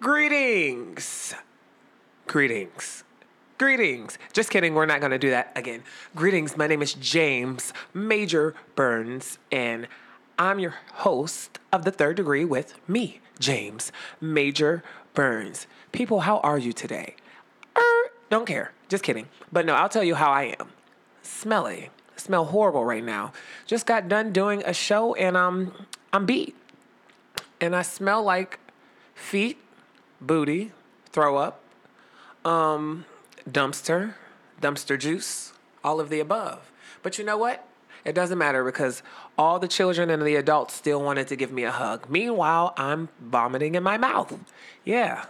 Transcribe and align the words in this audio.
Greetings. 0.00 1.34
Greetings. 2.26 3.02
Greetings. 3.56 4.18
Just 4.34 4.50
kidding, 4.50 4.74
we're 4.74 4.84
not 4.84 5.00
going 5.00 5.12
to 5.12 5.18
do 5.18 5.30
that 5.30 5.52
again. 5.56 5.82
Greetings, 6.14 6.54
my 6.54 6.66
name 6.66 6.82
is 6.82 6.92
James 6.92 7.72
Major 7.94 8.54
Burns, 8.74 9.38
and 9.50 9.88
I'm 10.38 10.58
your 10.58 10.74
host 10.96 11.58
of 11.72 11.86
the 11.86 11.90
third 11.90 12.16
degree 12.16 12.44
with 12.44 12.74
me, 12.86 13.20
James 13.38 13.90
Major 14.20 14.84
Burns. 15.14 15.66
People, 15.92 16.20
how 16.20 16.40
are 16.40 16.58
you 16.58 16.74
today? 16.74 17.16
Er, 17.74 18.10
don't 18.28 18.46
care. 18.46 18.72
Just 18.90 19.02
kidding. 19.02 19.28
But 19.50 19.64
no, 19.64 19.74
I'll 19.74 19.88
tell 19.88 20.04
you 20.04 20.16
how 20.16 20.30
I 20.30 20.54
am. 20.60 20.68
Smelly. 21.22 21.88
Smell 22.16 22.44
horrible 22.44 22.84
right 22.84 23.04
now. 23.04 23.32
Just 23.64 23.86
got 23.86 24.08
done 24.08 24.30
doing 24.30 24.62
a 24.66 24.74
show 24.74 25.14
and 25.14 25.38
um 25.38 25.72
I'm 26.12 26.26
beat. 26.26 26.54
And 27.62 27.74
I 27.74 27.80
smell 27.80 28.22
like 28.22 28.58
feet, 29.14 29.58
booty, 30.20 30.72
throw 31.10 31.36
up, 31.36 31.60
um, 32.44 33.04
dumpster, 33.48 34.14
dumpster 34.60 34.98
juice, 34.98 35.52
all 35.84 36.00
of 36.00 36.08
the 36.08 36.20
above. 36.20 36.70
But 37.02 37.18
you 37.18 37.24
know 37.24 37.36
what? 37.36 37.66
It 38.04 38.14
doesn't 38.14 38.38
matter 38.38 38.64
because 38.64 39.02
all 39.36 39.58
the 39.58 39.66
children 39.66 40.10
and 40.10 40.22
the 40.22 40.36
adults 40.36 40.74
still 40.74 41.02
wanted 41.02 41.26
to 41.28 41.36
give 41.36 41.50
me 41.50 41.64
a 41.64 41.72
hug. 41.72 42.08
Meanwhile, 42.08 42.72
I'm 42.76 43.08
vomiting 43.20 43.74
in 43.74 43.82
my 43.82 43.98
mouth. 43.98 44.38
Yeah. 44.84 45.24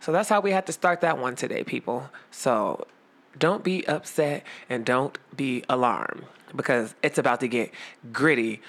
So 0.00 0.10
that's 0.10 0.28
how 0.28 0.40
we 0.40 0.50
had 0.50 0.66
to 0.66 0.72
start 0.72 1.02
that 1.02 1.18
one 1.18 1.36
today, 1.36 1.64
people. 1.64 2.10
So 2.30 2.86
don't 3.38 3.62
be 3.62 3.86
upset 3.86 4.44
and 4.70 4.84
don't 4.84 5.18
be 5.36 5.64
alarmed 5.68 6.24
because 6.54 6.94
it's 7.02 7.18
about 7.18 7.40
to 7.40 7.48
get 7.48 7.72
gritty 8.12 8.62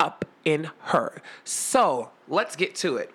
up 0.00 0.24
in 0.44 0.70
her. 0.80 1.22
So 1.44 2.10
let's 2.28 2.56
get 2.56 2.74
to 2.76 2.96
it. 2.96 3.12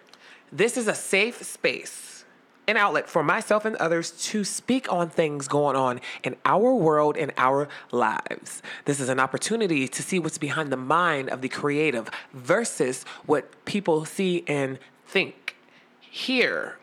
This 0.51 0.77
is 0.77 0.87
a 0.87 0.95
safe 0.95 1.43
space, 1.43 2.23
an 2.67 2.77
outlet 2.77 3.09
for 3.09 3.21
myself 3.21 3.65
and 3.65 3.75
others 3.77 4.11
to 4.11 4.43
speak 4.43 4.91
on 4.91 5.09
things 5.09 5.47
going 5.47 5.75
on 5.75 5.99
in 6.23 6.35
our 6.45 6.73
world 6.73 7.17
and 7.17 7.33
our 7.37 7.67
lives. 7.91 8.61
This 8.85 8.99
is 8.99 9.09
an 9.09 9.19
opportunity 9.19 9.87
to 9.87 10.03
see 10.03 10.19
what's 10.19 10.37
behind 10.37 10.71
the 10.71 10.77
mind 10.77 11.29
of 11.29 11.41
the 11.41 11.49
creative 11.49 12.09
versus 12.33 13.03
what 13.25 13.65
people 13.65 14.05
see 14.05 14.43
and 14.47 14.79
think. 15.05 15.55
Here, 15.99 16.77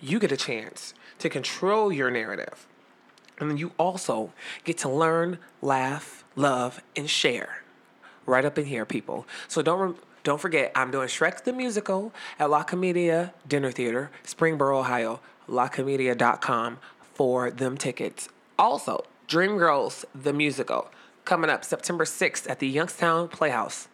you 0.00 0.18
get 0.18 0.32
a 0.32 0.36
chance 0.36 0.94
to 1.18 1.28
control 1.28 1.92
your 1.92 2.10
narrative. 2.10 2.66
And 3.38 3.50
then 3.50 3.56
you 3.56 3.72
also 3.78 4.32
get 4.64 4.78
to 4.78 4.88
learn, 4.88 5.38
laugh, 5.60 6.24
love, 6.36 6.80
and 6.94 7.10
share 7.10 7.62
right 8.26 8.44
up 8.44 8.58
in 8.58 8.66
here, 8.66 8.84
people. 8.84 9.26
So 9.48 9.62
don't 9.62 9.98
don't 10.24 10.40
forget, 10.40 10.72
I'm 10.74 10.90
doing 10.90 11.08
Shrek 11.08 11.44
the 11.44 11.52
Musical 11.52 12.12
at 12.38 12.50
La 12.50 12.62
Comedia 12.62 13.32
Dinner 13.46 13.70
Theater, 13.70 14.10
Springboro, 14.24 14.80
Ohio. 14.80 15.20
LaComedia.com 15.48 16.78
for 17.14 17.50
them 17.50 17.76
tickets. 17.76 18.28
Also, 18.58 19.04
Dreamgirls 19.28 20.04
the 20.14 20.32
Musical 20.32 20.90
coming 21.24 21.50
up 21.50 21.64
September 21.64 22.04
6th 22.04 22.48
at 22.50 22.58
the 22.58 22.68
Youngstown 22.68 23.28
Playhouse 23.28 23.88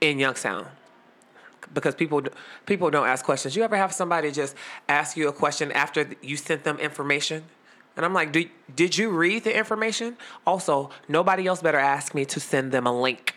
in 0.00 0.18
Youngstown. 0.18 0.66
Because 1.72 1.94
people 1.94 2.22
people 2.66 2.90
don't 2.90 3.06
ask 3.06 3.24
questions. 3.24 3.54
You 3.56 3.62
ever 3.62 3.76
have 3.76 3.92
somebody 3.92 4.30
just 4.30 4.56
ask 4.88 5.16
you 5.16 5.28
a 5.28 5.32
question 5.32 5.70
after 5.72 6.10
you 6.20 6.36
sent 6.36 6.64
them 6.64 6.78
information? 6.78 7.44
And 7.96 8.04
I'm 8.06 8.14
like, 8.14 8.32
did, 8.32 8.50
did 8.74 8.96
you 8.96 9.10
read 9.10 9.44
the 9.44 9.56
information? 9.56 10.16
Also, 10.46 10.90
nobody 11.08 11.46
else 11.46 11.60
better 11.60 11.78
ask 11.78 12.14
me 12.14 12.24
to 12.24 12.40
send 12.40 12.72
them 12.72 12.86
a 12.86 13.00
link. 13.00 13.36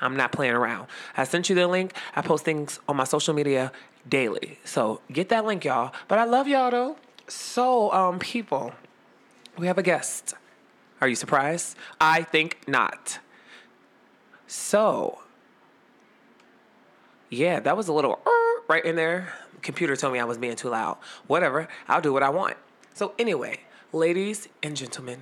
I'm 0.00 0.16
not 0.16 0.32
playing 0.32 0.54
around. 0.54 0.88
I 1.16 1.24
sent 1.24 1.48
you 1.48 1.54
the 1.54 1.66
link. 1.66 1.92
I 2.14 2.22
post 2.22 2.44
things 2.44 2.80
on 2.88 2.96
my 2.96 3.04
social 3.04 3.34
media 3.34 3.72
daily. 4.08 4.58
So 4.64 5.00
get 5.12 5.28
that 5.30 5.44
link, 5.44 5.64
y'all. 5.64 5.92
But 6.06 6.18
I 6.18 6.24
love 6.24 6.48
y'all 6.48 6.70
though. 6.70 6.96
So, 7.28 7.92
um, 7.92 8.18
people, 8.18 8.72
we 9.58 9.66
have 9.66 9.76
a 9.76 9.82
guest. 9.82 10.34
Are 11.00 11.08
you 11.08 11.14
surprised? 11.14 11.76
I 12.00 12.22
think 12.22 12.58
not. 12.66 13.18
So, 14.46 15.20
yeah, 17.28 17.60
that 17.60 17.76
was 17.76 17.88
a 17.88 17.92
little 17.92 18.18
uh, 18.26 18.62
right 18.66 18.84
in 18.84 18.96
there. 18.96 19.32
Computer 19.60 19.94
told 19.94 20.14
me 20.14 20.20
I 20.20 20.24
was 20.24 20.38
being 20.38 20.56
too 20.56 20.70
loud. 20.70 20.96
Whatever, 21.26 21.68
I'll 21.86 22.00
do 22.00 22.12
what 22.12 22.22
I 22.22 22.30
want. 22.30 22.56
So, 22.94 23.12
anyway, 23.18 23.60
ladies 23.92 24.48
and 24.62 24.74
gentlemen, 24.74 25.20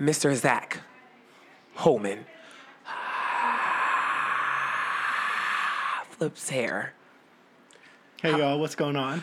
Mr. 0.00 0.34
Zach 0.34 0.80
Holman 1.74 2.24
flips 6.18 6.50
hair. 6.50 6.92
Hey 8.20 8.36
y'all, 8.36 8.58
what's 8.58 8.74
going 8.74 8.96
on? 8.96 9.22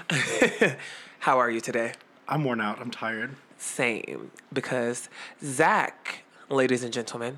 How 1.20 1.38
are 1.40 1.52
you 1.52 1.60
today? 1.60 1.92
I'm 2.30 2.46
worn 2.46 2.62
out. 2.62 2.80
I'm 2.80 2.90
tired. 2.90 3.36
Same, 3.58 4.32
because 4.54 5.10
Zach, 5.44 6.24
ladies 6.50 6.86
and 6.86 6.94
gentlemen, 6.94 7.36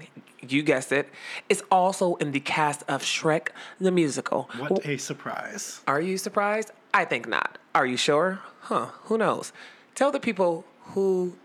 you 0.47 0.62
guessed 0.62 0.91
it, 0.91 1.09
is 1.50 1.63
also 1.72 2.16
in 2.18 2.34
the 2.34 2.40
cast 2.40 2.84
of 2.88 3.01
Shrek 3.01 3.47
the 3.79 3.91
Musical. 3.91 4.47
What 4.59 4.85
a 4.85 4.97
surprise. 4.97 5.81
Are 5.88 6.01
you 6.01 6.19
surprised? 6.19 6.72
I 6.94 7.06
think 7.06 7.28
not. 7.28 7.57
Are 7.74 7.88
you 7.88 7.97
sure? 7.97 8.41
Huh, 8.62 8.89
who 9.06 9.18
knows? 9.18 9.53
Tell 9.95 10.12
the 10.12 10.19
people 10.19 10.66
who 10.94 11.35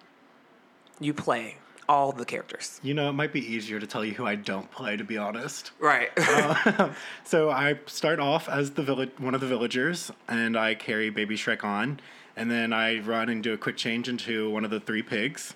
you 1.00 1.14
play 1.14 1.56
all 1.92 2.10
the 2.10 2.24
characters. 2.24 2.80
You 2.82 2.94
know, 2.94 3.10
it 3.10 3.12
might 3.12 3.34
be 3.34 3.46
easier 3.54 3.78
to 3.78 3.86
tell 3.86 4.02
you 4.02 4.14
who 4.14 4.26
I 4.26 4.34
don't 4.34 4.70
play, 4.70 4.96
to 4.96 5.04
be 5.04 5.18
honest. 5.18 5.72
Right. 5.78 6.08
uh, 6.16 6.88
so 7.24 7.50
I 7.50 7.80
start 7.84 8.18
off 8.18 8.48
as 8.48 8.70
the 8.70 8.82
village, 8.82 9.10
one 9.18 9.34
of 9.34 9.42
the 9.42 9.46
villagers, 9.46 10.10
and 10.26 10.56
I 10.56 10.74
carry 10.74 11.10
Baby 11.10 11.36
Shrek 11.36 11.62
on, 11.62 12.00
and 12.34 12.50
then 12.50 12.72
I 12.72 13.00
run 13.00 13.28
and 13.28 13.42
do 13.42 13.52
a 13.52 13.58
quick 13.58 13.76
change 13.76 14.08
into 14.08 14.48
one 14.48 14.64
of 14.64 14.70
the 14.70 14.80
three 14.80 15.02
pigs, 15.02 15.52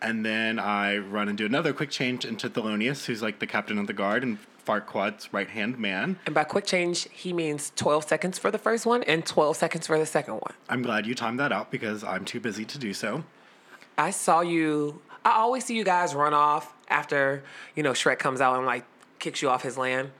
and 0.00 0.24
then 0.24 0.60
I 0.60 0.98
run 0.98 1.28
and 1.28 1.36
do 1.36 1.44
another 1.44 1.72
quick 1.72 1.90
change 1.90 2.24
into 2.24 2.48
Thelonious, 2.48 3.06
who's 3.06 3.20
like 3.20 3.40
the 3.40 3.46
captain 3.46 3.76
of 3.76 3.88
the 3.88 3.92
guard 3.92 4.22
and 4.22 4.38
Farquaad's 4.64 5.32
right 5.32 5.48
hand 5.48 5.76
man. 5.76 6.20
And 6.24 6.36
by 6.36 6.44
quick 6.44 6.66
change, 6.66 7.08
he 7.10 7.32
means 7.32 7.72
12 7.74 8.04
seconds 8.04 8.38
for 8.38 8.52
the 8.52 8.58
first 8.58 8.86
one 8.86 9.02
and 9.02 9.26
12 9.26 9.56
seconds 9.56 9.88
for 9.88 9.98
the 9.98 10.06
second 10.06 10.34
one. 10.34 10.52
I'm 10.68 10.82
glad 10.82 11.04
you 11.04 11.16
timed 11.16 11.40
that 11.40 11.50
out 11.50 11.72
because 11.72 12.04
I'm 12.04 12.24
too 12.24 12.38
busy 12.38 12.64
to 12.64 12.78
do 12.78 12.94
so. 12.94 13.24
I 13.98 14.10
saw 14.10 14.40
you 14.40 15.02
I 15.24 15.38
always 15.38 15.64
see 15.64 15.74
you 15.74 15.84
guys 15.84 16.14
run 16.14 16.34
off 16.34 16.74
after, 16.88 17.42
you 17.74 17.82
know, 17.82 17.92
Shrek 17.92 18.18
comes 18.18 18.40
out 18.40 18.56
and 18.56 18.66
like 18.66 18.84
kicks 19.18 19.40
you 19.40 19.48
off 19.48 19.62
his 19.62 19.78
land. 19.78 20.10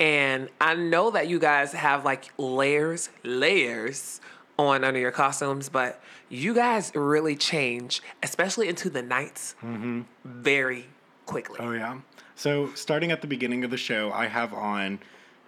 And 0.00 0.48
I 0.60 0.74
know 0.74 1.10
that 1.10 1.28
you 1.28 1.38
guys 1.38 1.72
have 1.72 2.04
like 2.04 2.30
layers, 2.38 3.10
layers 3.22 4.20
on 4.58 4.84
under 4.84 5.00
your 5.00 5.10
costumes, 5.10 5.68
but 5.68 6.00
you 6.28 6.54
guys 6.54 6.92
really 6.94 7.36
change, 7.36 8.02
especially 8.22 8.68
into 8.68 8.90
the 8.90 9.02
nights, 9.02 9.54
mm-hmm. 9.62 10.02
very 10.24 10.86
quickly. 11.26 11.58
Oh, 11.60 11.72
yeah. 11.72 11.98
So, 12.36 12.72
starting 12.74 13.12
at 13.12 13.20
the 13.20 13.26
beginning 13.26 13.64
of 13.64 13.70
the 13.70 13.76
show, 13.76 14.10
I 14.12 14.26
have 14.26 14.52
on 14.52 14.98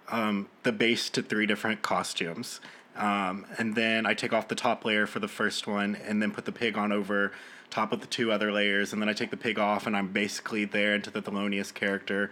um, 0.09 0.47
the 0.63 0.71
base 0.71 1.09
to 1.11 1.21
three 1.21 1.45
different 1.45 1.81
costumes. 1.81 2.61
Um, 2.95 3.45
and 3.57 3.75
then 3.75 4.05
I 4.05 4.13
take 4.13 4.33
off 4.33 4.47
the 4.47 4.55
top 4.55 4.83
layer 4.83 5.05
for 5.05 5.19
the 5.19 5.27
first 5.27 5.67
one 5.67 5.95
and 5.95 6.21
then 6.21 6.31
put 6.31 6.45
the 6.45 6.51
pig 6.51 6.77
on 6.77 6.91
over 6.91 7.31
top 7.69 7.91
of 7.91 8.01
the 8.01 8.07
two 8.07 8.31
other 8.31 8.51
layers, 8.51 8.93
and 8.93 9.01
then 9.01 9.09
I 9.09 9.13
take 9.13 9.31
the 9.31 9.37
pig 9.37 9.59
off, 9.59 9.87
and 9.87 9.95
I'm 9.95 10.07
basically 10.07 10.65
there 10.65 10.95
into 10.95 11.11
the 11.11 11.21
Thelonious 11.21 11.73
character. 11.73 12.31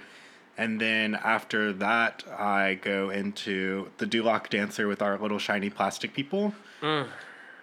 And 0.57 0.79
then 0.79 1.15
after 1.15 1.73
that, 1.73 2.23
I 2.31 2.75
go 2.81 3.09
into 3.09 3.91
the 3.97 4.05
Duloc 4.05 4.49
dancer 4.49 4.87
with 4.87 5.01
our 5.01 5.17
little 5.17 5.39
shiny 5.39 5.69
plastic 5.69 6.13
people, 6.13 6.53
mm. 6.81 7.07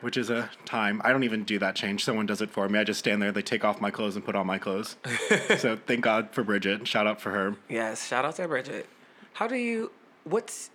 which 0.03 0.19
is 0.19 0.29
a 0.29 0.51
time. 0.67 1.01
I 1.03 1.11
don't 1.11 1.23
even 1.23 1.45
do 1.45 1.59
that 1.59 1.75
change. 1.75 2.05
Someone 2.05 2.27
does 2.27 2.43
it 2.43 2.51
for 2.51 2.69
me. 2.69 2.79
I 2.79 2.85
just 2.85 2.99
stand 2.99 3.23
there, 3.23 3.33
they 3.33 3.43
take 3.43 3.65
off 3.65 3.81
my 3.81 3.91
clothes 3.91 4.17
and 4.17 4.25
put 4.25 4.37
on 4.37 4.47
my 4.47 4.59
clothes. 4.59 4.97
so 5.59 5.79
thank 5.87 6.03
God 6.03 6.29
for 6.33 6.45
Bridget. 6.45 6.87
Shout 6.87 7.07
out 7.07 7.21
for 7.21 7.31
her. 7.31 7.57
Yes, 7.69 8.07
shout 8.07 8.25
out 8.25 8.37
to 8.37 8.47
Bridget. 8.47 8.87
How 9.35 9.47
do 9.47 9.57
you, 9.57 9.91
what's, 10.25 10.71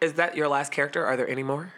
is 0.00 0.12
that 0.14 0.36
your 0.36 0.46
last 0.46 0.70
character? 0.70 1.04
Are 1.04 1.16
there 1.16 1.28
any 1.28 1.42
more? 1.42 1.72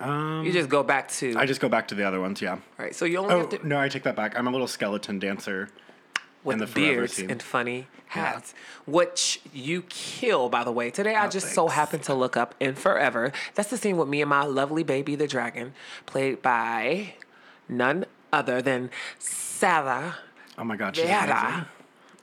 Um, 0.00 0.44
you 0.44 0.52
just 0.52 0.68
go 0.68 0.82
back 0.82 1.08
to. 1.12 1.34
I 1.36 1.46
just 1.46 1.60
go 1.60 1.68
back 1.68 1.88
to 1.88 1.94
the 1.94 2.04
other 2.04 2.20
ones, 2.20 2.40
yeah. 2.40 2.58
Right. 2.78 2.94
So 2.94 3.04
you 3.04 3.18
only 3.18 3.34
oh, 3.34 3.38
have 3.40 3.48
to. 3.50 3.66
No, 3.66 3.80
I 3.80 3.88
take 3.88 4.04
that 4.04 4.16
back. 4.16 4.38
I'm 4.38 4.46
a 4.46 4.50
little 4.50 4.66
skeleton 4.66 5.18
dancer. 5.18 5.70
With 6.44 6.60
the 6.60 6.66
beards 6.66 7.18
and 7.18 7.42
funny 7.42 7.88
hats, 8.06 8.54
yeah. 8.56 8.92
which 8.92 9.40
you 9.52 9.82
kill, 9.82 10.48
by 10.48 10.64
the 10.64 10.72
way. 10.72 10.90
Today, 10.90 11.14
oh, 11.14 11.22
I 11.22 11.28
just 11.28 11.46
thanks. 11.46 11.54
so 11.56 11.68
happened 11.68 12.04
to 12.04 12.14
look 12.14 12.36
up 12.36 12.54
in 12.60 12.74
Forever. 12.74 13.32
That's 13.54 13.70
the 13.70 13.76
scene 13.76 13.96
with 13.96 14.08
me 14.08 14.22
and 14.22 14.30
my 14.30 14.44
lovely 14.44 14.82
baby, 14.82 15.14
the 15.14 15.26
dragon, 15.26 15.74
played 16.06 16.40
by 16.40 17.14
none 17.68 18.06
other 18.32 18.62
than 18.62 18.90
Sarah. 19.18 20.16
Oh 20.56 20.64
my 20.64 20.76
God, 20.76 20.96
she's 20.96 21.04
Vera. 21.04 21.68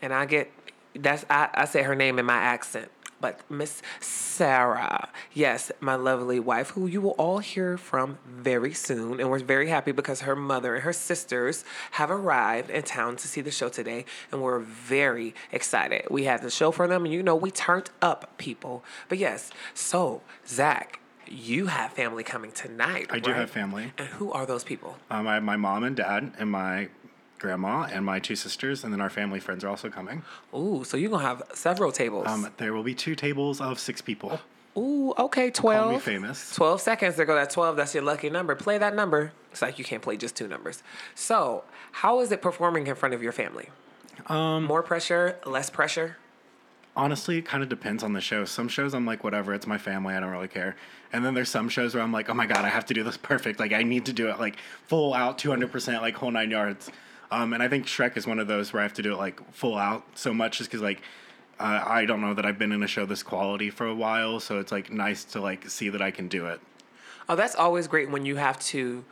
And 0.01 0.13
I 0.13 0.25
get 0.25 0.51
that's 0.95 1.25
I, 1.29 1.49
I 1.53 1.65
say 1.65 1.83
her 1.83 1.93
name 1.93 2.17
in 2.17 2.25
my 2.25 2.37
accent 2.37 2.89
but 3.21 3.39
Miss 3.49 3.81
Sarah, 3.99 5.09
yes, 5.33 5.71
my 5.79 5.95
lovely 5.95 6.39
wife, 6.39 6.71
who 6.71 6.87
you 6.87 7.01
will 7.01 7.11
all 7.11 7.39
hear 7.39 7.77
from 7.77 8.17
very 8.27 8.73
soon. 8.73 9.19
And 9.19 9.29
we're 9.29 9.39
very 9.39 9.69
happy 9.69 9.91
because 9.91 10.21
her 10.21 10.35
mother 10.35 10.75
and 10.75 10.83
her 10.83 10.93
sisters 10.93 11.63
have 11.91 12.11
arrived 12.11 12.69
in 12.69 12.83
town 12.83 13.15
to 13.17 13.27
see 13.27 13.41
the 13.41 13.51
show 13.51 13.69
today. 13.69 14.05
And 14.31 14.41
we're 14.41 14.59
very 14.59 15.33
excited. 15.51 16.07
We 16.09 16.25
had 16.25 16.41
the 16.41 16.51
show 16.51 16.71
for 16.71 16.87
them, 16.87 17.05
and 17.05 17.13
you 17.13 17.23
know, 17.23 17.35
we 17.35 17.51
turned 17.51 17.89
up 18.01 18.37
people. 18.37 18.83
But 19.09 19.17
yes, 19.17 19.51
so 19.73 20.21
Zach, 20.47 20.99
you 21.27 21.67
have 21.67 21.91
family 21.93 22.23
coming 22.23 22.51
tonight. 22.51 23.07
I 23.09 23.19
do 23.19 23.31
have 23.31 23.49
family. 23.49 23.91
And 23.97 24.07
who 24.07 24.31
are 24.31 24.45
those 24.45 24.63
people? 24.63 24.97
Um, 25.09 25.27
I 25.27 25.35
have 25.35 25.43
my 25.43 25.55
mom 25.55 25.83
and 25.83 25.95
dad 25.95 26.33
and 26.37 26.51
my 26.51 26.89
grandma 27.39 27.87
and 27.91 28.05
my 28.05 28.19
two 28.19 28.35
sisters, 28.35 28.83
and 28.83 28.91
then 28.93 29.01
our 29.01 29.09
family 29.09 29.39
friends 29.39 29.63
are 29.63 29.69
also 29.69 29.89
coming. 29.89 30.23
Ooh, 30.55 30.83
so 30.83 30.97
you're 30.97 31.09
gonna 31.09 31.23
have 31.23 31.43
several 31.53 31.91
tables. 31.91 32.27
Um, 32.27 32.51
there 32.57 32.73
will 32.73 32.83
be 32.83 32.95
two 32.95 33.15
tables 33.15 33.61
of 33.61 33.79
six 33.79 34.01
people. 34.01 34.39
Ooh, 34.77 35.13
okay, 35.17 35.49
twelve. 35.51 35.83
Call 35.83 35.91
me 35.91 35.95
twelve. 35.95 36.03
famous. 36.03 36.55
12 36.55 36.81
seconds 36.81 37.15
to 37.15 37.25
go 37.25 37.35
that 37.35 37.49
12 37.49 37.77
that's 37.77 37.93
your 37.93 38.03
lucky 38.03 38.29
number 38.29 38.55
play 38.55 38.77
that 38.77 38.93
number 38.93 39.31
it's 39.51 39.61
like 39.61 39.79
you 39.79 39.85
can't 39.85 40.01
play 40.01 40.17
just 40.17 40.35
two 40.35 40.47
numbers 40.49 40.83
so 41.13 41.63
how 41.93 42.19
is 42.19 42.29
it 42.31 42.41
performing 42.41 42.85
in 42.87 42.95
front 42.95 43.15
of 43.15 43.23
your 43.23 43.31
family 43.31 43.69
um, 44.27 44.65
more 44.65 44.83
pressure 44.83 45.37
less 45.45 45.69
pressure 45.69 46.17
Honestly, 46.97 47.37
it 47.37 47.45
kind 47.45 47.61
of 47.61 47.67
depends 47.67 48.03
on 48.03 48.13
the 48.13 48.21
show. 48.21 48.45
Some 48.45 48.69
shows 48.69 48.93
I'm 48.93 49.05
like, 49.05 49.21
whatever, 49.21 49.53
it's 49.53 49.67
my 49.67 49.77
family, 49.77 50.13
I 50.15 50.21
don't 50.21 50.29
really 50.29 50.47
care. 50.47 50.77
And 51.11 51.25
then 51.25 51.33
there's 51.33 51.49
some 51.49 51.67
shows 51.67 51.93
where 51.93 52.01
I'm 52.01 52.13
like, 52.13 52.29
oh 52.29 52.33
my 52.33 52.45
god, 52.45 52.63
I 52.63 52.69
have 52.69 52.85
to 52.85 52.93
do 52.93 53.03
this 53.03 53.17
perfect. 53.31 53.59
Like 53.59 53.73
I 53.73 53.83
need 53.83 54.05
to 54.05 54.13
do 54.13 54.29
it 54.29 54.39
like 54.39 54.55
full 54.87 55.13
out, 55.13 55.37
200%, 55.37 55.99
like 56.01 56.15
whole 56.15 56.31
nine 56.31 56.51
yards. 56.51 56.89
Um, 57.35 57.53
and 57.53 57.61
I 57.61 57.67
think 57.67 57.85
Shrek 57.85 58.15
is 58.17 58.25
one 58.25 58.39
of 58.39 58.47
those 58.47 58.71
where 58.71 58.79
I 58.81 58.83
have 58.83 58.93
to 58.93 59.01
do 59.01 59.13
it 59.13 59.17
like 59.17 59.37
full 59.53 59.77
out 59.77 60.03
so 60.15 60.33
much, 60.33 60.57
just 60.59 60.69
because 60.69 60.81
like 60.81 61.01
uh, 61.59 61.83
I 61.85 62.05
don't 62.05 62.21
know 62.21 62.33
that 62.33 62.45
I've 62.45 62.57
been 62.57 62.71
in 62.71 62.81
a 62.83 62.87
show 62.87 63.05
this 63.05 63.23
quality 63.23 63.69
for 63.69 63.85
a 63.85 63.95
while, 63.95 64.39
so 64.39 64.59
it's 64.59 64.71
like 64.71 64.91
nice 64.91 65.23
to 65.25 65.41
like 65.41 65.69
see 65.69 65.89
that 65.89 66.01
I 66.01 66.11
can 66.11 66.27
do 66.27 66.45
it. 66.47 66.59
oh 67.27 67.35
that's 67.35 67.55
always 67.55 67.87
great 67.87 68.09
when 68.09 68.25
you 68.25 68.37
have 68.37 68.57
to 68.59 69.03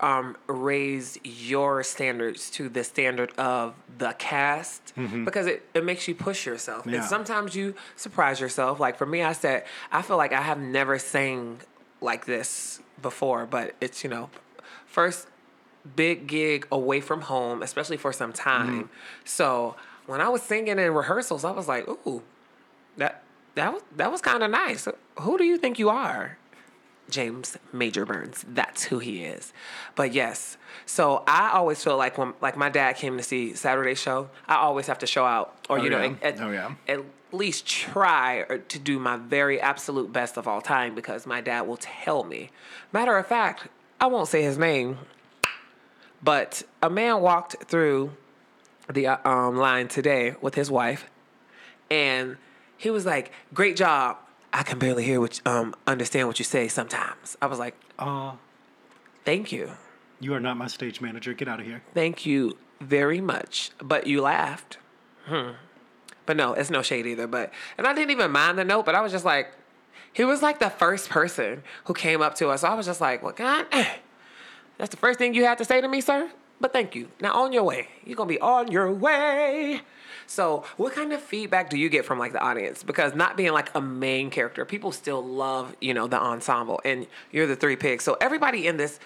um, 0.00 0.36
raise 0.46 1.18
your 1.24 1.82
standards 1.82 2.50
to 2.50 2.68
the 2.68 2.84
standard 2.84 3.30
of 3.38 3.74
the 3.98 4.12
cast 4.18 4.92
because 5.24 5.46
it, 5.46 5.66
it 5.72 5.84
makes 5.84 6.06
you 6.06 6.14
push 6.14 6.44
yourself. 6.44 6.84
And 6.86 7.02
sometimes 7.04 7.54
you 7.54 7.74
surprise 7.96 8.40
yourself. 8.40 8.78
Like 8.80 8.98
for 8.98 9.06
me 9.06 9.22
i 9.22 9.32
said 9.32 9.64
i 9.90 10.02
feel 10.02 10.16
like 10.18 10.32
i 10.32 10.42
have 10.42 10.58
never 10.58 10.98
sang 10.98 11.60
like 12.00 12.26
this 12.26 12.80
before 13.00 13.46
but 13.46 13.74
it's 13.80 14.04
you 14.04 14.10
know 14.10 14.28
first 14.86 15.26
big 15.96 16.26
gig 16.26 16.66
away 16.72 17.00
from 17.00 17.22
home, 17.22 17.62
especially 17.62 17.96
for 17.96 18.12
some 18.12 18.32
time. 18.32 18.84
Mm-hmm. 18.84 18.88
So 19.24 19.76
when 20.06 20.20
I 20.20 20.28
was 20.28 20.42
singing 20.42 20.78
in 20.78 20.94
rehearsals, 20.94 21.44
I 21.44 21.50
was 21.50 21.68
like, 21.68 21.86
"Ooh, 21.88 22.22
that 22.96 23.22
that 23.54 23.72
was 23.72 23.82
that 23.96 24.10
was 24.10 24.20
kind 24.20 24.42
of 24.42 24.50
nice." 24.50 24.88
Who 25.20 25.38
do 25.38 25.44
you 25.44 25.56
think 25.58 25.78
you 25.78 25.88
are? 25.90 26.38
James 27.10 27.58
Major 27.72 28.06
Burns. 28.06 28.44
That's 28.48 28.84
who 28.84 28.98
he 28.98 29.24
is. 29.24 29.52
But 29.94 30.14
yes, 30.14 30.56
so 30.86 31.22
I 31.26 31.50
always 31.52 31.84
feel 31.84 31.98
like 31.98 32.16
when 32.16 32.32
like 32.40 32.56
my 32.56 32.70
dad 32.70 32.96
came 32.96 33.16
to 33.18 33.22
see 33.22 33.52
Saturday 33.54 33.94
show, 33.94 34.30
I 34.48 34.56
always 34.56 34.86
have 34.86 34.98
to 35.00 35.06
show 35.06 35.24
out, 35.26 35.54
or 35.68 35.78
Oh, 35.78 35.82
you 35.82 35.90
know, 35.90 36.02
yeah. 36.02 36.14
at, 36.22 36.40
Oh, 36.40 36.50
yeah. 36.50 36.74
at 36.88 37.00
least 37.30 37.66
try 37.66 38.44
to 38.68 38.78
do 38.78 38.98
my 38.98 39.18
very 39.18 39.60
absolute 39.60 40.12
best 40.14 40.38
of 40.38 40.48
all 40.48 40.62
time 40.62 40.94
because 40.94 41.26
my 41.26 41.42
dad 41.42 41.62
will 41.66 41.76
tell 41.76 42.24
me. 42.24 42.50
Matter 42.90 43.16
of 43.18 43.26
fact, 43.26 43.68
I 44.00 44.06
won't 44.06 44.28
say 44.28 44.42
his 44.42 44.56
name, 44.56 44.96
but 46.24 46.62
a 46.82 46.88
man 46.90 47.20
walked 47.20 47.56
through 47.64 48.12
the 48.92 49.06
uh, 49.06 49.28
um, 49.30 49.56
line 49.56 49.88
today 49.88 50.34
with 50.40 50.54
his 50.54 50.70
wife, 50.70 51.08
and 51.90 52.36
he 52.76 52.90
was 52.90 53.04
like, 53.06 53.30
"Great 53.52 53.76
job." 53.76 54.16
I 54.52 54.62
can 54.62 54.78
barely 54.78 55.04
hear 55.04 55.20
what 55.20 55.40
um 55.46 55.74
understand 55.86 56.28
what 56.28 56.38
you 56.38 56.44
say 56.44 56.68
sometimes. 56.68 57.36
I 57.42 57.46
was 57.46 57.58
like, 57.58 57.74
Uh, 57.98 58.32
"Thank 59.24 59.52
you, 59.52 59.70
you 60.20 60.32
are 60.34 60.40
not 60.40 60.56
my 60.56 60.66
stage 60.68 61.00
manager. 61.00 61.32
Get 61.34 61.48
out 61.48 61.60
of 61.60 61.66
here. 61.66 61.82
thank 61.92 62.24
you 62.26 62.56
very 62.80 63.20
much." 63.20 63.70
But 63.82 64.06
you 64.06 64.20
laughed. 64.22 64.78
Hmm. 65.26 65.50
But 66.26 66.36
no, 66.38 66.54
it's 66.54 66.70
no 66.70 66.82
shade 66.82 67.06
either. 67.06 67.26
But 67.26 67.52
and 67.78 67.86
I 67.86 67.92
didn't 67.94 68.10
even 68.10 68.30
mind 68.30 68.58
the 68.58 68.64
note, 68.64 68.86
but 68.86 68.94
I 68.94 69.00
was 69.02 69.12
just 69.12 69.24
like, 69.24 69.52
he 70.12 70.24
was 70.24 70.40
like 70.42 70.58
the 70.58 70.70
first 70.70 71.08
person 71.10 71.62
who 71.84 71.94
came 71.94 72.22
up 72.22 72.34
to 72.36 72.48
us. 72.48 72.60
So 72.62 72.68
I 72.68 72.74
was 72.74 72.86
just 72.86 73.00
like, 73.00 73.22
"Well, 73.22 73.32
God, 73.32 73.66
that's 74.78 74.90
the 74.90 74.96
first 74.96 75.18
thing 75.18 75.34
you 75.34 75.44
had 75.44 75.58
to 75.58 75.64
say 75.64 75.80
to 75.80 75.88
me, 75.88 76.00
sir." 76.00 76.30
But 76.60 76.72
thank 76.72 76.94
you. 76.94 77.08
Now 77.20 77.32
on 77.34 77.52
your 77.52 77.64
way. 77.64 77.88
You're 78.04 78.16
gonna 78.16 78.28
be 78.28 78.40
on 78.40 78.70
your 78.70 78.90
way. 78.92 79.82
So, 80.26 80.64
what 80.76 80.94
kind 80.94 81.12
of 81.12 81.20
feedback 81.20 81.70
do 81.70 81.76
you 81.76 81.88
get 81.88 82.04
from 82.04 82.18
like 82.18 82.32
the 82.32 82.40
audience? 82.40 82.82
Because 82.82 83.14
not 83.14 83.36
being 83.36 83.52
like 83.52 83.74
a 83.74 83.80
main 83.80 84.30
character, 84.30 84.64
people 84.64 84.92
still 84.92 85.22
love, 85.22 85.76
you 85.80 85.92
know, 85.92 86.06
the 86.06 86.20
ensemble 86.20 86.80
and 86.84 87.06
you're 87.30 87.46
the 87.46 87.56
three 87.56 87.76
pigs. 87.76 88.04
So 88.04 88.16
everybody 88.20 88.66
in 88.66 88.76
this 88.76 88.98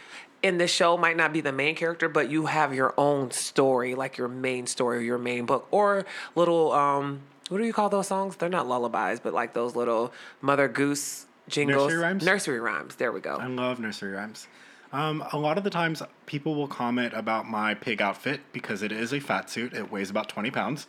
in 0.43 0.59
this 0.59 0.71
show 0.71 0.97
might 0.97 1.17
not 1.17 1.33
be 1.33 1.41
the 1.41 1.53
main 1.53 1.75
character, 1.75 2.09
but 2.09 2.31
you 2.31 2.47
have 2.47 2.73
your 2.73 2.95
own 2.97 3.33
story, 3.33 3.95
like 3.97 4.17
your 4.17 4.29
main 4.29 4.67
story 4.67 4.99
or 4.99 5.01
your 5.01 5.19
main 5.19 5.47
book 5.47 5.67
or 5.71 6.07
little 6.37 6.73
um 6.73 7.21
what 7.49 7.59
do 7.59 7.65
you 7.65 7.73
call 7.73 7.89
those 7.89 8.07
songs? 8.07 8.37
They're 8.37 8.49
not 8.49 8.69
lullabies, 8.69 9.21
but 9.21 9.33
like 9.33 9.55
those 9.55 9.75
little 9.75 10.13
Mother 10.43 10.69
Goose 10.69 11.27
jingles. 11.49 11.89
Nursery 11.89 12.03
rhymes? 12.03 12.25
Nursery 12.25 12.61
rhymes. 12.61 12.95
There 12.97 13.11
we 13.11 13.21
go. 13.21 13.37
I 13.37 13.47
love 13.47 13.81
nursery 13.81 14.13
rhymes. 14.13 14.47
Um, 14.93 15.23
a 15.33 15.39
lot 15.39 15.59
of 15.59 15.65
the 15.65 15.71
times, 15.71 16.03
people 16.27 16.55
will 16.55 16.69
comment 16.69 17.13
about 17.15 17.47
my 17.47 17.75
pig 17.75 18.01
outfit 18.01 18.41
because 18.53 18.83
it 18.83 18.93
is 18.93 19.13
a 19.13 19.21
fat 19.21 19.51
suit. 19.51 19.75
It 19.75 19.91
weighs 19.91 20.11
about 20.11 20.29
20 20.29 20.51
pounds. 20.51 20.87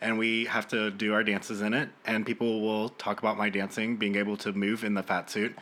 And 0.00 0.18
we 0.18 0.44
have 0.44 0.68
to 0.68 0.90
do 0.90 1.12
our 1.12 1.24
dances 1.24 1.60
in 1.60 1.74
it. 1.74 1.88
And 2.04 2.24
people 2.24 2.60
will 2.60 2.90
talk 2.90 3.18
about 3.18 3.36
my 3.36 3.48
dancing, 3.48 3.96
being 3.96 4.16
able 4.16 4.36
to 4.38 4.52
move 4.52 4.84
in 4.84 4.94
the 4.94 5.02
fat 5.02 5.30
suit, 5.30 5.56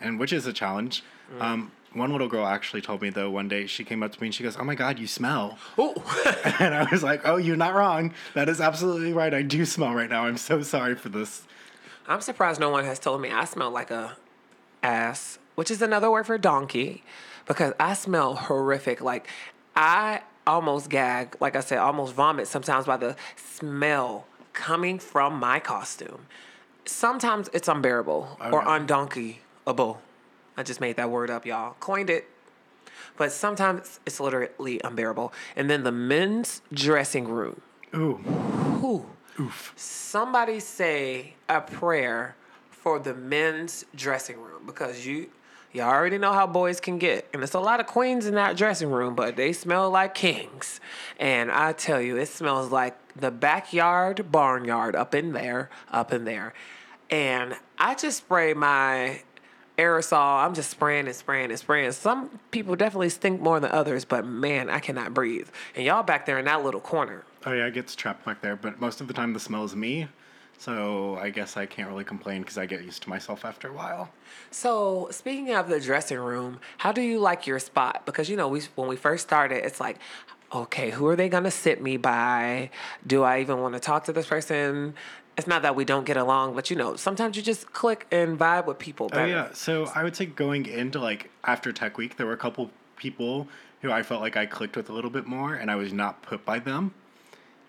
and 0.00 0.18
which 0.18 0.32
is 0.32 0.46
a 0.46 0.52
challenge. 0.52 1.02
Um, 1.40 1.72
one 1.92 2.12
little 2.12 2.28
girl 2.28 2.46
actually 2.46 2.82
told 2.82 3.02
me, 3.02 3.10
though, 3.10 3.30
one 3.30 3.48
day 3.48 3.66
she 3.66 3.82
came 3.84 4.02
up 4.02 4.12
to 4.12 4.20
me 4.20 4.28
and 4.28 4.34
she 4.34 4.42
goes, 4.42 4.56
Oh 4.58 4.64
my 4.64 4.74
God, 4.74 4.98
you 4.98 5.06
smell. 5.06 5.58
Ooh. 5.78 5.94
and 6.60 6.74
I 6.74 6.86
was 6.90 7.02
like, 7.02 7.22
Oh, 7.24 7.36
you're 7.36 7.56
not 7.56 7.74
wrong. 7.74 8.12
That 8.34 8.48
is 8.48 8.60
absolutely 8.60 9.12
right. 9.12 9.32
I 9.32 9.42
do 9.42 9.64
smell 9.64 9.94
right 9.94 10.10
now. 10.10 10.26
I'm 10.26 10.36
so 10.36 10.62
sorry 10.62 10.94
for 10.94 11.08
this. 11.08 11.42
I'm 12.06 12.20
surprised 12.20 12.60
no 12.60 12.70
one 12.70 12.84
has 12.84 12.98
told 12.98 13.20
me 13.20 13.30
I 13.32 13.44
smell 13.44 13.70
like 13.70 13.90
a 13.90 14.16
ass, 14.82 15.38
which 15.56 15.70
is 15.70 15.82
another 15.82 16.10
word 16.10 16.26
for 16.26 16.38
donkey, 16.38 17.02
because 17.46 17.74
I 17.80 17.94
smell 17.94 18.34
horrific. 18.36 19.00
Like 19.00 19.28
I 19.74 20.22
almost 20.46 20.88
gag, 20.88 21.36
like 21.40 21.56
I 21.56 21.60
said, 21.60 21.78
almost 21.78 22.14
vomit 22.14 22.46
sometimes 22.46 22.86
by 22.86 22.96
the 22.96 23.16
smell 23.34 24.26
coming 24.52 24.98
from 24.98 25.38
my 25.40 25.58
costume. 25.58 26.26
Sometimes 26.84 27.50
it's 27.52 27.66
unbearable 27.68 28.38
or 28.52 28.62
undonkeyable. 28.62 29.98
I 30.56 30.62
just 30.62 30.80
made 30.80 30.96
that 30.96 31.10
word 31.10 31.30
up, 31.30 31.44
y'all. 31.44 31.74
Coined 31.80 32.08
it. 32.08 32.28
But 33.16 33.32
sometimes 33.32 33.98
it's 34.06 34.20
literally 34.20 34.80
unbearable. 34.84 35.32
And 35.56 35.68
then 35.68 35.82
the 35.82 35.92
men's 35.92 36.62
dressing 36.72 37.26
room. 37.28 37.60
Ooh, 37.94 38.14
Whew 38.80 39.06
oof. 39.40 39.72
somebody 39.76 40.60
say 40.60 41.34
a 41.48 41.60
prayer 41.60 42.36
for 42.70 42.98
the 42.98 43.14
men's 43.14 43.84
dressing 43.94 44.40
room 44.40 44.62
because 44.66 45.06
you 45.06 45.28
you 45.76 45.82
already 45.82 46.16
know 46.16 46.32
how 46.32 46.46
boys 46.46 46.80
can 46.80 46.98
get 46.98 47.28
and 47.34 47.42
it's 47.42 47.52
a 47.52 47.60
lot 47.60 47.80
of 47.80 47.86
queens 47.86 48.24
in 48.24 48.34
that 48.34 48.56
dressing 48.56 48.90
room 48.90 49.14
but 49.14 49.36
they 49.36 49.52
smell 49.52 49.90
like 49.90 50.14
kings. 50.14 50.80
And 51.18 51.50
i 51.50 51.72
tell 51.72 52.00
you 52.00 52.16
it 52.16 52.28
smells 52.28 52.72
like 52.72 52.96
the 53.14 53.30
backyard 53.30 54.32
barnyard 54.32 54.96
up 54.96 55.14
in 55.14 55.32
there 55.32 55.68
up 55.92 56.12
in 56.12 56.24
there. 56.24 56.54
And 57.10 57.54
i 57.78 57.94
just 57.94 58.18
spray 58.18 58.54
my 58.54 59.20
aerosol. 59.76 60.42
I'm 60.42 60.54
just 60.54 60.70
spraying 60.70 61.06
and 61.06 61.14
spraying 61.14 61.50
and 61.50 61.58
spraying. 61.58 61.92
Some 61.92 62.40
people 62.50 62.74
definitely 62.74 63.10
stink 63.10 63.42
more 63.42 63.60
than 63.60 63.70
others 63.70 64.06
but 64.06 64.24
man 64.24 64.70
i 64.70 64.78
cannot 64.78 65.12
breathe. 65.12 65.48
And 65.74 65.84
y'all 65.84 66.02
back 66.02 66.24
there 66.24 66.38
in 66.38 66.46
that 66.46 66.64
little 66.64 66.80
corner. 66.80 67.24
Oh 67.44 67.52
yeah, 67.52 67.66
it 67.66 67.74
gets 67.74 67.94
trapped 67.94 68.24
back 68.24 68.40
there, 68.40 68.56
but 68.56 68.80
most 68.80 69.02
of 69.02 69.08
the 69.08 69.14
time 69.14 69.34
the 69.34 69.40
smell 69.40 69.64
is 69.64 69.76
me. 69.76 70.08
So 70.58 71.16
I 71.20 71.30
guess 71.30 71.56
I 71.56 71.66
can't 71.66 71.88
really 71.88 72.04
complain 72.04 72.42
because 72.42 72.58
I 72.58 72.66
get 72.66 72.82
used 72.82 73.02
to 73.02 73.10
myself 73.10 73.44
after 73.44 73.68
a 73.68 73.72
while. 73.72 74.10
So 74.50 75.08
speaking 75.10 75.52
of 75.52 75.68
the 75.68 75.80
dressing 75.80 76.18
room, 76.18 76.60
how 76.78 76.92
do 76.92 77.02
you 77.02 77.18
like 77.18 77.46
your 77.46 77.58
spot? 77.58 78.06
Because 78.06 78.28
you 78.28 78.36
know, 78.36 78.48
we 78.48 78.62
when 78.74 78.88
we 78.88 78.96
first 78.96 79.26
started, 79.26 79.64
it's 79.64 79.80
like, 79.80 79.98
okay, 80.52 80.90
who 80.90 81.06
are 81.06 81.16
they 81.16 81.28
gonna 81.28 81.50
sit 81.50 81.82
me 81.82 81.96
by? 81.96 82.70
Do 83.06 83.22
I 83.22 83.40
even 83.40 83.60
want 83.60 83.74
to 83.74 83.80
talk 83.80 84.04
to 84.04 84.12
this 84.12 84.26
person? 84.26 84.94
It's 85.36 85.46
not 85.46 85.60
that 85.62 85.76
we 85.76 85.84
don't 85.84 86.06
get 86.06 86.16
along, 86.16 86.54
but 86.54 86.70
you 86.70 86.76
know, 86.76 86.96
sometimes 86.96 87.36
you 87.36 87.42
just 87.42 87.72
click 87.72 88.06
and 88.10 88.38
vibe 88.38 88.64
with 88.64 88.78
people. 88.78 89.10
Oh 89.12 89.24
yeah, 89.24 89.50
so 89.52 89.90
I 89.94 90.02
would 90.02 90.16
say 90.16 90.24
going 90.24 90.64
into 90.64 90.98
like 90.98 91.30
after 91.44 91.72
Tech 91.72 91.98
Week, 91.98 92.16
there 92.16 92.26
were 92.26 92.32
a 92.32 92.38
couple 92.38 92.70
people 92.96 93.46
who 93.82 93.92
I 93.92 94.02
felt 94.02 94.22
like 94.22 94.38
I 94.38 94.46
clicked 94.46 94.76
with 94.76 94.88
a 94.88 94.92
little 94.94 95.10
bit 95.10 95.26
more, 95.26 95.54
and 95.54 95.70
I 95.70 95.76
was 95.76 95.92
not 95.92 96.22
put 96.22 96.46
by 96.46 96.58
them. 96.58 96.94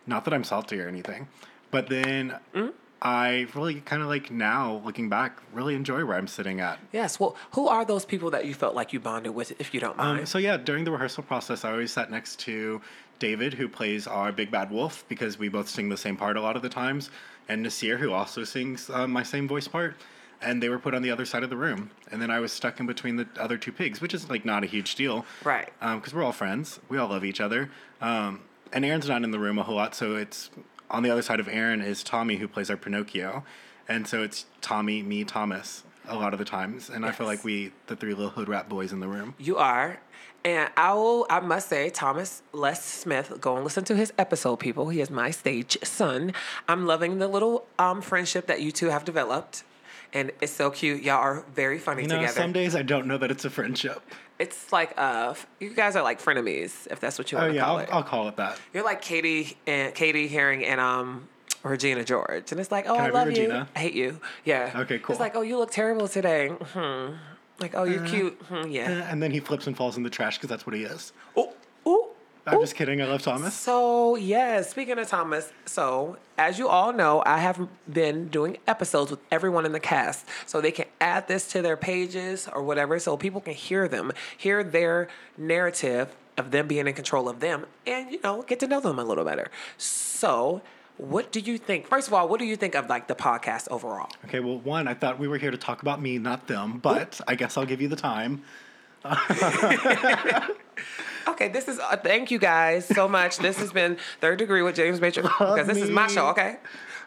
Not 0.05 0.23
that 0.23 0.33
I'm 0.33 0.45
salty 0.45 0.79
or 0.79 0.87
anything, 0.87 1.27
but 1.71 1.87
then 1.89 2.35
I 3.01 3.47
really 3.53 3.81
kind 3.81 4.01
of 4.01 4.07
like 4.07 4.31
now 4.31 4.81
looking 4.83 5.09
back, 5.09 5.39
really 5.53 5.75
enjoy 5.75 6.03
where 6.05 6.17
I'm 6.17 6.27
sitting 6.27 6.59
at. 6.59 6.79
Yes. 6.91 7.19
Well, 7.19 7.35
who 7.51 7.67
are 7.67 7.85
those 7.85 8.05
people 8.05 8.31
that 8.31 8.45
you 8.45 8.53
felt 8.53 8.75
like 8.75 8.91
you 8.93 8.99
bonded 8.99 9.35
with, 9.35 9.59
if 9.59 9.73
you 9.73 9.79
don't 9.79 9.97
mind? 9.97 10.19
Um, 10.21 10.25
so 10.25 10.37
yeah, 10.37 10.57
during 10.57 10.83
the 10.83 10.91
rehearsal 10.91 11.23
process, 11.23 11.63
I 11.63 11.71
always 11.71 11.91
sat 11.91 12.09
next 12.09 12.39
to 12.41 12.81
David, 13.19 13.53
who 13.53 13.67
plays 13.67 14.07
our 14.07 14.31
big 14.31 14.51
bad 14.51 14.71
wolf, 14.71 15.05
because 15.09 15.37
we 15.39 15.49
both 15.49 15.69
sing 15.69 15.89
the 15.89 15.97
same 15.97 16.17
part 16.17 16.37
a 16.37 16.41
lot 16.41 16.55
of 16.55 16.61
the 16.61 16.69
times, 16.69 17.09
and 17.49 17.63
Nasir, 17.63 17.97
who 17.97 18.11
also 18.11 18.43
sings 18.43 18.89
uh, 18.89 19.07
my 19.07 19.23
same 19.23 19.47
voice 19.47 19.67
part. 19.67 19.95
And 20.39 20.61
they 20.61 20.69
were 20.69 20.77
put 20.77 20.93
on 20.93 21.01
the 21.01 21.09
other 21.09 21.25
side 21.25 21.41
of 21.43 21.49
the 21.49 21.57
room, 21.57 21.89
and 22.11 22.21
then 22.21 22.29
I 22.29 22.39
was 22.39 22.51
stuck 22.51 22.79
in 22.79 22.85
between 22.85 23.15
the 23.15 23.27
other 23.39 23.57
two 23.57 23.71
pigs, 23.71 24.01
which 24.01 24.13
is 24.13 24.29
like 24.29 24.45
not 24.45 24.63
a 24.63 24.67
huge 24.67 24.93
deal, 24.93 25.25
Right. 25.43 25.73
Because 25.79 26.13
we're 26.13 26.21
all 26.23 26.31
friends, 26.31 26.79
we 26.89 26.99
all 26.99 27.07
love 27.09 27.25
each 27.25 27.41
other. 27.41 27.71
Um, 28.01 28.41
and 28.71 28.85
Aaron's 28.85 29.07
not 29.09 29.23
in 29.23 29.31
the 29.31 29.39
room 29.39 29.57
a 29.57 29.63
whole 29.63 29.77
lot, 29.77 29.95
so 29.95 30.15
it's 30.15 30.51
on 30.89 31.03
the 31.03 31.09
other 31.09 31.21
side 31.21 31.39
of 31.39 31.47
Aaron 31.47 31.81
is 31.81 32.03
Tommy, 32.03 32.37
who 32.37 32.47
plays 32.47 32.69
our 32.69 32.77
Pinocchio, 32.77 33.43
and 33.87 34.07
so 34.07 34.23
it's 34.23 34.45
Tommy, 34.61 35.01
me, 35.03 35.23
Thomas. 35.23 35.83
a 36.07 36.15
lot 36.15 36.31
of 36.33 36.39
the 36.39 36.45
times, 36.45 36.89
and 36.89 37.05
I 37.05 37.11
feel 37.11 37.27
like 37.27 37.43
we, 37.43 37.71
the 37.87 37.95
three 37.95 38.13
little 38.13 38.29
hood 38.31 38.47
rat 38.47 38.69
boys 38.69 38.93
in 38.93 38.99
the 39.01 39.07
room. 39.09 39.35
You 39.37 39.57
are. 39.57 39.99
And 40.45 40.69
I 40.77 40.93
will, 40.93 41.25
I 41.29 41.41
must 41.41 41.67
say, 41.67 41.89
Thomas 41.89 42.41
Les 42.53 42.81
Smith, 42.81 43.33
go 43.41 43.55
and 43.55 43.65
listen 43.65 43.83
to 43.85 43.95
his 43.97 44.13
episode, 44.17 44.57
people. 44.57 44.87
He 44.87 45.01
is 45.01 45.09
my 45.09 45.31
stage 45.31 45.77
son. 45.83 46.31
I'm 46.69 46.85
loving 46.85 47.19
the 47.19 47.27
little 47.27 47.65
um, 47.77 48.01
friendship 48.01 48.47
that 48.47 48.61
you 48.61 48.71
two 48.71 48.87
have 48.87 49.03
developed. 49.03 49.65
And 50.13 50.31
it's 50.39 50.53
so 50.53 50.69
cute. 50.71 51.03
Y'all 51.03 51.15
are 51.17 51.43
very 51.53 51.77
funny 51.79 52.03
You 52.03 52.07
know, 52.07 52.15
together. 52.21 52.39
some 52.39 52.53
days 52.53 52.73
I 52.75 52.81
don't 52.83 53.07
know 53.07 53.17
that 53.17 53.29
it's 53.29 53.43
a 53.43 53.49
friendship. 53.49 54.01
It's 54.39 54.71
like, 54.71 54.93
uh, 54.97 55.33
you 55.59 55.73
guys 55.73 55.95
are 55.95 56.03
like 56.03 56.21
frenemies, 56.21 56.87
if 56.91 56.99
that's 56.99 57.17
what 57.17 57.31
you 57.31 57.37
Oh 57.37 57.41
want 57.41 57.51
to 57.51 57.55
yeah, 57.55 57.65
call 57.65 57.77
I'll, 57.77 57.83
it. 57.83 57.89
I'll 57.91 58.03
call 58.03 58.27
it 58.27 58.35
that. 58.37 58.59
You're 58.73 58.83
like 58.83 59.01
Cady 59.01 59.57
and 59.65 59.93
Cady 59.95 60.27
Heron 60.27 60.61
and 60.63 60.79
um 60.79 61.27
Regina 61.63 62.03
George, 62.03 62.51
and 62.51 62.61
it's 62.61 62.71
like, 62.71 62.85
oh, 62.87 62.95
Can 62.95 63.05
I, 63.05 63.07
I 63.07 63.09
love 63.09 63.31
you, 63.31 63.65
I 63.75 63.79
hate 63.79 63.93
you. 63.95 64.19
Yeah. 64.45 64.71
Okay, 64.75 64.99
cool. 64.99 65.13
It's 65.13 65.19
like, 65.19 65.35
oh, 65.35 65.41
you 65.41 65.57
look 65.57 65.71
terrible 65.71 66.07
today. 66.07 66.49
Hmm. 66.49 67.13
Like, 67.59 67.73
oh, 67.73 67.83
you're 67.83 68.05
cute. 68.05 68.39
Hmm, 68.43 68.69
yeah. 68.69 69.09
And 69.09 69.21
then 69.21 69.31
he 69.31 69.39
flips 69.39 69.65
and 69.65 69.75
falls 69.75 69.97
in 69.97 70.03
the 70.03 70.11
trash 70.11 70.37
because 70.37 70.49
that's 70.49 70.67
what 70.67 70.75
he 70.75 70.83
is. 70.83 71.11
Oh, 71.35 71.47
oh. 71.49 71.53
I'm 72.47 72.61
just 72.61 72.75
kidding. 72.75 73.01
I 73.01 73.05
love 73.05 73.21
Thomas. 73.21 73.53
So, 73.53 74.15
yes, 74.15 74.69
speaking 74.69 74.97
of 74.97 75.07
Thomas, 75.07 75.51
so 75.65 76.17
as 76.37 76.57
you 76.57 76.67
all 76.69 76.93
know, 76.93 77.21
I 77.25 77.39
have 77.39 77.67
been 77.91 78.29
doing 78.29 78.57
episodes 78.67 79.11
with 79.11 79.19
everyone 79.31 79.65
in 79.65 79.73
the 79.73 79.79
cast 79.79 80.25
so 80.45 80.61
they 80.61 80.71
can 80.71 80.85
add 81.01 81.27
this 81.27 81.47
to 81.49 81.61
their 81.61 81.75
pages 81.75 82.47
or 82.53 82.63
whatever 82.63 82.99
so 82.99 83.17
people 83.17 83.41
can 83.41 83.53
hear 83.53 83.87
them, 83.87 84.11
hear 84.37 84.63
their 84.63 85.09
narrative 85.37 86.15
of 86.37 86.51
them 86.51 86.67
being 86.67 86.87
in 86.87 86.93
control 86.93 87.27
of 87.27 87.39
them, 87.39 87.65
and, 87.85 88.11
you 88.11 88.19
know, 88.23 88.43
get 88.43 88.59
to 88.61 88.67
know 88.67 88.79
them 88.79 88.99
a 88.99 89.03
little 89.03 89.25
better. 89.25 89.49
So, 89.77 90.61
what 90.97 91.31
do 91.31 91.39
you 91.39 91.57
think? 91.57 91.87
First 91.87 92.07
of 92.07 92.13
all, 92.13 92.27
what 92.27 92.39
do 92.39 92.45
you 92.45 92.55
think 92.55 92.75
of 92.75 92.87
like 92.87 93.07
the 93.07 93.15
podcast 93.15 93.67
overall? 93.69 94.09
Okay, 94.25 94.39
well, 94.39 94.59
one, 94.59 94.87
I 94.87 94.93
thought 94.93 95.19
we 95.19 95.27
were 95.27 95.37
here 95.37 95.51
to 95.51 95.57
talk 95.57 95.81
about 95.81 96.01
me, 96.01 96.17
not 96.17 96.47
them, 96.47 96.79
but 96.79 97.19
I 97.27 97.35
guess 97.35 97.57
I'll 97.57 97.65
give 97.65 97.81
you 97.81 97.87
the 97.87 97.95
time. 97.95 98.43
Okay, 101.27 101.49
this 101.49 101.67
is 101.67 101.79
uh, 101.79 101.97
thank 101.97 102.31
you 102.31 102.39
guys 102.39 102.85
so 102.85 103.07
much. 103.07 103.37
this 103.37 103.57
has 103.57 103.71
been 103.71 103.97
third 104.21 104.39
degree 104.39 104.61
with 104.61 104.75
James 104.75 105.01
Major 105.01 105.21
because 105.21 105.67
this 105.67 105.77
is 105.77 105.89
my 105.89 106.07
show. 106.07 106.27
Okay, 106.27 106.57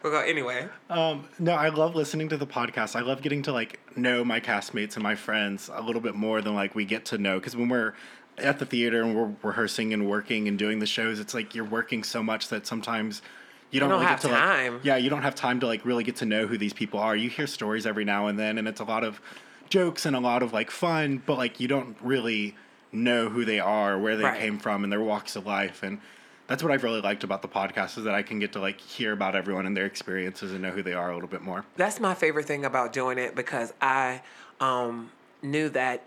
we'll 0.03 0.13
go 0.13 0.21
anyway. 0.21 0.69
Um, 0.89 1.29
no, 1.39 1.53
I 1.53 1.69
love 1.71 1.95
listening 1.95 2.29
to 2.29 2.37
the 2.37 2.47
podcast. 2.47 2.97
I 2.97 3.01
love 3.01 3.23
getting 3.23 3.43
to 3.43 3.53
like 3.53 3.81
know 3.97 4.25
my 4.25 4.41
castmates 4.41 4.95
and 4.95 5.03
my 5.03 5.15
friends 5.15 5.71
a 5.73 5.83
little 5.83 6.01
bit 6.01 6.15
more 6.15 6.43
than 6.43 6.55
like 6.55 6.75
we 6.75 6.85
get 6.85 7.05
to 7.07 7.19
know. 7.19 7.39
Because 7.39 7.57
when 7.57 7.69
we're 7.69 7.95
at 8.39 8.59
the 8.59 8.67
theater 8.67 9.03
and 9.03 9.17
we're 9.17 9.33
rehearsing 9.43 9.93
and 9.93 10.09
working 10.09 10.49
and 10.49 10.59
doing 10.59 10.79
the 10.79 10.87
shows, 10.87 11.19
it's 11.19 11.35
like 11.35 11.55
you're 11.55 11.65
working 11.65 12.03
so 12.05 12.23
much 12.23 12.49
that 12.49 12.67
sometimes 12.67 13.23
you 13.71 13.81
don't, 13.81 13.89
don't 13.89 14.01
really 14.01 14.11
have 14.11 14.21
get 14.21 14.29
to 14.29 14.35
time. 14.35 14.75
like 14.75 14.85
yeah, 14.85 14.97
you 14.97 15.09
don't 15.11 15.23
have 15.23 15.35
time 15.35 15.61
to 15.61 15.67
like 15.67 15.85
really 15.85 16.05
get 16.05 16.17
to 16.17 16.27
know 16.27 16.47
who 16.47 16.59
these 16.59 16.73
people 16.73 17.01
are. 17.01 17.17
You 17.17 17.31
hear 17.31 17.47
stories 17.47 17.87
every 17.87 18.05
now 18.05 18.27
and 18.27 18.39
then, 18.39 18.59
and 18.59 18.69
it's 18.69 18.81
a 18.81 18.85
lot 18.85 19.05
of 19.05 19.21
jokes 19.69 20.05
and 20.05 20.15
a 20.15 20.21
lot 20.21 20.43
of 20.43 20.53
like 20.53 20.71
fun, 20.71 21.23
but 21.25 21.39
like 21.39 21.61
you 21.61 21.69
don't 21.69 21.97
really 22.03 22.57
know 22.93 23.29
who 23.29 23.45
they 23.45 23.61
are, 23.61 23.99
where 23.99 24.17
they 24.17 24.25
Right. 24.25 24.41
came 24.41 24.59
from, 24.59 24.85
and 24.85 24.93
their 24.93 25.01
walks 25.01 25.37
of 25.37 25.47
life 25.47 25.83
and. 25.83 26.01
That's 26.47 26.65
what 26.65 26.73
I've 26.73 26.83
really 26.83 27.01
liked 27.01 27.23
about 27.23 27.43
the 27.43 27.49
podcast 27.49 27.97
is 27.97 28.03
that 28.03 28.15
I 28.17 28.23
can 28.23 28.41
get 28.41 28.55
to 28.55 28.61
like 28.61 28.81
hear 28.81 29.13
about 29.13 29.37
everyone 29.37 29.67
and 29.67 29.77
their 29.77 29.87
experiences 29.87 30.51
and 30.51 30.61
know 30.61 30.73
who 30.73 30.83
they 30.83 30.95
are 30.95 31.09
a 31.09 31.15
little 31.15 31.29
bit 31.29 31.43
more. 31.43 31.65
That's 31.77 32.01
my 32.01 32.13
favorite 32.13 32.47
thing 32.47 32.65
about 32.65 32.93
doing 32.93 33.19
it 33.19 33.37
because 33.37 33.73
I 33.81 34.23
um, 34.59 35.13
knew 35.43 35.69
that 35.69 36.03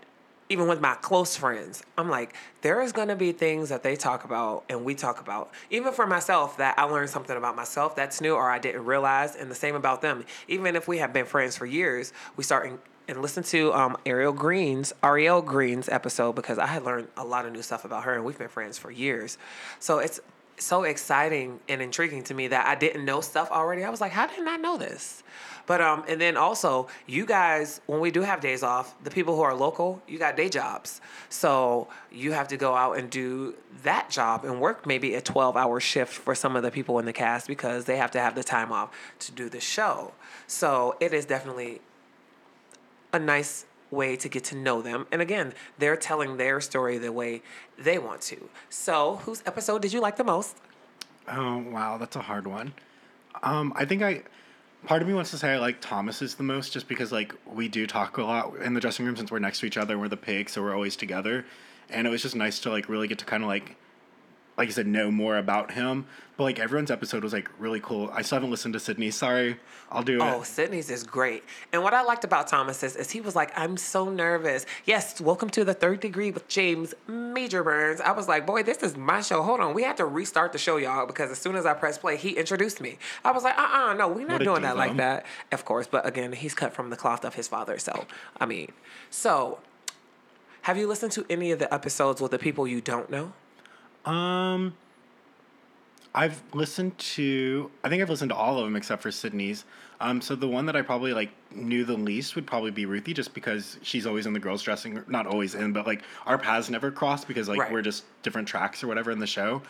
even 0.50 0.68
with 0.68 0.82
my 0.82 0.96
close 0.96 1.34
friends, 1.34 1.82
I'm 1.96 2.10
like, 2.10 2.34
there 2.60 2.82
is 2.82 2.92
going 2.92 3.08
to 3.08 3.16
be 3.16 3.32
things 3.32 3.70
that 3.70 3.82
they 3.82 3.96
talk 3.96 4.24
about 4.24 4.64
and 4.68 4.84
we 4.84 4.94
talk 4.94 5.18
about. 5.18 5.50
Even 5.70 5.94
for 5.94 6.06
myself, 6.06 6.58
that 6.58 6.78
I 6.78 6.84
learned 6.84 7.08
something 7.08 7.36
about 7.36 7.56
myself 7.56 7.96
that's 7.96 8.20
new 8.20 8.34
or 8.34 8.50
I 8.50 8.58
didn't 8.58 8.84
realize, 8.84 9.36
and 9.36 9.50
the 9.50 9.54
same 9.54 9.74
about 9.74 10.02
them. 10.02 10.26
Even 10.46 10.76
if 10.76 10.86
we 10.86 10.98
have 10.98 11.14
been 11.14 11.24
friends 11.24 11.56
for 11.56 11.64
years, 11.64 12.12
we 12.36 12.44
start 12.44 12.78
and 13.08 13.20
listen 13.20 13.42
to 13.44 13.72
um, 13.74 13.96
Ariel 14.06 14.32
Green's 14.32 14.92
Ariel 15.02 15.42
Green's 15.42 15.88
episode 15.88 16.34
because 16.34 16.58
I 16.58 16.66
had 16.66 16.84
learned 16.84 17.08
a 17.16 17.24
lot 17.24 17.46
of 17.46 17.52
new 17.52 17.62
stuff 17.62 17.84
about 17.84 18.04
her, 18.04 18.14
and 18.14 18.24
we've 18.24 18.38
been 18.38 18.48
friends 18.48 18.78
for 18.78 18.90
years. 18.90 19.38
So 19.78 19.98
it's 19.98 20.20
so 20.56 20.84
exciting 20.84 21.58
and 21.68 21.82
intriguing 21.82 22.22
to 22.22 22.34
me 22.34 22.46
that 22.48 22.66
I 22.66 22.76
didn't 22.76 23.04
know 23.04 23.20
stuff 23.20 23.50
already. 23.50 23.82
I 23.82 23.90
was 23.90 24.00
like, 24.00 24.12
how 24.12 24.26
didn't 24.28 24.46
I 24.46 24.56
know 24.56 24.78
this? 24.78 25.24
But 25.66 25.80
um, 25.80 26.04
and 26.06 26.20
then 26.20 26.36
also, 26.36 26.88
you 27.06 27.24
guys, 27.24 27.80
when 27.86 27.98
we 27.98 28.10
do 28.10 28.20
have 28.20 28.40
days 28.40 28.62
off, 28.62 28.94
the 29.02 29.10
people 29.10 29.34
who 29.34 29.42
are 29.42 29.54
local, 29.54 30.02
you 30.06 30.18
got 30.18 30.36
day 30.36 30.48
jobs, 30.48 31.00
so 31.28 31.88
you 32.12 32.32
have 32.32 32.48
to 32.48 32.56
go 32.56 32.74
out 32.74 32.98
and 32.98 33.10
do 33.10 33.54
that 33.82 34.10
job 34.10 34.44
and 34.44 34.60
work 34.60 34.86
maybe 34.86 35.14
a 35.14 35.20
twelve-hour 35.20 35.80
shift 35.80 36.12
for 36.12 36.34
some 36.34 36.54
of 36.54 36.62
the 36.62 36.70
people 36.70 36.98
in 36.98 37.06
the 37.06 37.12
cast 37.12 37.48
because 37.48 37.86
they 37.86 37.96
have 37.96 38.10
to 38.10 38.20
have 38.20 38.34
the 38.34 38.44
time 38.44 38.72
off 38.72 38.90
to 39.20 39.32
do 39.32 39.48
the 39.48 39.60
show. 39.60 40.12
So 40.46 40.96
it 41.00 41.14
is 41.14 41.24
definitely 41.24 41.80
a 43.14 43.18
nice 43.18 43.66
way 43.90 44.16
to 44.16 44.28
get 44.28 44.44
to 44.44 44.56
know 44.56 44.82
them. 44.82 45.06
And 45.12 45.22
again, 45.22 45.54
they're 45.78 45.96
telling 45.96 46.36
their 46.36 46.60
story 46.60 46.98
the 46.98 47.12
way 47.12 47.42
they 47.78 47.98
want 47.98 48.20
to. 48.22 48.48
So, 48.68 49.20
whose 49.24 49.42
episode 49.46 49.82
did 49.82 49.92
you 49.92 50.00
like 50.00 50.16
the 50.16 50.24
most? 50.24 50.58
Oh 51.28 51.58
wow, 51.58 51.96
that's 51.96 52.16
a 52.16 52.20
hard 52.20 52.46
one. 52.46 52.74
Um, 53.42 53.72
I 53.76 53.84
think 53.84 54.02
I 54.02 54.22
part 54.86 55.00
of 55.00 55.08
me 55.08 55.14
wants 55.14 55.30
to 55.30 55.38
say 55.38 55.52
I 55.52 55.58
like 55.58 55.80
Thomas's 55.80 56.34
the 56.34 56.42
most 56.42 56.72
just 56.72 56.88
because 56.88 57.10
like 57.12 57.34
we 57.46 57.68
do 57.68 57.86
talk 57.86 58.18
a 58.18 58.22
lot 58.22 58.56
in 58.56 58.74
the 58.74 58.80
dressing 58.80 59.06
room 59.06 59.16
since 59.16 59.30
we're 59.30 59.38
next 59.38 59.60
to 59.60 59.66
each 59.66 59.78
other 59.78 59.94
and 59.94 60.02
we're 60.02 60.08
the 60.08 60.16
pigs, 60.16 60.52
so 60.52 60.62
we're 60.62 60.74
always 60.74 60.96
together. 60.96 61.46
And 61.88 62.06
it 62.06 62.10
was 62.10 62.22
just 62.22 62.34
nice 62.34 62.58
to 62.60 62.70
like 62.70 62.88
really 62.88 63.08
get 63.08 63.18
to 63.18 63.24
kind 63.24 63.42
of 63.42 63.48
like 63.48 63.76
like 64.56 64.68
I 64.68 64.72
said, 64.72 64.86
know 64.86 65.10
more 65.10 65.36
about 65.36 65.72
him. 65.72 66.06
But 66.36 66.44
like 66.44 66.58
everyone's 66.58 66.90
episode 66.90 67.22
was 67.22 67.32
like 67.32 67.48
really 67.60 67.78
cool. 67.78 68.10
I 68.12 68.22
still 68.22 68.36
haven't 68.36 68.50
listened 68.50 68.74
to 68.74 68.80
Sydney. 68.80 69.12
Sorry, 69.12 69.56
I'll 69.92 70.02
do 70.02 70.18
Oh, 70.20 70.40
it. 70.40 70.46
Sydney's 70.46 70.90
is 70.90 71.04
great. 71.04 71.44
And 71.72 71.80
what 71.84 71.94
I 71.94 72.02
liked 72.02 72.24
about 72.24 72.48
Thomas 72.48 72.82
is, 72.82 72.96
is 72.96 73.12
he 73.12 73.20
was 73.20 73.36
like, 73.36 73.56
I'm 73.56 73.76
so 73.76 74.08
nervous. 74.10 74.66
Yes, 74.84 75.20
welcome 75.20 75.48
to 75.50 75.64
the 75.64 75.74
third 75.74 76.00
degree 76.00 76.32
with 76.32 76.48
James 76.48 76.92
Major 77.06 77.62
Burns. 77.62 78.00
I 78.00 78.10
was 78.10 78.26
like, 78.26 78.46
boy, 78.46 78.64
this 78.64 78.78
is 78.78 78.96
my 78.96 79.20
show. 79.20 79.42
Hold 79.44 79.60
on. 79.60 79.74
We 79.74 79.84
have 79.84 79.94
to 79.96 80.04
restart 80.06 80.50
the 80.50 80.58
show, 80.58 80.76
y'all, 80.76 81.06
because 81.06 81.30
as 81.30 81.38
soon 81.38 81.54
as 81.54 81.66
I 81.66 81.74
pressed 81.74 82.00
play, 82.00 82.16
he 82.16 82.30
introduced 82.30 82.80
me. 82.80 82.98
I 83.24 83.30
was 83.30 83.44
like, 83.44 83.56
uh 83.56 83.68
uh 83.72 83.94
no, 83.94 84.08
we're 84.08 84.26
not 84.26 84.42
doing 84.42 84.62
that 84.62 84.76
like 84.76 84.96
that. 84.96 85.24
Of 85.52 85.64
course. 85.64 85.86
But 85.86 86.04
again, 86.04 86.32
he's 86.32 86.54
cut 86.54 86.72
from 86.74 86.90
the 86.90 86.96
cloth 86.96 87.24
of 87.24 87.34
his 87.36 87.46
father. 87.46 87.78
So, 87.78 88.06
I 88.40 88.46
mean, 88.46 88.72
so 89.08 89.60
have 90.62 90.76
you 90.76 90.88
listened 90.88 91.12
to 91.12 91.24
any 91.30 91.52
of 91.52 91.60
the 91.60 91.72
episodes 91.72 92.20
with 92.20 92.32
the 92.32 92.40
people 92.40 92.66
you 92.66 92.80
don't 92.80 93.08
know? 93.08 93.34
Um, 94.06 94.74
I've 96.14 96.42
listened 96.52 96.96
to. 96.98 97.70
I 97.82 97.88
think 97.88 98.02
I've 98.02 98.10
listened 98.10 98.30
to 98.30 98.36
all 98.36 98.58
of 98.58 98.64
them 98.64 98.76
except 98.76 99.02
for 99.02 99.10
Sydney's. 99.10 99.64
Um, 100.00 100.20
so 100.20 100.34
the 100.36 100.46
one 100.48 100.66
that 100.66 100.76
I 100.76 100.82
probably 100.82 101.12
like 101.12 101.30
knew 101.50 101.84
the 101.84 101.94
least 101.96 102.34
would 102.36 102.46
probably 102.46 102.70
be 102.70 102.86
Ruthie, 102.86 103.14
just 103.14 103.34
because 103.34 103.78
she's 103.82 104.06
always 104.06 104.26
in 104.26 104.32
the 104.32 104.38
girls' 104.40 104.62
dressing. 104.62 105.02
Not 105.08 105.26
always 105.26 105.54
in, 105.54 105.72
but 105.72 105.86
like 105.86 106.02
our 106.26 106.38
paths 106.38 106.70
never 106.70 106.90
cross 106.90 107.24
because 107.24 107.48
like 107.48 107.58
Right. 107.58 107.72
we're 107.72 107.82
just 107.82 108.04
different 108.22 108.46
tracks 108.46 108.82
or 108.84 108.86
whatever 108.86 109.10
in 109.10 109.18
the 109.18 109.26
show. 109.26 109.62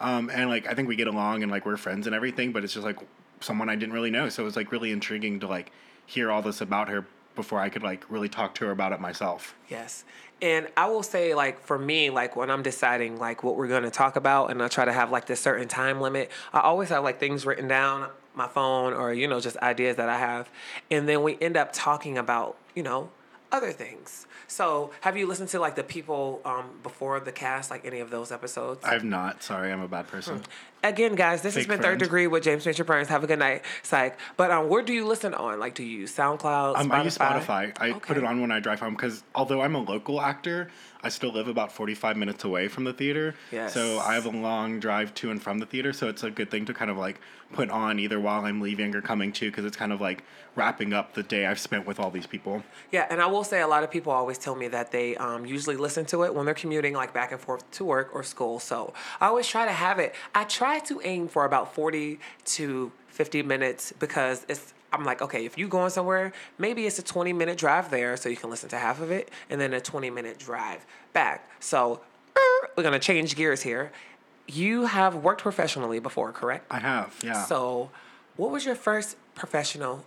Um, 0.00 0.30
and 0.32 0.48
like 0.48 0.66
I 0.66 0.74
think 0.74 0.88
we 0.88 0.96
get 0.96 1.08
along 1.08 1.42
and 1.42 1.52
like 1.52 1.66
we're 1.66 1.76
friends 1.76 2.06
and 2.06 2.14
everything, 2.16 2.52
but 2.52 2.64
it's 2.64 2.72
just 2.72 2.84
like 2.84 2.98
someone 3.40 3.68
I 3.68 3.74
didn't 3.74 3.92
really 3.94 4.10
know. 4.10 4.28
So 4.30 4.42
it 4.42 4.46
was 4.46 4.56
like 4.56 4.72
really 4.72 4.92
intriguing 4.92 5.40
to 5.40 5.46
like 5.48 5.70
hear 6.06 6.30
all 6.30 6.40
this 6.40 6.60
about 6.62 6.88
her 6.88 7.04
before 7.36 7.60
I 7.60 7.68
could 7.68 7.82
like 7.82 8.04
really 8.10 8.28
talk 8.28 8.54
to 8.56 8.64
her 8.66 8.70
about 8.70 8.92
it 8.92 9.00
myself. 9.00 9.54
Yes. 9.68 10.04
And 10.42 10.68
I 10.76 10.88
will 10.88 11.02
say, 11.02 11.34
like, 11.34 11.60
for 11.60 11.78
me, 11.78 12.08
like, 12.08 12.34
when 12.34 12.50
I'm 12.50 12.62
deciding, 12.62 13.18
like, 13.18 13.42
what 13.42 13.56
we're 13.56 13.68
going 13.68 13.82
to 13.82 13.90
talk 13.90 14.16
about, 14.16 14.50
and 14.50 14.62
I 14.62 14.68
try 14.68 14.84
to 14.84 14.92
have, 14.92 15.10
like, 15.10 15.26
this 15.26 15.40
certain 15.40 15.68
time 15.68 16.00
limit, 16.00 16.30
I 16.52 16.60
always 16.60 16.88
have, 16.88 17.04
like, 17.04 17.20
things 17.20 17.44
written 17.44 17.68
down 17.68 18.08
my 18.34 18.46
phone 18.46 18.94
or, 18.94 19.12
you 19.12 19.28
know, 19.28 19.40
just 19.40 19.56
ideas 19.58 19.96
that 19.96 20.08
I 20.08 20.18
have. 20.18 20.48
And 20.90 21.08
then 21.08 21.22
we 21.22 21.36
end 21.40 21.56
up 21.56 21.72
talking 21.72 22.16
about, 22.16 22.56
you 22.74 22.82
know, 22.82 23.10
other 23.52 23.72
things. 23.72 24.26
So, 24.46 24.90
have 25.02 25.16
you 25.16 25.26
listened 25.26 25.48
to, 25.50 25.60
like, 25.60 25.76
the 25.76 25.84
people 25.84 26.40
um, 26.44 26.70
before 26.82 27.20
the 27.20 27.30
cast, 27.32 27.70
like, 27.70 27.84
any 27.84 28.00
of 28.00 28.10
those 28.10 28.32
episodes? 28.32 28.84
I've 28.84 29.04
not. 29.04 29.42
Sorry, 29.42 29.70
I'm 29.72 29.80
a 29.80 29.88
bad 29.88 30.08
person. 30.08 30.42
Again, 30.82 31.14
guys, 31.14 31.42
this 31.42 31.54
has 31.54 31.64
Fake 31.64 31.68
been 31.68 31.82
Third. 31.82 31.98
Degree 31.98 32.26
with 32.26 32.42
James 32.42 32.64
Mitchell 32.66 32.84
Burns. 32.86 33.08
Have 33.08 33.22
a 33.22 33.26
good 33.26 33.38
night, 33.38 33.62
psych. 33.82 34.18
But 34.36 34.50
um, 34.50 34.68
where 34.68 34.82
do 34.82 34.92
you 34.92 35.06
listen 35.06 35.34
on? 35.34 35.60
Like, 35.60 35.74
do 35.74 35.82
you 35.84 36.00
use 36.00 36.16
SoundCloud, 36.16 36.76
Um, 36.76 36.88
Spotify? 36.90 36.94
I 36.94 37.02
use 37.04 37.18
Spotify. 37.18 37.72
I 37.80 37.92
put 37.92 38.16
it 38.16 38.24
on 38.24 38.40
when 38.40 38.50
I 38.50 38.60
drive 38.60 38.80
home 38.80 38.94
because 38.94 39.22
although 39.34 39.60
I'm 39.60 39.74
a 39.74 39.82
local 39.82 40.20
actor, 40.20 40.70
I 41.02 41.08
still 41.08 41.32
live 41.32 41.48
about 41.48 41.72
45 41.72 42.16
minutes 42.16 42.44
away 42.44 42.68
from 42.68 42.84
the 42.84 42.92
theater. 42.92 43.34
Yes. 43.50 43.72
So 43.72 43.98
I 44.00 44.14
have 44.14 44.26
a 44.26 44.30
long 44.30 44.80
drive 44.80 45.14
to 45.14 45.30
and 45.30 45.42
from 45.42 45.58
the 45.58 45.66
theater. 45.66 45.92
So 45.92 46.08
it's 46.08 46.22
a 46.22 46.30
good 46.30 46.50
thing 46.50 46.66
to 46.66 46.74
kind 46.74 46.90
of 46.90 46.96
like 46.96 47.20
put 47.52 47.70
on 47.70 47.98
either 47.98 48.20
while 48.20 48.44
I'm 48.44 48.60
leaving 48.60 48.94
or 48.94 49.00
coming 49.00 49.32
to 49.32 49.50
because 49.50 49.64
it's 49.64 49.76
kind 49.76 49.92
of 49.92 50.00
like 50.00 50.22
wrapping 50.56 50.92
up 50.92 51.14
the 51.14 51.22
day 51.22 51.46
I've 51.46 51.58
spent 51.58 51.86
with 51.86 51.98
all 51.98 52.10
these 52.10 52.26
people. 52.26 52.62
Yeah, 52.92 53.06
and 53.08 53.20
I 53.20 53.26
will 53.26 53.44
say 53.44 53.60
a 53.60 53.66
lot 53.66 53.82
of 53.82 53.90
people 53.90 54.12
always 54.12 54.38
tell 54.38 54.54
me 54.54 54.68
that 54.68 54.92
they 54.92 55.16
um, 55.16 55.46
usually 55.46 55.76
listen 55.76 56.04
to 56.06 56.24
it 56.24 56.34
when 56.34 56.44
they're 56.44 56.54
commuting, 56.54 56.94
like 56.94 57.14
back 57.14 57.32
and 57.32 57.40
forth 57.40 57.68
to 57.72 57.84
work 57.84 58.10
or 58.14 58.22
school. 58.22 58.58
So 58.58 58.92
I 59.20 59.26
always 59.26 59.46
try 59.46 59.64
to 59.64 59.72
have 59.72 59.98
it. 59.98 60.14
I 60.34 60.44
try 60.44 60.80
to 60.80 61.00
aim 61.02 61.28
for 61.28 61.44
about 61.44 61.74
40 61.74 62.18
to 62.46 62.92
50 63.08 63.42
minutes 63.42 63.92
because 63.98 64.44
it's. 64.48 64.74
I'm 64.92 65.04
like, 65.04 65.22
okay, 65.22 65.44
if 65.46 65.56
you're 65.56 65.68
going 65.68 65.90
somewhere, 65.90 66.32
maybe 66.58 66.86
it's 66.86 66.98
a 66.98 67.02
20 67.02 67.32
minute 67.32 67.58
drive 67.58 67.90
there, 67.90 68.16
so 68.16 68.28
you 68.28 68.36
can 68.36 68.50
listen 68.50 68.68
to 68.70 68.76
half 68.78 69.00
of 69.00 69.10
it, 69.10 69.30
and 69.48 69.60
then 69.60 69.72
a 69.72 69.80
20 69.80 70.10
minute 70.10 70.38
drive 70.38 70.84
back. 71.12 71.48
So 71.60 72.00
er, 72.36 72.68
we're 72.76 72.82
gonna 72.82 72.98
change 72.98 73.36
gears 73.36 73.62
here. 73.62 73.92
You 74.46 74.86
have 74.86 75.14
worked 75.14 75.42
professionally 75.42 76.00
before, 76.00 76.32
correct? 76.32 76.66
I 76.70 76.80
have, 76.80 77.16
yeah. 77.22 77.44
So, 77.44 77.90
what 78.36 78.50
was 78.50 78.64
your 78.64 78.74
first 78.74 79.16
professional 79.36 80.04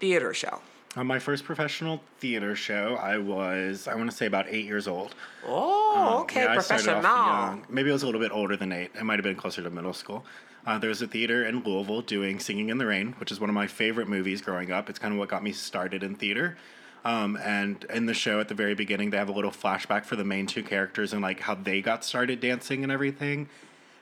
theater 0.00 0.34
show? 0.34 0.60
On 0.96 1.06
my 1.06 1.18
first 1.18 1.44
professional 1.44 2.00
theater 2.20 2.54
show, 2.54 2.96
I 3.00 3.18
was, 3.18 3.88
I 3.88 3.94
want 3.94 4.10
to 4.10 4.16
say, 4.16 4.26
about 4.26 4.46
eight 4.48 4.66
years 4.66 4.86
old. 4.86 5.14
Oh, 5.46 6.18
okay, 6.20 6.42
Um, 6.42 6.48
Yeah, 6.48 6.54
professional. 6.54 7.06
off. 7.06 7.58
Maybe 7.68 7.90
I 7.90 7.92
was 7.92 8.02
a 8.02 8.06
little 8.06 8.20
bit 8.20 8.30
older 8.32 8.56
than 8.56 8.70
eight. 8.70 8.90
It 8.94 9.02
might 9.02 9.18
have 9.18 9.24
been 9.24 9.34
closer 9.34 9.62
to 9.62 9.70
middle 9.70 9.92
school. 9.94 10.24
Uh, 10.66 10.78
there 10.78 10.88
was 10.88 11.02
a 11.02 11.06
theater 11.06 11.44
in 11.44 11.62
Louisville 11.62 12.00
doing 12.00 12.40
Singing 12.40 12.70
in 12.70 12.78
the 12.78 12.86
Rain, 12.86 13.14
which 13.18 13.30
is 13.30 13.38
one 13.38 13.50
of 13.50 13.54
my 13.54 13.66
favorite 13.66 14.08
movies 14.08 14.40
growing 14.40 14.72
up. 14.72 14.88
It's 14.88 14.98
kind 14.98 15.12
of 15.12 15.18
what 15.18 15.28
got 15.28 15.42
me 15.42 15.52
started 15.52 16.02
in 16.02 16.14
theater. 16.14 16.56
Um, 17.04 17.36
and 17.36 17.84
in 17.92 18.06
the 18.06 18.14
show, 18.14 18.40
at 18.40 18.48
the 18.48 18.54
very 18.54 18.74
beginning, 18.74 19.10
they 19.10 19.18
have 19.18 19.28
a 19.28 19.32
little 19.32 19.50
flashback 19.50 20.06
for 20.06 20.16
the 20.16 20.24
main 20.24 20.46
two 20.46 20.62
characters 20.62 21.12
and 21.12 21.20
like 21.20 21.40
how 21.40 21.54
they 21.54 21.82
got 21.82 22.02
started 22.02 22.40
dancing 22.40 22.82
and 22.82 22.90
everything. 22.90 23.48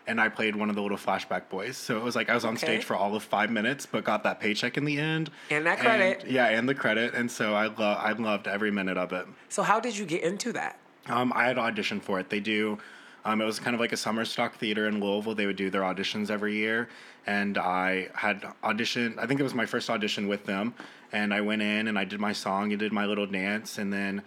And 0.07 0.21
I 0.21 0.29
played 0.29 0.55
one 0.55 0.69
of 0.71 0.77
the 0.77 0.83
little 0.83 0.97
flashback 0.97 1.49
boys. 1.49 1.77
So 1.77 1.97
it 1.97 2.03
was 2.03 2.15
like 2.15 2.31
I 2.31 2.35
was 2.35 2.45
on 2.45 2.55
Okay. 2.55 2.67
stage 2.67 2.85
for 2.85 2.95
all 2.95 3.17
of 3.17 3.25
five 3.25 3.51
minutes, 3.51 3.87
but 3.87 4.05
got 4.05 4.23
that 4.23 4.39
paycheck 4.39 4.77
in 4.77 4.85
the 4.85 4.99
end. 4.99 5.31
And 5.51 5.67
that 5.67 5.79
credit. 5.81 6.27
yeah, 6.29 6.47
and 6.49 6.69
the 6.69 6.75
credit. 6.77 7.15
And 7.15 7.29
so 7.31 7.55
I 7.55 7.67
love 7.67 7.79
I 7.99 8.13
loved 8.13 8.47
every 8.47 8.71
minute 8.71 8.97
of 8.97 9.13
it. 9.13 9.27
So 9.49 9.63
how 9.65 9.81
did 9.81 9.97
you 9.99 10.05
get 10.07 10.23
into 10.23 10.53
that? 10.53 10.79
Um, 11.07 11.33
I 11.35 11.47
had 11.47 11.57
auditioned 11.57 12.03
for 12.03 12.21
it. 12.21 12.31
They 12.31 12.41
do. 12.41 12.79
Um, 13.25 13.41
it 13.41 13.45
was 13.45 13.61
kind 13.61 13.75
of 13.75 13.81
like 13.81 13.93
a 13.93 13.97
summer 13.97 14.25
stock 14.25 14.57
theater 14.57 14.89
in 14.89 15.01
Louisville. 15.01 15.35
They 15.35 15.47
would 15.47 15.57
do 15.57 15.71
their 15.71 15.83
auditions 15.83 16.31
every 16.31 16.57
year, 16.57 16.89
and 17.27 17.57
I 17.57 18.09
had 18.15 18.43
auditioned. 18.65 19.19
I 19.19 19.27
think 19.27 19.39
it 19.39 19.45
was 19.45 19.55
my 19.55 19.67
first 19.67 19.89
audition 19.89 20.27
with 20.27 20.45
them, 20.45 20.75
and 21.13 21.33
I 21.33 21.41
went 21.41 21.63
in 21.63 21.87
and 21.89 21.99
I 21.99 22.05
did 22.05 22.19
my 22.21 22.33
song 22.33 22.73
and 22.73 22.81
did 22.81 22.93
my 22.93 23.07
little 23.07 23.27
dance, 23.27 23.79
and 23.79 23.93
then 23.93 24.23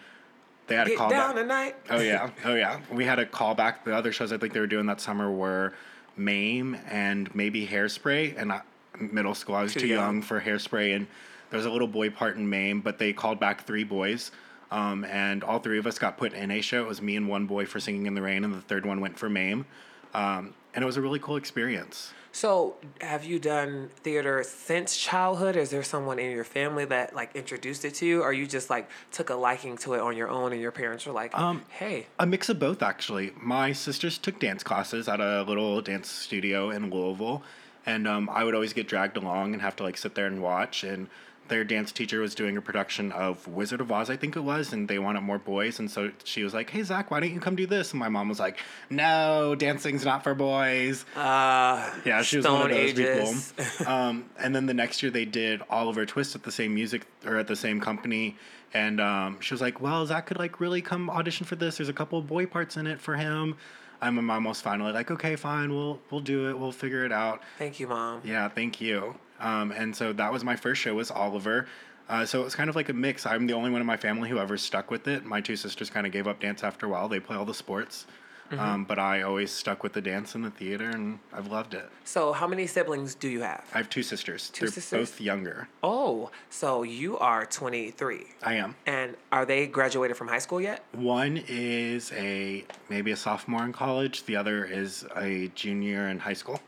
they 0.68 0.76
had 0.76 0.88
a 0.88 0.96
call 0.96 1.10
down 1.10 1.36
back. 1.36 1.42
tonight. 1.42 1.76
Oh 1.90 2.00
yeah, 2.00 2.30
oh 2.46 2.56
yeah. 2.56 2.80
We 2.92 3.04
had 3.04 3.20
a 3.20 3.26
callback. 3.26 3.84
The 3.84 3.94
other 3.94 4.12
shows 4.14 4.32
I 4.32 4.38
think 4.38 4.54
they 4.54 4.62
were 4.62 4.68
doing 4.68 4.86
that 4.86 5.02
summer 5.02 5.30
were 5.30 5.74
Mame 6.16 6.78
and 6.90 7.34
maybe 7.36 7.68
Hairspray. 7.68 8.40
And 8.40 8.54
I, 8.54 8.62
middle 8.98 9.36
school, 9.36 9.56
I 9.56 9.64
was 9.64 9.74
Too 9.74 9.82
too, 9.82 9.88
young. 9.88 10.00
young. 10.00 10.22
for 10.22 10.40
Hairspray, 10.40 10.96
and 10.96 11.06
there 11.50 11.58
was 11.58 11.66
a 11.66 11.70
little 11.70 11.88
boy 11.88 12.10
part 12.12 12.38
in 12.38 12.50
Mame, 12.50 12.80
but 12.80 12.98
they 12.98 13.12
called 13.12 13.42
back 13.42 13.66
three 13.66 13.84
boys. 13.84 14.32
Um, 14.76 15.06
and 15.06 15.42
all 15.42 15.60
three 15.60 15.80
of 15.80 15.88
us 15.88 15.98
got 15.98 16.18
put 16.18 16.34
in 16.34 16.52
a 16.52 16.60
show. 16.60 16.82
It 16.82 16.88
was 16.88 17.02
me 17.02 17.16
and 17.16 17.30
one 17.30 17.46
boy 17.46 17.66
for 17.66 17.80
Singing 17.80 18.08
in 18.08 18.14
the 18.14 18.22
Rain, 18.22 18.44
and 18.44 18.54
the 18.54 18.60
third 18.60 18.86
one 18.86 19.00
went 19.00 19.18
for 19.18 19.30
Mame. 19.30 19.66
Um, 20.14 20.54
and 20.74 20.84
it 20.84 20.86
was 20.86 20.98
a 20.98 21.02
really 21.02 21.20
cool 21.20 21.38
experience. 21.38 22.12
So, 22.34 22.76
have 23.00 23.24
you 23.24 23.40
done 23.40 23.90
theater 24.04 24.44
since 24.46 24.98
childhood? 24.98 25.56
Is 25.56 25.70
there 25.70 25.84
someone 25.84 26.20
in 26.20 26.30
your 26.32 26.44
family 26.44 26.84
that 26.84 27.16
like 27.16 27.34
introduced 27.38 27.86
it 27.86 27.94
to 27.96 28.06
you, 28.06 28.22
or 28.22 28.34
you 28.34 28.46
just 28.46 28.70
like 28.70 28.90
took 29.14 29.30
a 29.30 29.36
liking 29.36 29.78
to 29.78 29.94
it 29.94 30.02
on 30.02 30.18
your 30.18 30.28
own, 30.28 30.52
and 30.52 30.62
your 30.62 30.74
parents 30.74 31.06
were 31.06 31.14
like, 31.14 31.34
Um, 31.38 31.64
"Hey, 31.70 32.08
A 32.20 32.26
mix 32.26 32.50
of 32.50 32.60
both, 32.60 32.84
actually. 32.84 33.32
My 33.40 33.72
sisters 33.72 34.18
took 34.18 34.42
dance 34.42 34.62
classes 34.62 35.08
at 35.08 35.22
a 35.22 35.44
little 35.44 35.82
dance 35.82 36.10
studio 36.10 36.70
in 36.70 36.90
Louisville, 36.90 37.44
and 37.86 38.06
um, 38.06 38.30
I 38.30 38.44
would 38.44 38.54
always 38.54 38.74
get 38.74 38.90
dragged 38.90 39.16
along 39.16 39.54
and 39.54 39.62
have 39.62 39.78
to 39.78 39.84
like 39.84 39.96
sit 39.96 40.16
there 40.16 40.28
and 40.28 40.42
watch. 40.42 40.84
And 40.84 41.08
their 41.48 41.64
dance 41.64 41.92
teacher 41.92 42.20
was 42.22 42.34
doing 42.36 42.58
a 42.58 42.62
production 42.62 43.12
of 43.12 43.48
Wizard 43.48 43.82
of 43.82 43.92
Oz, 43.92 44.10
I 44.10 44.18
think 44.18 44.36
it 44.36 44.40
was, 44.40 44.74
and 44.74 44.88
they 44.88 44.98
wanted 45.00 45.22
more 45.22 45.38
boys. 45.40 45.80
And 45.80 45.90
so 45.92 46.12
she 46.24 46.44
was 46.44 46.54
like, 46.54 46.70
"Hey 46.70 46.82
Zach, 46.84 47.12
why 47.12 47.20
don't 47.20 47.34
you 47.34 47.40
come 47.40 47.56
do 47.56 47.68
this?" 47.68 47.92
And 47.92 48.00
my 48.00 48.10
mom 48.10 48.30
was 48.30 48.40
like, 48.40 48.60
"No, 48.90 49.56
dancing's 49.56 50.04
not 50.06 50.24
for 50.24 50.34
boys." 50.34 51.06
uh, 51.16 51.92
Yeah, 52.06 52.22
she 52.24 52.38
was 52.38 52.46
one 52.48 52.64
of 52.64 52.70
those 52.70 52.78
Ages. 53.00 53.54
people. 53.58 53.88
um, 53.92 54.26
and 54.40 54.56
then 54.56 54.66
the 54.66 54.74
next 54.74 55.04
year 55.04 55.12
they 55.12 55.26
did 55.26 55.62
Oliver 55.70 56.06
Twist 56.06 56.36
at 56.36 56.44
the 56.44 56.52
same 56.52 56.74
music 56.74 57.06
or 57.26 57.38
at 57.38 57.48
the 57.48 57.56
same 57.56 57.80
company. 57.80 58.36
And 58.74 59.00
um, 59.00 59.40
she 59.40 59.54
was 59.54 59.62
like, 59.62 59.80
"Well, 59.82 60.06
Zach 60.06 60.26
could 60.26 60.38
like 60.40 60.60
really 60.60 60.82
come 60.82 61.10
audition 61.10 61.46
for 61.46 61.56
this. 61.56 61.78
There's 61.78 61.90
a 61.90 61.94
couple 61.94 62.20
of 62.20 62.28
boy 62.28 62.46
parts 62.46 62.76
in 62.78 62.88
it 62.88 63.00
for 63.00 63.16
him." 63.16 63.56
And 64.02 64.16
my 64.18 64.22
mom 64.22 64.44
was 64.44 64.60
finally 64.62 64.92
like, 64.92 65.10
"Okay, 65.12 65.36
fine, 65.38 65.74
we'll 65.74 66.00
we'll 66.12 66.20
do 66.22 66.50
it. 66.50 66.60
We'll 66.60 66.74
figure 66.74 67.06
it 67.06 67.12
out." 67.14 67.42
Thank 67.58 67.80
you, 67.80 67.88
mom. 67.88 68.22
Yeah, 68.26 68.50
thank 68.50 68.82
you. 68.82 69.16
Um, 69.40 69.72
and 69.72 69.96
so 69.96 70.14
that 70.14 70.32
was 70.32 70.44
my 70.44 70.56
first 70.56 70.82
show 70.82 70.96
was 70.96 71.12
Oliver. 71.12 71.68
Uh, 72.08 72.26
so 72.26 72.42
it 72.42 72.44
was 72.44 72.56
kind 72.56 72.70
of 72.70 72.76
like 72.76 72.90
a 72.90 72.94
mix. 72.94 73.26
I'm 73.26 73.48
the 73.48 73.54
only 73.54 73.72
one 73.72 73.82
in 73.82 73.88
my 73.88 73.98
family 73.98 74.30
who 74.30 74.38
ever 74.38 74.58
stuck 74.58 74.92
with 74.92 75.08
it. 75.08 75.26
My 75.26 75.42
two 75.42 75.56
sisters 75.56 75.90
kind 75.90 76.06
of 76.06 76.14
gave 76.14 76.28
up 76.28 76.40
dance 76.40 76.64
after 76.64 76.86
a 76.86 76.90
while. 76.90 77.10
They 77.10 77.20
play 77.20 77.36
all 77.36 77.46
the 77.46 77.54
sports. 77.54 78.06
Mm-hmm. 78.52 78.60
Um, 78.60 78.84
but 78.84 79.00
I 79.00 79.24
always 79.24 79.50
stuck 79.50 79.82
with 79.82 79.94
the 79.94 80.02
dance 80.02 80.36
and 80.36 80.46
the 80.46 80.52
theater, 80.52 80.88
and 80.88 81.18
I've 81.34 81.48
loved 81.48 81.74
it. 81.74 81.90
So, 82.04 82.32
how 82.32 82.46
many 82.48 82.68
siblings 82.68 83.16
do 83.16 83.28
you 83.28 83.42
have? 83.42 83.64
I 83.74 83.80
have 83.80 83.90
two 83.90 84.04
sisters. 84.04 84.52
Two 84.52 84.66
They're 84.66 84.74
sisters? 84.74 85.10
both 85.10 85.22
younger. 85.22 85.68
Oh, 85.82 86.30
so 86.52 86.84
you 86.84 87.18
are 87.18 87.48
23. 87.48 88.24
I 88.44 88.54
am. 88.56 88.76
And 88.86 89.16
are 89.32 89.46
they 89.46 89.66
graduated 89.66 90.16
from 90.16 90.28
high 90.28 90.40
school 90.40 90.62
yet? 90.62 90.84
One 90.92 91.44
is 91.48 92.12
a 92.14 92.64
maybe 92.88 93.10
a 93.12 93.16
sophomore 93.16 93.66
in 93.66 93.74
college. 93.74 94.26
The 94.26 94.36
other 94.36 94.64
is 94.64 95.06
a 95.16 95.48
junior 95.56 96.08
in 96.10 96.20
high 96.20 96.34
school. 96.34 96.60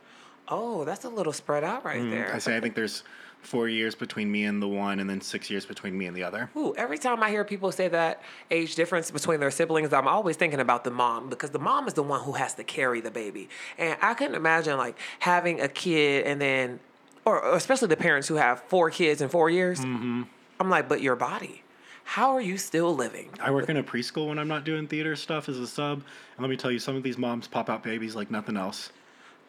Oh, 0.49 0.83
that's 0.85 1.05
a 1.05 1.09
little 1.09 1.33
spread 1.33 1.63
out 1.63 1.83
right 1.83 2.09
there. 2.09 2.27
Mm, 2.27 2.35
I 2.35 2.39
say 2.39 2.55
I 2.55 2.59
think 2.59 2.75
there's 2.75 3.03
four 3.41 3.69
years 3.69 3.95
between 3.95 4.31
me 4.31 4.45
and 4.45 4.61
the 4.61 4.67
one, 4.67 4.99
and 4.99 5.09
then 5.09 5.21
six 5.21 5.49
years 5.49 5.65
between 5.65 5.97
me 5.97 6.05
and 6.05 6.15
the 6.15 6.23
other. 6.23 6.49
Ooh, 6.55 6.73
every 6.75 6.97
time 6.97 7.23
I 7.23 7.29
hear 7.29 7.43
people 7.43 7.71
say 7.71 7.87
that 7.87 8.21
age 8.51 8.75
difference 8.75 9.11
between 9.11 9.39
their 9.39 9.51
siblings, 9.51 9.93
I'm 9.93 10.07
always 10.07 10.35
thinking 10.35 10.59
about 10.59 10.83
the 10.83 10.91
mom 10.91 11.29
because 11.29 11.51
the 11.51 11.59
mom 11.59 11.87
is 11.87 11.93
the 11.93 12.03
one 12.03 12.21
who 12.21 12.33
has 12.33 12.53
to 12.55 12.63
carry 12.63 12.99
the 12.99 13.11
baby. 13.11 13.47
And 13.77 13.97
I 14.01 14.13
couldn't 14.15 14.35
imagine 14.35 14.77
like 14.77 14.97
having 15.19 15.61
a 15.61 15.67
kid 15.67 16.25
and 16.25 16.41
then, 16.41 16.79
or, 17.25 17.41
or 17.41 17.55
especially 17.55 17.87
the 17.87 17.97
parents 17.97 18.27
who 18.27 18.35
have 18.35 18.61
four 18.63 18.89
kids 18.89 19.21
in 19.21 19.29
four 19.29 19.49
years. 19.49 19.79
Mm-hmm. 19.79 20.23
I'm 20.59 20.69
like, 20.69 20.89
but 20.89 21.01
your 21.01 21.15
body, 21.15 21.63
how 22.03 22.31
are 22.31 22.41
you 22.41 22.57
still 22.57 22.95
living? 22.95 23.29
I 23.39 23.51
work 23.51 23.69
in 23.69 23.77
a 23.77 23.83
preschool 23.83 24.29
when 24.29 24.39
I'm 24.39 24.47
not 24.47 24.63
doing 24.63 24.87
theater 24.87 25.15
stuff 25.15 25.47
as 25.49 25.59
a 25.59 25.67
sub, 25.67 25.99
and 25.99 26.39
let 26.39 26.49
me 26.49 26.57
tell 26.57 26.71
you, 26.71 26.79
some 26.79 26.95
of 26.95 27.03
these 27.03 27.17
moms 27.17 27.47
pop 27.47 27.69
out 27.69 27.83
babies 27.83 28.15
like 28.15 28.31
nothing 28.31 28.57
else. 28.57 28.91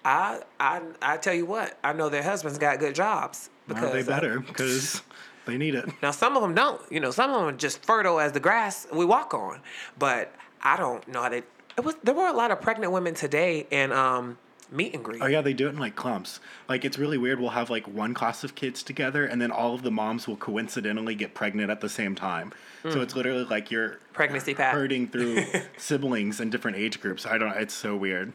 I, 0.04 0.40
I, 0.58 0.80
I 1.02 1.16
tell 1.16 1.34
you 1.34 1.46
what, 1.46 1.78
I 1.82 1.92
know 1.92 2.08
their 2.08 2.22
husbands 2.22 2.58
got 2.58 2.78
good 2.78 2.94
jobs 2.94 3.50
because 3.66 3.82
Well, 3.82 3.92
they 3.92 4.02
better 4.02 4.40
because 4.40 5.02
they 5.46 5.58
need 5.58 5.74
it. 5.74 5.88
Now, 6.02 6.10
some 6.10 6.36
of 6.36 6.42
them 6.42 6.54
don't. 6.54 6.80
You 6.90 7.00
know, 7.00 7.10
some 7.10 7.30
of 7.30 7.40
them 7.40 7.54
are 7.54 7.56
just 7.56 7.84
fertile 7.84 8.20
as 8.20 8.32
the 8.32 8.40
grass 8.40 8.86
we 8.92 9.04
walk 9.04 9.34
on. 9.34 9.60
But 9.98 10.34
I 10.62 10.76
don't 10.76 11.06
know 11.08 11.22
how 11.22 11.28
they. 11.28 11.42
It 11.76 11.84
was 11.84 11.94
there 12.02 12.14
were 12.14 12.26
a 12.26 12.32
lot 12.32 12.50
of 12.50 12.60
pregnant 12.60 12.92
women 12.92 13.14
today 13.14 13.66
in 13.70 13.92
um, 13.92 14.38
meet 14.70 14.94
and 14.94 15.04
greet. 15.04 15.22
Oh 15.22 15.26
yeah, 15.26 15.40
they 15.40 15.52
do 15.52 15.66
it 15.66 15.70
in 15.70 15.78
like 15.78 15.96
clumps. 15.96 16.40
Like 16.68 16.84
it's 16.84 16.98
really 16.98 17.18
weird. 17.18 17.40
We'll 17.40 17.50
have 17.50 17.70
like 17.70 17.86
one 17.86 18.14
class 18.14 18.44
of 18.44 18.54
kids 18.54 18.82
together, 18.82 19.24
and 19.24 19.40
then 19.40 19.50
all 19.50 19.74
of 19.74 19.82
the 19.82 19.90
moms 19.90 20.26
will 20.26 20.36
coincidentally 20.36 21.14
get 21.14 21.34
pregnant 21.34 21.70
at 21.70 21.80
the 21.80 21.88
same 21.88 22.14
time. 22.14 22.52
So 22.90 23.00
it's 23.00 23.14
literally 23.14 23.44
like 23.44 23.70
you're 23.70 23.98
Pregnancy 24.12 24.54
herding 24.54 25.08
through 25.08 25.44
siblings 25.76 26.40
in 26.40 26.48
different 26.48 26.76
age 26.76 27.00
groups. 27.00 27.26
I 27.26 27.36
don't. 27.36 27.56
It's 27.56 27.74
so 27.74 27.96
weird. 27.96 28.32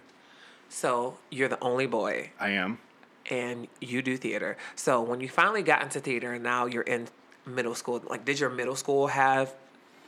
So 0.74 1.18
you're 1.30 1.50
the 1.50 1.60
only 1.64 1.86
boy, 1.86 2.32
I 2.40 2.50
am. 2.50 2.80
and 3.30 3.68
you 3.80 4.02
do 4.02 4.18
theater. 4.18 4.58
So 4.76 5.02
when 5.02 5.22
you 5.22 5.30
finally 5.30 5.62
got 5.62 5.84
into 5.84 6.00
theater, 6.00 6.34
and 6.34 6.44
now 6.44 6.66
you're 6.66 6.82
in 6.96 7.08
middle 7.46 7.76
school. 7.76 8.02
Like, 8.10 8.26
did 8.26 8.40
your 8.40 8.50
middle 8.50 8.76
school 8.76 9.08
have 9.08 9.54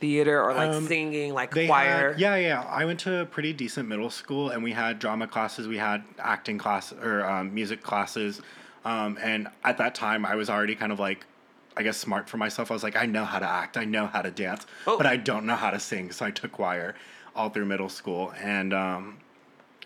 theater 0.00 0.42
or 0.42 0.52
like 0.54 0.70
Um, 0.70 0.86
singing, 0.88 1.32
like 1.34 1.52
choir? 1.52 2.10
had, 2.12 2.20
yeah, 2.20 2.34
yeah. 2.36 2.62
I 2.68 2.84
went 2.84 2.98
to 3.00 3.20
a 3.20 3.24
pretty 3.26 3.52
decent 3.52 3.88
middle 3.88 4.10
school, 4.10 4.50
and 4.50 4.62
we 4.64 4.72
had 4.72 4.98
drama 4.98 5.26
classes, 5.28 5.68
we 5.68 5.78
had 5.78 6.02
acting 6.18 6.58
class 6.58 6.92
or 6.92 7.24
um, 7.24 7.54
music 7.54 7.80
classes, 7.82 8.42
um, 8.84 9.18
and 9.22 9.48
at 9.64 9.78
that 9.78 9.94
time, 9.94 10.26
I 10.26 10.34
was 10.34 10.50
already 10.50 10.74
kind 10.74 10.90
of 10.92 10.98
like, 10.98 11.26
I 11.76 11.82
guess, 11.84 11.96
smart 11.96 12.28
for 12.28 12.38
myself. 12.38 12.70
I 12.70 12.74
was 12.74 12.82
like, 12.82 12.96
I 12.96 13.06
know 13.06 13.24
how 13.24 13.38
to 13.38 13.48
act, 13.48 13.76
I 13.76 13.84
know 13.84 14.06
how 14.08 14.22
to 14.22 14.30
dance, 14.32 14.66
Oh. 14.86 14.96
but 14.98 15.06
I 15.06 15.16
don't 15.16 15.46
know 15.46 15.56
how 15.56 15.70
to 15.70 15.78
sing. 15.80 16.10
So 16.12 16.26
I 16.26 16.30
took 16.32 16.52
choir 16.52 16.94
all 17.36 17.50
through 17.50 17.66
middle 17.66 17.88
school, 17.90 18.32
and 18.40 18.72
um, 18.74 19.18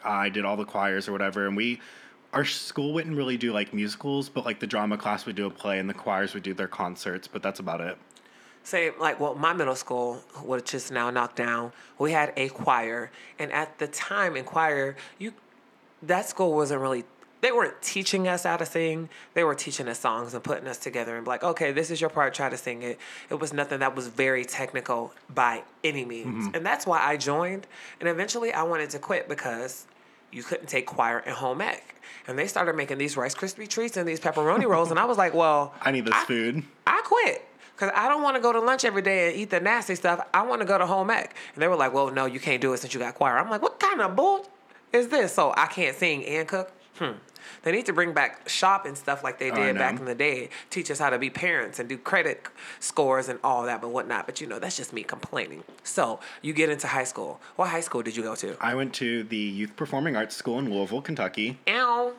I 0.04 0.28
did 0.28 0.44
all 0.44 0.56
the 0.56 0.64
choirs 0.64 1.08
or 1.08 1.12
whatever, 1.12 1.46
and 1.46 1.56
we. 1.56 1.80
Our 2.32 2.44
school 2.44 2.92
wouldn't 2.92 3.16
really 3.16 3.36
do 3.36 3.52
like 3.52 3.74
musicals, 3.74 4.28
but 4.28 4.44
like 4.44 4.60
the 4.60 4.66
drama 4.66 4.96
class 4.96 5.26
would 5.26 5.34
do 5.34 5.46
a 5.46 5.50
play 5.50 5.80
and 5.80 5.90
the 5.90 5.94
choirs 5.94 6.32
would 6.32 6.44
do 6.44 6.54
their 6.54 6.68
concerts, 6.68 7.26
but 7.26 7.42
that's 7.42 7.58
about 7.58 7.80
it. 7.80 7.98
say 8.62 8.92
like 9.00 9.18
well 9.18 9.34
my 9.34 9.52
middle 9.52 9.74
school 9.74 10.22
which 10.44 10.74
is 10.74 10.90
now 10.90 11.10
knocked 11.10 11.36
down 11.36 11.72
we 11.98 12.12
had 12.12 12.32
a 12.36 12.48
choir 12.50 13.10
and 13.38 13.50
at 13.52 13.78
the 13.78 13.86
time 13.88 14.36
in 14.36 14.44
choir 14.44 14.94
you 15.18 15.32
that 16.02 16.28
school 16.28 16.52
wasn't 16.54 16.78
really 16.80 17.04
they 17.40 17.52
weren't 17.52 17.80
teaching 17.82 18.28
us 18.28 18.44
how 18.44 18.56
to 18.56 18.66
sing 18.66 19.08
they 19.34 19.44
were 19.44 19.54
teaching 19.54 19.88
us 19.88 19.98
songs 20.00 20.34
and 20.34 20.42
putting 20.44 20.66
us 20.66 20.78
together 20.78 21.16
and 21.16 21.24
be 21.24 21.28
like 21.30 21.42
okay 21.42 21.72
this 21.72 21.90
is 21.90 22.00
your 22.00 22.10
part 22.10 22.34
try 22.34 22.48
to 22.48 22.56
sing 22.56 22.82
it 22.82 22.98
it 23.30 23.38
was 23.38 23.52
nothing 23.52 23.80
that 23.80 23.94
was 23.96 24.08
very 24.08 24.44
technical 24.44 25.12
by 25.34 25.62
any 25.84 26.04
means 26.04 26.48
and 26.54 26.64
that's 26.64 26.86
why 26.86 27.00
i 27.02 27.16
joined 27.16 27.66
and 28.00 28.08
eventually 28.08 28.52
i 28.52 28.62
wanted 28.62 28.90
to 28.90 28.98
quit 28.98 29.28
because 29.28 29.86
you 30.32 30.42
couldn't 30.42 30.68
take 30.68 30.86
choir 30.86 31.18
and 31.18 31.34
home 31.34 31.60
ec 31.60 31.94
and 32.26 32.38
they 32.38 32.46
started 32.46 32.76
making 32.76 32.98
these 32.98 33.16
rice 33.16 33.34
krispie 33.34 33.68
treats 33.68 33.96
and 33.96 34.06
these 34.06 34.20
pepperoni 34.20 34.66
rolls 34.66 34.90
and 34.90 34.98
i 35.00 35.04
was 35.04 35.18
like 35.18 35.34
well 35.34 35.72
I 35.82 35.90
need 35.90 36.04
this 36.04 36.14
food. 36.24 36.62
I 36.86 37.00
quit 37.04 37.46
because 37.74 37.92
I 37.96 38.08
don't 38.08 38.22
want 38.22 38.36
to 38.36 38.42
go 38.42 38.52
to 38.52 38.60
lunch 38.60 38.84
every 38.84 39.00
day 39.00 39.28
and 39.30 39.36
eat 39.40 39.48
the 39.48 39.58
nasty 39.58 39.94
stuff. 39.94 40.26
I 40.34 40.42
want 40.42 40.60
to 40.60 40.66
go 40.66 40.76
to 40.76 40.84
home 40.84 41.08
ec. 41.10 41.34
And 41.54 41.62
they 41.62 41.66
were 41.66 41.76
like, 41.76 41.94
well, 41.94 42.10
no, 42.10 42.26
you 42.26 42.38
can't 42.38 42.60
do 42.60 42.74
it 42.74 42.78
since 42.78 42.92
you 42.92 43.00
got 43.00 43.14
choir. 43.14 43.38
I'm 43.38 43.48
like, 43.48 43.62
what 43.62 43.80
kind 43.80 44.02
of 44.02 44.14
bull 44.14 44.46
is 44.92 45.08
this? 45.08 45.32
So 45.32 45.54
I 45.56 45.64
can't 45.66 45.96
sing 45.96 46.26
and 46.26 46.46
cook? 46.46 46.70
Hmm. 46.98 47.12
They 47.62 47.72
need 47.72 47.86
to 47.86 47.92
bring 47.92 48.12
back 48.12 48.48
shop 48.48 48.86
and 48.86 48.96
stuff 48.96 49.22
like 49.24 49.38
they 49.38 49.50
Oh, 49.50 49.54
did 49.56 49.76
back 49.76 49.98
in 49.98 50.04
the 50.04 50.14
day. 50.14 50.48
Teach 50.70 50.90
us 50.90 50.98
how 50.98 51.10
to 51.10 51.18
be 51.18 51.30
parents 51.30 51.78
and 51.78 51.88
do 51.88 51.96
credit 51.98 52.46
scores 52.78 53.28
and 53.28 53.38
all 53.42 53.64
that, 53.64 53.80
but 53.80 53.88
whatnot. 53.90 54.26
But 54.26 54.40
you 54.40 54.46
know, 54.46 54.58
that's 54.58 54.76
just 54.76 54.92
me 54.92 55.02
complaining. 55.02 55.64
So 55.82 56.20
you 56.42 56.52
get 56.52 56.68
into 56.70 56.86
high 56.86 57.04
school. 57.04 57.40
What 57.56 57.68
high 57.70 57.80
school 57.80 58.02
did 58.02 58.16
you 58.16 58.22
go 58.22 58.34
to? 58.36 58.56
I 58.60 58.74
went 58.74 58.94
to 58.94 59.24
the 59.24 59.36
Youth 59.36 59.76
Performing 59.76 60.16
Arts 60.16 60.36
School 60.36 60.58
in 60.58 60.70
Louisville, 60.72 61.02
Kentucky, 61.02 61.58
Ow. 61.68 62.12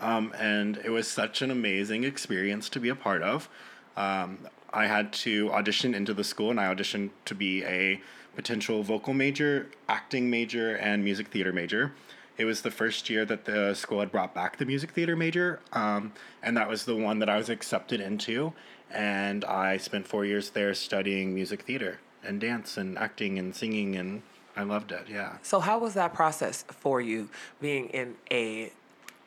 um, 0.00 0.32
and 0.38 0.76
it 0.84 0.90
was 0.90 1.08
such 1.08 1.42
an 1.42 1.50
amazing 1.50 2.04
experience 2.04 2.68
to 2.70 2.80
be 2.80 2.88
a 2.88 2.94
part 2.94 3.22
of. 3.22 3.48
Um, 3.96 4.38
I 4.72 4.86
had 4.86 5.12
to 5.24 5.50
audition 5.52 5.94
into 5.94 6.12
the 6.14 6.24
school, 6.24 6.50
and 6.50 6.60
I 6.60 6.72
auditioned 6.72 7.10
to 7.24 7.34
be 7.34 7.64
a 7.64 8.00
potential 8.36 8.82
vocal 8.82 9.14
major, 9.14 9.66
acting 9.88 10.30
major, 10.30 10.76
and 10.76 11.02
music 11.02 11.28
theater 11.28 11.52
major. 11.52 11.92
It 12.38 12.44
was 12.44 12.62
the 12.62 12.70
first 12.70 13.10
year 13.10 13.24
that 13.24 13.44
the 13.44 13.74
school 13.74 13.98
had 13.98 14.12
brought 14.12 14.32
back 14.32 14.58
the 14.58 14.64
music 14.64 14.92
theater 14.92 15.16
major, 15.16 15.58
um, 15.72 16.12
and 16.40 16.56
that 16.56 16.68
was 16.68 16.84
the 16.84 16.94
one 16.94 17.18
that 17.18 17.28
I 17.28 17.36
was 17.36 17.48
accepted 17.48 18.00
into. 18.00 18.52
And 18.90 19.44
I 19.44 19.76
spent 19.76 20.06
four 20.06 20.24
years 20.24 20.50
there 20.50 20.72
studying 20.72 21.34
music 21.34 21.62
theater 21.62 21.98
and 22.24 22.40
dance 22.40 22.76
and 22.76 22.96
acting 22.96 23.38
and 23.38 23.54
singing, 23.54 23.96
and 23.96 24.22
I 24.56 24.62
loved 24.62 24.92
it. 24.92 25.06
Yeah. 25.10 25.38
So 25.42 25.58
how 25.58 25.78
was 25.78 25.94
that 25.94 26.14
process 26.14 26.64
for 26.70 27.00
you 27.00 27.28
being 27.60 27.88
in 27.88 28.14
a 28.30 28.72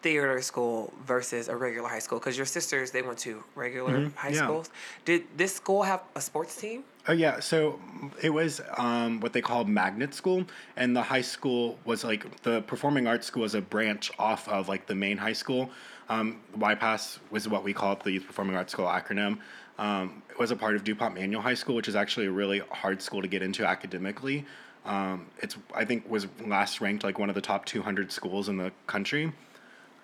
theater 0.02 0.42
school 0.42 0.94
versus 1.06 1.50
a 1.50 1.56
regular 1.56 1.90
high 1.90 2.00
school? 2.00 2.18
Because 2.18 2.38
your 2.38 2.46
sisters 2.46 2.92
they 2.92 3.02
went 3.02 3.20
to 3.20 3.44
regular 3.56 4.10
high 4.16 4.30
yeah. 4.30 4.44
schools. 4.44 4.70
Did 5.04 5.24
this 5.36 5.54
school 5.54 5.84
have 5.84 6.02
a 6.16 6.22
sports 6.22 6.56
team? 6.56 6.86
Oh 7.08 7.14
yeah, 7.14 7.40
so 7.40 7.80
it 8.22 8.30
was 8.30 8.62
um, 8.78 9.20
what 9.22 9.34
they 9.34 9.42
call 9.42 9.64
magnet 9.66 10.14
school, 10.14 10.46
and 10.76 10.96
the 10.96 11.02
high 11.02 11.22
school 11.22 11.80
was 11.84 12.04
like 12.04 12.42
the 12.44 12.62
performing 12.62 13.08
arts 13.08 13.28
school 13.28 13.42
was 13.42 13.56
a 13.56 13.62
branch 13.62 14.12
off 14.20 14.48
of 14.48 14.70
like 14.70 14.86
the 14.86 14.96
main 14.96 15.18
high 15.18 15.34
school. 15.34 15.72
Um, 16.10 16.42
YPAS 16.58 17.20
was 17.32 17.48
what 17.48 17.64
we 17.64 17.74
call 17.74 17.94
it, 17.94 18.04
the 18.04 18.12
Youth 18.12 18.28
Performing 18.28 18.56
Arts 18.56 18.74
School 18.74 18.86
acronym. 18.86 19.40
Um, 19.80 20.22
it 20.30 20.38
was 20.38 20.52
a 20.52 20.56
part 20.56 20.76
of 20.76 20.84
DuPont 20.84 21.16
Manual 21.16 21.42
High 21.42 21.54
School, 21.54 21.74
which 21.76 21.88
is 21.88 21.96
actually 21.96 22.26
a 22.26 22.32
really 22.32 22.60
hard 22.70 23.02
school 23.02 23.22
to 23.22 23.28
get 23.28 23.42
into 23.42 23.66
academically. 23.66 24.46
Um, 24.86 25.28
it's 25.40 25.58
I 25.74 25.86
think 25.86 26.10
was 26.10 26.28
last 26.46 26.82
ranked 26.82 27.04
like 27.04 27.18
one 27.18 27.30
of 27.30 27.36
the 27.36 27.42
top 27.42 27.66
200 27.66 28.12
schools 28.12 28.50
in 28.50 28.58
the 28.58 28.72
country 28.88 29.32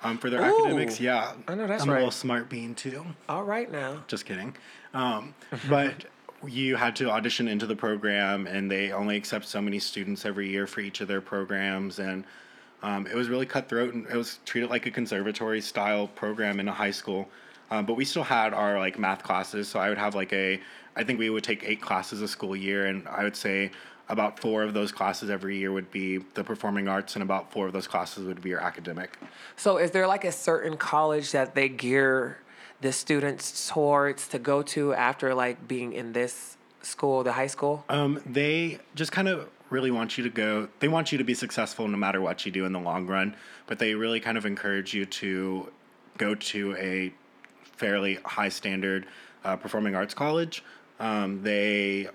um, 0.04 0.18
for 0.18 0.30
their 0.30 0.42
Ooh, 0.42 0.46
academics. 0.46 1.00
Yeah, 1.00 1.34
I 1.48 1.56
know 1.56 1.68
that's 1.68 1.84
I'm 1.84 1.90
a 1.90 1.94
little 1.94 2.12
smart 2.12 2.50
bean 2.50 2.74
too. 2.74 3.06
All 3.28 3.44
right 3.44 3.72
now. 3.72 4.04
Just 4.08 4.26
kidding. 4.26 4.56
Um, 4.94 5.36
but 5.70 6.06
you 6.45 6.76
had 6.76 6.95
to 6.97 7.10
audition 7.10 7.47
into 7.47 7.65
the 7.65 7.76
program, 7.76 8.47
and 8.47 8.69
they 8.69 8.91
only 8.91 9.17
accept 9.17 9.47
so 9.47 9.62
many 9.62 9.80
students 9.80 10.26
every 10.26 10.50
year 10.50 10.67
for 10.67 10.82
each 10.82 11.02
of 11.02 11.08
their 11.08 11.21
programs. 11.21 12.00
And 12.00 12.26
um, 12.84 13.08
it 13.08 13.15
was 13.15 13.28
really 13.28 13.45
cutthroat, 13.45 13.93
and 13.93 14.06
it 14.08 14.15
was 14.15 14.39
treated 14.45 14.69
like 14.69 14.86
a 14.86 14.91
conservatory 14.91 15.62
style 15.62 16.08
program 16.08 16.60
in 16.60 16.67
a 16.67 16.73
high 16.73 16.91
school. 16.91 17.28
Um, 17.71 17.86
but 17.86 17.95
we 17.95 18.06
still 18.06 18.23
had 18.23 18.54
our 18.54 18.80
like 18.80 19.00
math 19.00 19.23
classes, 19.23 19.67
so 19.67 19.80
I 19.80 19.89
would 19.89 19.97
have 19.97 20.15
like 20.15 20.32
a, 20.32 20.62
I 20.95 21.04
think 21.04 21.19
we 21.19 21.30
would 21.30 21.43
take 21.43 21.63
eight 21.63 21.82
classes 21.82 22.21
a 22.21 22.28
school 22.28 22.56
year, 22.56 22.86
and 22.86 23.08
I 23.08 23.23
would 23.23 23.36
say 23.36 23.71
about 24.10 24.39
four 24.39 24.63
of 24.63 24.73
those 24.73 24.91
classes 24.91 25.30
every 25.30 25.58
year 25.58 25.73
would 25.73 25.91
be 25.91 26.19
the 26.34 26.43
performing 26.43 26.88
arts, 26.88 27.15
and 27.15 27.23
about 27.23 27.52
four 27.52 27.67
of 27.67 27.73
those 27.73 27.88
classes 27.88 28.26
would 28.26 28.41
be 28.41 28.50
your 28.50 28.62
academic. 28.62 29.17
So 29.58 29.78
is 29.78 29.91
there 29.91 30.08
like 30.08 30.23
a 30.23 30.32
certain 30.32 30.78
college 30.78 31.32
that 31.32 31.56
they 31.56 31.67
gear 31.67 32.38
the 32.82 32.92
students 32.92 33.70
towards 33.70 34.28
to 34.30 34.40
go 34.40 34.62
to 34.62 34.94
after 34.94 35.34
like 35.34 35.68
being 35.68 35.94
in 35.94 36.13
this 36.13 36.58
school, 36.82 37.24
the 37.24 37.34
high 37.34 37.48
school? 37.48 37.84
Um, 37.90 38.22
they 38.26 38.80
just 38.96 39.12
kind 39.12 39.28
of 39.28 39.50
really 39.70 39.92
want 39.92 40.18
you 40.18 40.24
to 40.24 40.30
go. 40.30 40.70
They 40.80 40.88
want 40.88 41.12
you 41.12 41.18
to 41.18 41.24
be 41.24 41.34
successful 41.34 41.88
no 41.88 41.98
matter 41.98 42.22
what 42.22 42.46
you 42.46 42.52
do 42.52 42.66
in 42.66 42.74
the 42.74 42.80
long 42.80 43.08
run, 43.08 43.36
but 43.66 43.80
they 43.80 43.94
really 43.94 44.20
kind 44.20 44.38
of 44.38 44.46
encourage 44.46 44.94
you 44.94 45.06
to 45.06 45.72
go 46.18 46.36
to 46.36 46.76
a 46.78 47.13
fairly 47.63 48.16
high 48.26 48.50
standard 48.50 49.06
uh, 49.44 49.56
performing 49.56 49.96
arts 49.96 50.13
college. 50.13 50.63
Um, 51.00 51.44
they 51.44 52.10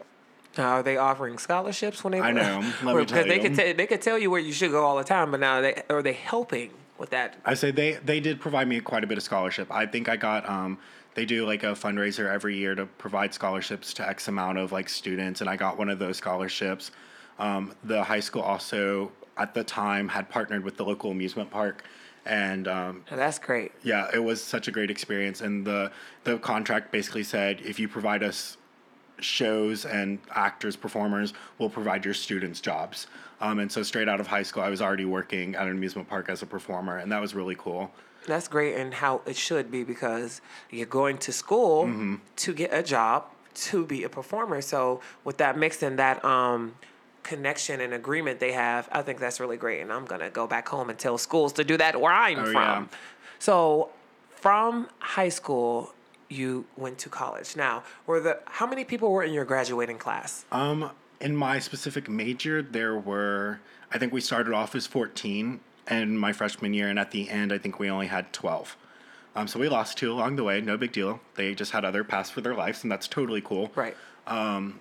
are 0.59 0.83
they 0.83 0.97
offering 0.97 1.39
scholarships 1.39 2.05
when 2.05 2.13
they? 2.13 2.21
I 2.21 2.33
know, 2.83 2.97
because 2.97 3.27
they 3.27 3.37
you. 3.37 3.43
could 3.43 3.57
t- 3.57 3.73
they 3.73 3.87
could 3.87 4.03
tell 4.03 4.19
you 4.19 4.31
where 4.31 4.41
you 4.41 4.53
should 4.53 4.71
go 4.71 4.85
all 4.85 4.97
the 4.97 5.05
time, 5.05 5.31
but 5.31 5.41
now 5.41 5.61
they 5.61 5.83
are 5.89 6.03
they 6.03 6.13
helping 6.13 6.71
with 7.03 7.11
that? 7.11 7.37
I 7.45 7.53
say 7.55 7.71
they 7.73 7.95
they 7.95 8.21
did 8.21 8.41
provide 8.41 8.69
me 8.69 8.81
quite 8.81 9.05
a 9.05 9.07
bit 9.07 9.19
of 9.19 9.25
scholarship. 9.25 9.71
I 9.71 9.85
think 9.85 10.09
I 10.09 10.17
got 10.17 10.49
um 10.49 10.79
they 11.15 11.27
do 11.27 11.45
like 11.45 11.63
a 11.65 11.73
fundraiser 11.73 12.33
every 12.33 12.57
year 12.57 12.75
to 12.75 12.87
provide 12.87 13.35
scholarships 13.35 13.93
to 13.95 14.09
X 14.09 14.29
amount 14.29 14.57
of 14.57 14.73
like 14.73 14.89
students, 14.89 15.43
and 15.43 15.51
I 15.51 15.57
got 15.57 15.77
one 15.77 15.91
of 15.91 15.99
those 15.99 16.17
scholarships. 16.17 16.93
Um, 17.39 17.75
the 17.85 18.03
high 18.05 18.21
school 18.21 18.43
also 18.43 19.13
at 19.37 19.53
the 19.53 19.65
time 19.65 20.09
had 20.09 20.31
partnered 20.31 20.65
with 20.65 20.77
the 20.77 20.85
local 20.85 21.11
amusement 21.11 21.51
park, 21.51 21.85
and 22.25 22.69
um, 22.69 23.05
Now, 23.11 23.17
that's 23.17 23.39
great. 23.39 23.73
yeah, 23.83 24.09
it 24.15 24.21
was 24.23 24.43
such 24.43 24.69
a 24.69 24.71
great 24.71 24.91
experience. 24.91 25.41
And 25.41 25.67
the 25.67 25.91
the 26.25 26.39
contract 26.39 26.93
basically 26.93 27.25
said 27.25 27.61
if 27.63 27.79
you 27.81 27.89
provide 27.89 28.23
us 28.23 28.57
shows 29.19 29.85
and 29.85 30.19
actors, 30.35 30.77
performers, 30.77 31.33
we'll 31.59 31.69
provide 31.71 32.05
your 32.05 32.15
students 32.15 32.61
jobs. 32.61 33.07
Um, 33.43 33.59
and 33.59 33.71
so 33.71 33.83
straight 33.83 34.09
out 34.09 34.21
of 34.21 34.27
high 34.29 34.45
school, 34.45 34.63
I 34.63 34.71
was 34.71 34.81
already 34.81 35.05
working 35.05 35.55
at 35.57 35.67
an 35.67 35.73
amusement 35.73 36.09
park 36.09 36.29
as 36.31 36.43
a 36.43 36.47
performer, 36.47 36.97
and 36.99 37.11
that 37.13 37.21
was 37.21 37.35
really 37.35 37.57
cool. 37.59 37.91
That's 38.27 38.47
great, 38.47 38.77
and 38.77 38.95
how 38.95 39.21
it 39.27 39.37
should 39.37 39.69
be 39.71 39.83
because 39.83 40.41
you're 40.71 40.87
going 40.87 41.19
to 41.19 41.33
school 41.33 41.85
Mm-hmm. 41.87 42.15
to 42.37 42.55
get 42.55 42.73
a 42.73 42.83
job 42.85 43.27
to 43.55 43.85
be 43.85 44.05
a 44.05 44.09
performer. 44.09 44.63
So 44.63 45.01
with 45.25 45.39
that 45.39 45.59
mix 45.59 45.83
and 45.83 45.99
that 45.99 46.25
um, 46.25 46.75
connection 47.25 47.81
and 47.81 47.93
agreement 47.93 48.39
they 48.39 48.53
have, 48.53 48.89
I 48.93 49.03
think 49.03 49.19
that's 49.19 49.41
really 49.41 49.57
great. 49.57 49.81
And 49.81 49.93
I'm 49.93 50.05
gonna 50.07 50.31
go 50.31 50.47
back 50.47 50.69
home 50.69 50.89
and 50.89 50.99
tell 50.99 51.19
schools 51.19 51.53
to 51.55 51.65
do 51.65 51.77
that 51.79 52.01
where 52.01 52.13
I'm 52.13 52.39
Oh, 52.39 52.45
from. 52.45 52.55
yeah. 52.55 52.85
So 53.41 53.91
from 54.37 54.89
high 55.01 55.29
school, 55.31 55.93
you 56.31 56.65
went 56.77 56.97
to 56.99 57.09
college. 57.09 57.57
Now, 57.57 57.83
were 58.07 58.21
the 58.21 58.39
how 58.47 58.67
many 58.69 58.85
people 58.85 59.11
were 59.11 59.25
in 59.25 59.33
your 59.35 59.45
graduating 59.45 59.99
class? 59.99 60.47
Um, 60.53 60.91
in 61.23 61.37
my 61.37 61.59
specific 61.59 62.09
major, 62.09 62.61
there 62.61 62.99
were 62.99 63.61
I 63.91 63.99
think 63.99 64.13
we 64.13 64.21
started 64.21 64.53
off 64.53 64.75
as 64.75 64.87
fourteen 64.87 65.61
in 65.91 66.19
my 66.19 66.33
freshman 66.33 66.75
year, 66.75 66.89
and 66.89 66.99
at 66.99 67.13
the 67.13 67.31
end, 67.31 67.53
I 67.53 67.59
think 67.59 67.79
we 67.79 67.89
only 67.89 68.09
had 68.09 68.33
twelve. 68.33 68.77
Um, 69.35 69.49
so 69.49 69.59
we 69.59 69.69
lost 69.69 69.97
two 69.97 70.13
along 70.13 70.37
the 70.37 70.45
way. 70.45 70.61
No 70.61 70.77
big 70.77 70.93
deal. 70.93 71.21
They 71.37 71.55
just 71.55 71.73
had 71.73 71.87
other 71.87 72.05
paths 72.05 72.29
for 72.29 72.43
their 72.43 72.55
lives, 72.55 72.83
and 72.83 72.93
that's 72.93 73.09
totally 73.09 73.41
cool. 73.41 73.71
Right. 73.75 73.97
Um, 74.27 74.81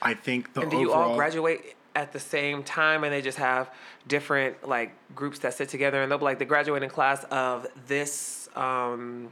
I 0.00 0.14
think 0.14 0.54
the 0.54 0.62
And 0.62 0.70
do 0.70 0.78
you 0.78 0.92
all 0.92 1.16
graduate 1.16 1.76
at 1.94 2.12
the 2.12 2.20
same 2.20 2.62
time 2.62 3.02
and 3.02 3.12
they 3.12 3.20
just 3.20 3.38
have 3.38 3.70
different 4.06 4.68
like 4.68 4.92
groups 5.16 5.40
that 5.40 5.52
sit 5.54 5.68
together 5.68 6.00
and 6.00 6.10
they'll 6.10 6.18
be 6.18 6.24
like 6.24 6.38
the 6.38 6.44
graduating 6.44 6.88
class 6.88 7.24
of 7.24 7.66
this 7.88 8.48
um 8.54 9.28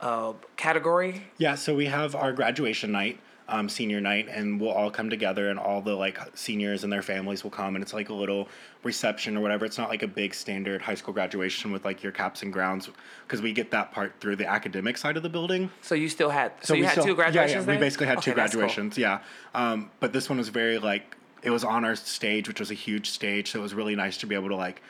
uh 0.00 0.32
category? 0.56 1.22
Yeah, 1.38 1.54
so 1.54 1.74
we 1.76 1.86
have 1.86 2.14
our 2.14 2.32
graduation 2.32 2.90
night, 2.90 3.20
um, 3.50 3.68
senior 3.68 4.00
night, 4.00 4.28
and 4.30 4.60
we'll 4.60 4.70
all 4.70 4.90
come 4.90 5.10
together, 5.10 5.50
and 5.50 5.58
all 5.58 5.82
the 5.82 5.94
like 5.94 6.18
seniors 6.34 6.84
and 6.84 6.92
their 6.92 7.02
families 7.02 7.42
will 7.42 7.50
come, 7.50 7.74
and 7.74 7.82
it's 7.82 7.92
like 7.92 8.08
a 8.08 8.14
little 8.14 8.48
reception 8.84 9.36
or 9.36 9.40
whatever. 9.40 9.64
It's 9.64 9.76
not 9.76 9.90
like 9.90 10.02
a 10.02 10.06
big 10.06 10.32
standard 10.34 10.80
high 10.80 10.94
school 10.94 11.12
graduation 11.12 11.72
with 11.72 11.84
like 11.84 12.02
your 12.02 12.12
caps 12.12 12.42
and 12.42 12.52
gowns, 12.52 12.88
because 13.26 13.42
we 13.42 13.52
get 13.52 13.70
that 13.72 13.90
part 13.92 14.14
through 14.20 14.36
the 14.36 14.46
academic 14.48 14.96
side 14.96 15.16
of 15.16 15.22
the 15.24 15.28
building. 15.28 15.68
So 15.82 15.94
you 15.96 16.08
still 16.08 16.30
had 16.30 16.52
so, 16.62 16.74
you 16.74 16.84
had 16.84 16.92
still- 16.92 17.04
two 17.06 17.14
graduations 17.16 17.52
Yeah, 17.52 17.58
yeah, 17.60 17.66
then? 17.66 17.76
we 17.76 17.80
basically 17.80 18.06
had 18.06 18.22
two 18.22 18.30
Okay, 18.30 18.40
cool. 18.40 18.48
graduations. 18.50 18.96
Yeah, 18.96 19.18
um, 19.54 19.90
but 19.98 20.12
this 20.12 20.28
one 20.28 20.38
was 20.38 20.48
very 20.48 20.78
like 20.78 21.16
it 21.42 21.50
was 21.50 21.64
on 21.64 21.84
our 21.84 21.96
stage, 21.96 22.46
which 22.48 22.60
was 22.60 22.70
a 22.70 22.74
huge 22.74 23.10
stage, 23.10 23.50
so 23.50 23.58
it 23.58 23.62
was 23.62 23.74
really 23.74 23.96
nice 23.96 24.16
to 24.18 24.26
be 24.26 24.34
able 24.36 24.48
to 24.50 24.56
like 24.56 24.80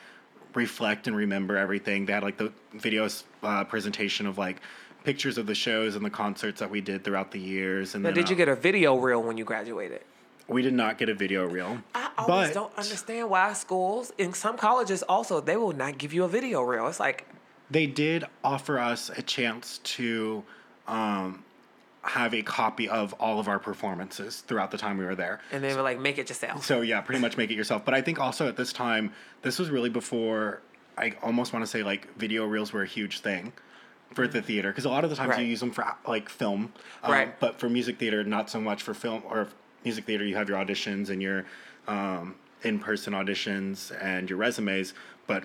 reflect 0.53 1.07
and 1.07 1.15
remember 1.15 1.57
everything. 1.57 2.05
They 2.05 2.13
had 2.13 2.23
like 2.23 2.37
the 2.37 2.51
videos 2.75 3.23
uh, 3.41 3.63
presentation 3.63 4.27
of 4.27 4.37
like 4.37 4.57
pictures 5.03 5.37
of 5.37 5.45
the 5.45 5.55
shows 5.55 5.95
and 5.95 6.05
the 6.05 6.09
concerts 6.09 6.59
that 6.59 6.69
we 6.69 6.81
did 6.81 7.03
throughout 7.03 7.31
the 7.31 7.39
years. 7.39 7.95
And 7.95 8.03
Now, 8.03 8.09
then, 8.09 8.15
did 8.15 8.29
you 8.29 8.35
uh, 8.35 8.37
get 8.37 8.49
a 8.49 8.55
video 8.55 8.97
reel 8.97 9.21
when 9.21 9.37
you 9.37 9.43
graduated? 9.43 10.01
We 10.47 10.61
did 10.61 10.73
not 10.73 10.97
get 10.97 11.09
a 11.09 11.13
video 11.13 11.47
reel. 11.47 11.79
I 11.95 12.09
always 12.17 12.49
but 12.49 12.53
don't 12.53 12.77
understand 12.77 13.29
why 13.29 13.53
schools 13.53 14.11
in 14.17 14.33
some 14.33 14.57
colleges 14.57 15.01
also 15.03 15.39
they 15.39 15.55
will 15.55 15.71
not 15.71 15.97
give 15.97 16.13
you 16.13 16.23
a 16.25 16.27
video 16.27 16.61
reel. 16.61 16.87
It's 16.87 16.99
like 16.99 17.25
they 17.69 17.87
did 17.87 18.25
offer 18.43 18.77
us 18.77 19.09
a 19.15 19.21
chance 19.21 19.77
to 19.79 20.43
um, 20.87 21.45
have 22.01 22.33
a 22.33 22.41
copy 22.41 22.89
of 22.89 23.13
all 23.13 23.39
of 23.39 23.47
our 23.47 23.59
performances 23.59 24.41
throughout 24.41 24.71
the 24.71 24.77
time 24.77 24.97
we 24.97 25.05
were 25.05 25.15
there. 25.15 25.39
and 25.53 25.63
they 25.63 25.73
were 25.73 25.81
like 25.81 25.99
make 25.99 26.17
it 26.17 26.27
yourself. 26.27 26.65
So 26.65 26.81
yeah, 26.81 26.99
pretty 26.99 27.21
much 27.21 27.37
make 27.37 27.49
it 27.49 27.55
yourself. 27.55 27.85
But 27.85 27.93
I 27.93 28.01
think 28.01 28.19
also 28.19 28.47
at 28.47 28.57
this 28.57 28.73
time, 28.73 29.13
this 29.43 29.57
was 29.57 29.69
really 29.69 29.89
before. 29.89 30.61
I 30.97 31.13
almost 31.23 31.53
want 31.53 31.63
to 31.63 31.71
say 31.71 31.81
like 31.81 32.13
video 32.17 32.45
reels 32.45 32.73
were 32.73 32.83
a 32.83 32.87
huge 32.87 33.21
thing 33.21 33.53
for 34.13 34.27
the 34.27 34.41
theater 34.41 34.69
because 34.69 34.85
a 34.85 34.89
lot 34.89 35.03
of 35.03 35.09
the 35.09 35.15
times 35.15 35.31
Right. 35.31 35.39
you 35.41 35.45
use 35.45 35.59
them 35.59 35.71
for 35.71 35.85
like 36.07 36.29
film, 36.29 36.73
um, 37.03 37.11
Right. 37.11 37.39
But 37.39 37.59
for 37.59 37.69
music 37.69 37.97
theater, 37.97 38.23
not 38.23 38.49
so 38.49 38.59
much 38.59 38.83
for 38.83 38.93
film 38.93 39.23
or 39.25 39.47
music 39.83 40.05
theater. 40.05 40.25
You 40.25 40.35
have 40.35 40.49
your 40.49 40.57
auditions 40.57 41.09
and 41.09 41.21
your 41.21 41.45
um, 41.87 42.35
in-person 42.63 43.13
auditions 43.13 43.91
and 44.01 44.29
your 44.29 44.37
resumes, 44.37 44.93
but. 45.27 45.43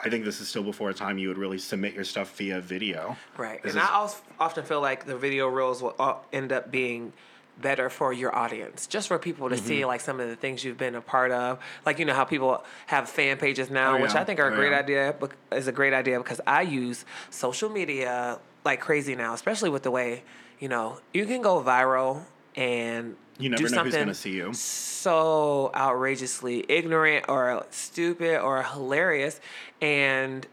I 0.00 0.08
think 0.08 0.24
this 0.24 0.40
is 0.40 0.46
still 0.46 0.62
before 0.62 0.90
a 0.90 0.94
time 0.94 1.18
you 1.18 1.26
would 1.26 1.38
really 1.38 1.58
submit 1.58 1.92
your 1.92 2.04
stuff 2.04 2.36
via 2.38 2.60
video. 2.60 3.16
Right. 3.36 3.60
This 3.60 3.72
and 3.74 3.82
is- 3.82 3.88
I 3.88 3.94
also 3.94 4.18
often 4.38 4.64
feel 4.64 4.80
like 4.80 5.06
the 5.06 5.16
video 5.16 5.48
reels 5.48 5.82
will 5.82 5.96
uh, 5.98 6.14
end 6.32 6.52
up 6.52 6.70
being 6.70 7.12
better 7.60 7.90
for 7.90 8.12
your 8.12 8.34
audience, 8.34 8.86
just 8.86 9.08
for 9.08 9.18
people 9.18 9.48
to 9.50 9.56
see 9.56 9.80
Mm-hmm. 9.80 9.88
like 9.88 10.00
some 10.00 10.20
of 10.20 10.28
the 10.28 10.36
things 10.36 10.64
you've 10.64 10.78
been 10.78 10.94
a 10.94 11.00
part 11.00 11.30
of. 11.32 11.58
Like 11.84 11.98
you 11.98 12.04
know 12.04 12.14
how 12.14 12.24
people 12.24 12.64
have 12.86 13.08
fan 13.08 13.36
pages 13.38 13.68
now, 13.70 13.96
Oh, 13.96 14.02
which. 14.02 14.14
I 14.14 14.24
think 14.24 14.38
are 14.40 14.48
a 14.48 14.52
Oh, 14.52 14.56
great 14.56 14.70
yeah. 14.72 14.78
idea. 14.78 15.14
Is 15.52 15.66
a 15.68 15.72
great 15.72 15.92
idea 15.92 16.18
because 16.18 16.40
I 16.46 16.62
use 16.62 17.04
social 17.30 17.68
media 17.68 18.38
like 18.64 18.80
crazy 18.80 19.14
now, 19.16 19.34
especially 19.34 19.70
with 19.70 19.82
the 19.82 19.90
way 19.90 20.22
you 20.60 20.68
know 20.68 21.00
you 21.12 21.26
can 21.26 21.40
go 21.42 21.62
viral 21.62 22.22
and 22.56 23.16
You 23.38 23.48
never 23.50 23.62
do 23.68 23.74
know 23.74 23.82
who's 23.84 23.92
something 23.92 24.00
gonna 24.00 24.14
see 24.14 24.32
you. 24.32 24.52
so 24.52 25.70
outrageously 25.74 26.64
ignorant 26.68 27.24
or 27.28 27.64
stupid 27.70 28.40
or 28.40 28.62
hilarious 28.62 29.40
and 29.80 30.46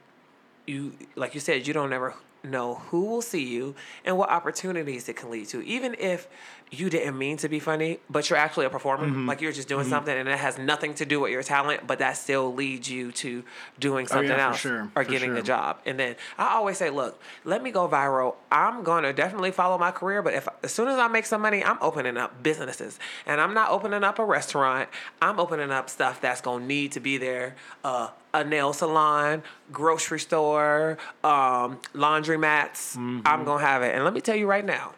you 0.68 0.94
like 1.16 1.34
you 1.34 1.40
said 1.40 1.68
you 1.68 1.74
don't 1.74 1.94
ever 1.94 2.14
know 2.44 2.76
who 2.90 3.06
will 3.06 3.22
see 3.24 3.44
you 3.44 3.74
and 4.06 4.18
what 4.18 4.30
opportunities 4.30 5.10
it 5.10 5.16
can 5.16 5.32
lead 5.32 5.48
to. 5.48 5.66
Even 5.66 5.96
if 5.98 6.28
you 6.72 6.90
didn't 6.90 7.18
mean 7.18 7.38
to 7.38 7.48
be 7.48 7.60
funny, 7.60 8.00
but 8.10 8.30
you're 8.30 8.40
actually 8.40 8.66
a 8.66 8.70
performer, 8.70 9.06
Mm-hmm. 9.06 9.28
like 9.28 9.40
you're 9.40 9.52
just 9.52 9.68
doing 9.68 9.88
something 9.88 10.18
and 10.18 10.28
it 10.28 10.38
has 10.38 10.58
nothing 10.58 10.94
to 10.96 11.06
do 11.06 11.20
with 11.22 11.32
your 11.32 11.44
talent, 11.44 11.86
but 11.88 12.00
that 12.00 12.18
still 12.18 12.54
leads 12.54 12.90
you 12.90 13.12
to 13.14 13.44
doing 13.80 14.08
something 14.08 14.32
Oh, 14.32 14.36
yeah, 14.36 14.48
else 14.48 14.60
sure, 14.60 14.90
or 14.96 15.04
for 15.04 15.10
getting 15.10 15.38
a 15.38 15.42
job. 15.44 15.80
And 15.86 15.98
then 16.00 16.16
I 16.38 16.56
always 16.56 16.78
say, 16.78 16.90
look, 16.90 17.22
let 17.46 17.62
me 17.64 17.72
go 17.72 17.88
viral. 17.88 18.36
I'm 18.52 18.84
gonna 18.84 19.14
definitely 19.14 19.52
follow 19.52 19.78
my 19.78 19.92
career, 19.92 20.22
but 20.22 20.34
if 20.34 20.48
as 20.64 20.74
soon 20.74 20.88
as 20.88 20.98
I 20.98 21.08
make 21.08 21.26
some 21.26 21.42
money, 21.42 21.64
I'm 21.64 21.78
opening 21.82 22.18
up 22.18 22.42
businesses, 22.44 23.00
and 23.26 23.40
I'm 23.40 23.54
not 23.54 23.70
opening 23.70 24.04
up 24.04 24.20
a 24.20 24.26
restaurant. 24.26 24.90
I'm 25.22 25.40
opening 25.40 25.72
up 25.72 25.90
stuff 25.90 26.20
that's 26.20 26.42
gonna 26.42 26.66
need 26.66 26.92
to 26.94 27.00
be 27.00 27.18
there. 27.18 27.56
Uh, 27.84 28.10
a 28.34 28.44
nail 28.44 28.74
salon, 28.74 29.44
grocery 29.72 30.20
store, 30.20 30.98
um, 31.24 31.80
laundry 31.94 32.38
mats. 32.38 32.96
Mm-hmm. 32.98 33.22
I'm 33.26 33.46
gonna 33.46 33.64
have 33.64 33.82
it. 33.84 33.96
And 33.96 34.04
let 34.04 34.14
me 34.14 34.20
tell 34.20 34.36
you 34.36 34.46
right 34.48 34.66
now, 34.66 34.92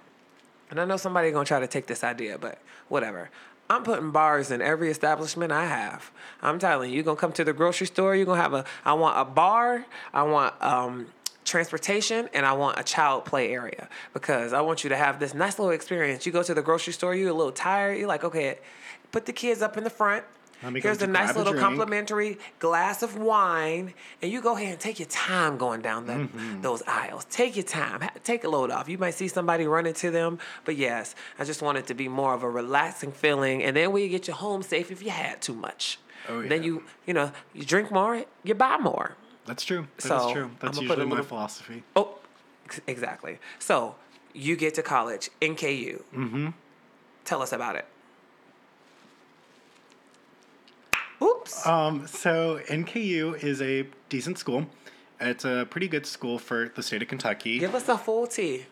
and 0.70 0.80
I 0.80 0.86
know 0.86 0.98
somebody 0.98 1.32
gonna 1.32 1.46
try 1.46 1.60
to 1.60 1.68
take 1.68 1.88
this 1.88 2.04
idea, 2.04 2.38
but 2.38 2.60
whatever. 2.90 3.30
I'm 3.70 3.84
putting 3.84 4.12
bars 4.12 4.50
in 4.50 4.62
every 4.62 4.90
establishment 4.90 5.52
I 5.52 5.66
have. 5.66 6.12
I'm 6.42 6.58
telling 6.58 6.90
you, 6.90 6.96
you're 6.96 7.04
gonna 7.04 7.20
come 7.20 7.34
to 7.34 7.44
the 7.44 7.54
grocery 7.54 7.88
store, 7.88 8.16
you're 8.16 8.26
gonna 8.26 8.42
have 8.42 8.54
a 8.54 8.66
I 8.86 8.94
want 8.94 9.20
a 9.20 9.26
bar, 9.26 9.86
I 10.14 10.24
want 10.24 10.54
um 10.64 11.08
transportation, 11.44 12.30
and 12.34 12.46
I 12.46 12.54
want 12.54 12.80
a 12.80 12.84
child 12.84 13.26
play 13.26 13.52
area. 13.52 13.90
Because 14.14 14.54
I 14.54 14.62
want 14.62 14.84
you 14.84 14.90
to 14.90 14.98
have 14.98 15.20
this 15.20 15.34
nice 15.34 15.58
little 15.60 15.74
experience. 15.74 16.26
You 16.26 16.32
go 16.32 16.44
to 16.44 16.54
the 16.54 16.62
grocery 16.62 16.94
store, 16.94 17.16
you're 17.16 17.30
a 17.30 17.34
little 17.34 17.52
tired, 17.52 17.98
you're 17.98 18.08
like, 18.08 18.24
okay, 18.24 18.60
put 19.12 19.26
the 19.26 19.34
kids 19.34 19.62
up 19.62 19.78
in 19.78 19.84
the 19.84 19.90
front. 19.90 20.24
Let 20.64 20.74
me 20.74 20.80
go 20.82 20.90
Here's 20.90 21.02
a 21.04 21.08
nice 21.08 21.36
little 21.36 21.54
complimentary 21.54 22.40
glass 22.60 23.04
of 23.04 23.16
wine, 23.18 23.94
and 24.22 24.32
you 24.32 24.42
go 24.42 24.56
ahead 24.58 24.72
and 24.72 24.80
take 24.80 24.98
your 25.00 25.08
time 25.10 25.58
going 25.58 25.82
down 25.82 26.08
the, 26.08 26.14
Mm-hmm. 26.14 26.62
those 26.62 26.82
aisles. 26.88 27.26
Take 27.26 27.56
your 27.56 27.64
time. 27.64 28.10
Take 28.24 28.44
a 28.44 28.50
load 28.50 28.72
off. 28.72 28.90
You 28.90 28.98
might 28.98 29.14
see 29.14 29.28
somebody 29.28 29.68
running 29.68 29.94
to 29.96 30.10
them, 30.10 30.40
but 30.66 30.76
yes, 30.76 31.14
I 31.38 31.44
just 31.44 31.62
want 31.62 31.78
it 31.78 31.86
to 31.88 31.94
be 31.94 32.08
more 32.08 32.34
of 32.34 32.42
a 32.44 32.50
relaxing 32.50 33.12
feeling. 33.12 33.64
And 33.64 33.76
then 33.76 33.96
you 33.96 34.10
get 34.10 34.28
you 34.28 34.34
home 34.34 34.64
safe, 34.64 34.90
if 34.92 35.04
you 35.04 35.12
had 35.12 35.42
too 35.42 35.54
much, 35.54 36.00
Oh, 36.30 36.42
then 36.42 36.64
you 36.64 36.84
you 37.06 37.14
know 37.14 37.32
you 37.54 37.64
drink 37.64 37.92
more, 37.92 38.26
you 38.44 38.54
buy 38.56 38.78
more. 38.78 39.16
That's 39.46 39.64
true. 39.64 39.88
That 39.98 40.02
So, 40.02 40.34
true. 40.34 40.52
That's 40.60 40.78
I'ma 40.78 40.88
put 40.88 40.98
a 40.98 41.02
usually 41.02 41.06
my 41.06 41.10
little- 41.12 41.26
philosophy. 41.26 41.84
Oh, 41.96 42.18
ex- 42.66 42.82
exactly. 42.88 43.38
So 43.60 43.96
you 44.34 44.56
get 44.58 44.74
to 44.74 44.82
college, 44.84 45.30
NKU. 45.42 46.02
Mm-hmm. 46.14 46.48
Tell 47.24 47.42
us 47.42 47.54
about 47.54 47.76
it. 47.78 47.86
Oops. 51.48 51.66
Um, 51.66 52.08
so 52.08 52.60
NKU 52.68 53.42
is 53.44 53.62
a 53.62 53.88
decent 54.10 54.38
school. 54.38 54.68
It's 55.20 55.46
a 55.46 55.66
pretty 55.70 55.88
good 55.88 56.06
school 56.06 56.38
for 56.38 56.70
the 56.76 56.84
state 56.84 57.02
of 57.02 57.08
Kentucky. 57.08 57.60
Give 57.60 57.74
us 57.74 57.90
a 57.90 57.98
full 57.98 58.28
tea. 58.28 58.66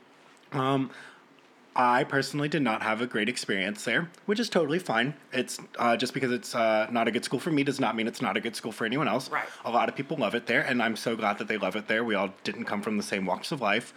I 1.77 2.05
personally 2.05 2.47
did 2.47 2.61
not 2.61 2.81
have 2.83 3.01
a 3.01 3.07
great 3.07 3.27
experience 3.27 3.83
there, 3.83 4.09
which 4.25 4.39
is 4.39 4.47
totally 4.47 4.79
fine. 4.79 5.13
It's 5.33 5.59
uh, 5.77 5.97
just 5.97 6.13
because 6.13 6.31
it's 6.31 6.55
uh, 6.55 6.87
not 6.89 7.07
a 7.09 7.11
good 7.11 7.25
school 7.25 7.39
for 7.39 7.51
me 7.51 7.63
does 7.63 7.79
not 7.81 7.95
mean 7.97 8.07
it's 8.07 8.21
not 8.21 8.37
a 8.37 8.41
good 8.41 8.55
school 8.55 8.71
for 8.71 8.85
anyone 8.85 9.09
else. 9.09 9.29
Right. 9.29 9.45
A 9.65 9.71
lot 9.71 9.89
of 9.89 9.95
people 9.95 10.15
love 10.15 10.35
it 10.35 10.45
there, 10.45 10.61
and 10.61 10.81
I'm 10.81 10.95
so 10.95 11.17
glad 11.17 11.37
that 11.39 11.49
they 11.49 11.57
love 11.57 11.75
it 11.75 11.87
there. 11.87 12.03
We 12.03 12.15
all 12.15 12.33
didn't 12.43 12.65
come 12.65 12.81
from 12.81 12.95
the 12.95 13.03
same 13.03 13.25
walks 13.25 13.51
of 13.51 13.59
life. 13.59 13.93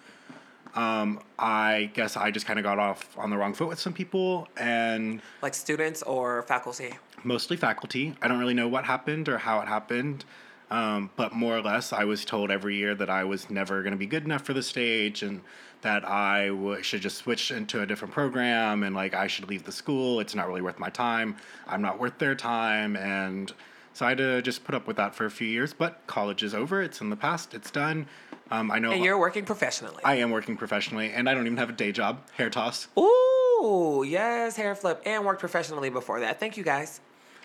Um, 0.75 1.21
I 1.39 1.91
guess 1.95 2.17
I 2.17 2.31
just 2.31 2.47
kind 2.47 2.59
of 2.59 2.65
got 2.65 2.79
off 2.79 3.17
on 3.17 3.31
the 3.31 3.37
wrong 3.37 3.55
foot 3.55 3.69
with 3.69 3.79
some 3.79 3.93
people, 3.93 4.49
and 4.57 5.23
Like 5.41 5.55
students 5.55 6.03
or 6.03 6.43
faculty? 6.43 6.95
Mostly 7.25 7.57
faculty. 7.57 8.15
I 8.23 8.29
don't 8.29 8.39
really 8.39 8.55
know 8.55 8.69
what 8.69 8.85
happened 8.85 9.29
or 9.29 9.39
how 9.39 9.61
it 9.61 9.69
happened, 9.69 10.25
um, 10.71 11.11
but 11.17 11.33
more 11.33 11.57
or 11.57 11.63
less, 11.63 11.93
I 11.93 12.05
was 12.05 12.25
told 12.25 12.51
every 12.51 12.77
year 12.77 12.95
that 12.95 13.09
I 13.09 13.25
was 13.25 13.49
never 13.49 13.83
going 13.83 13.93
to 13.93 13.99
be 13.99 14.07
good 14.07 14.25
enough 14.25 14.43
for 14.43 14.53
the 14.53 14.63
stage 14.63 15.23
and 15.23 15.41
that 15.81 16.07
I 16.07 16.49
w- 16.49 16.83
should 16.83 17.01
just 17.01 17.19
switch 17.19 17.51
into 17.51 17.81
a 17.81 17.87
different 17.87 18.13
program 18.13 18.83
and 18.83 18.95
like 18.95 19.15
I 19.15 19.29
should 19.29 19.49
leave 19.49 19.65
the 19.65 19.73
school. 19.73 20.21
It's 20.21 20.35
not 20.35 20.49
really 20.49 20.61
worth 20.61 20.79
my 20.79 20.91
time. 20.91 21.37
I'm 21.67 21.81
not 21.81 21.99
worth 21.99 22.19
their 22.19 22.35
time. 22.35 22.97
And 22.97 23.53
so 23.95 24.05
I 24.05 24.11
had 24.11 24.19
to 24.19 24.43
just 24.43 24.65
put 24.65 24.75
up 24.75 24.87
with 24.87 24.97
that 24.97 25.15
for 25.15 25.25
a 25.25 25.31
few 25.31 25.47
years. 25.47 25.73
But 25.73 26.03
college 26.07 26.43
is 26.43 26.55
over, 26.55 26.83
it's 26.83 27.01
in 27.01 27.11
the 27.11 27.17
past, 27.17 27.55
it's 27.55 27.71
done. 27.71 28.07
Um, 28.51 28.71
I 28.71 28.79
know 28.79 28.93
And 28.93 29.05
you're 29.05 29.19
working 29.19 29.45
professionally. 29.45 30.03
I 30.05 30.17
am 30.17 30.31
working 30.31 30.57
professionally 30.57 31.13
and 31.13 31.29
I 31.29 31.35
don't 31.35 31.47
even 31.47 31.59
have 31.59 31.71
a 31.71 31.75
day 31.75 31.93
job, 31.93 32.23
hair 32.37 32.51
toss. 32.51 32.89
Ooh, 32.99 34.05
yes, 34.07 34.57
hair 34.57 34.75
flip, 34.75 35.03
and 35.07 35.25
worked 35.25 35.41
professionally 35.41 35.91
before 35.91 36.21
that. 36.21 36.41
Thank 36.41 36.57
you 36.57 36.65
guys. 36.65 37.01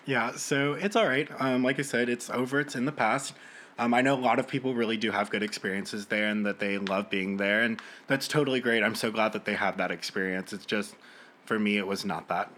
Yeah, 0.06 0.32
so 0.36 0.74
it's 0.74 0.96
all 0.96 1.06
right. 1.06 1.28
Um, 1.38 1.62
like 1.62 1.78
I 1.78 1.82
said, 1.82 2.08
it's 2.08 2.28
over. 2.28 2.60
It's 2.60 2.74
in 2.74 2.84
the 2.84 2.92
past. 2.92 3.32
Um, 3.78 3.94
I 3.94 4.02
know 4.02 4.14
a 4.14 4.20
lot 4.20 4.38
of 4.38 4.46
people 4.46 4.74
really 4.74 4.96
do 4.96 5.10
have 5.10 5.30
good 5.30 5.42
experiences 5.42 6.06
there, 6.06 6.28
and 6.28 6.44
that 6.46 6.60
they 6.60 6.78
love 6.78 7.10
being 7.10 7.38
there, 7.38 7.62
and 7.62 7.80
that's 8.06 8.28
totally 8.28 8.60
great. 8.60 8.82
I'm 8.82 8.94
so 8.94 9.10
glad 9.10 9.32
that 9.32 9.46
they 9.46 9.54
have 9.54 9.78
that 9.78 9.90
experience. 9.90 10.52
It's 10.52 10.66
just, 10.66 10.94
for 11.44 11.58
me, 11.58 11.78
it 11.78 11.86
was 11.86 12.04
not 12.04 12.28
that. 12.28 12.50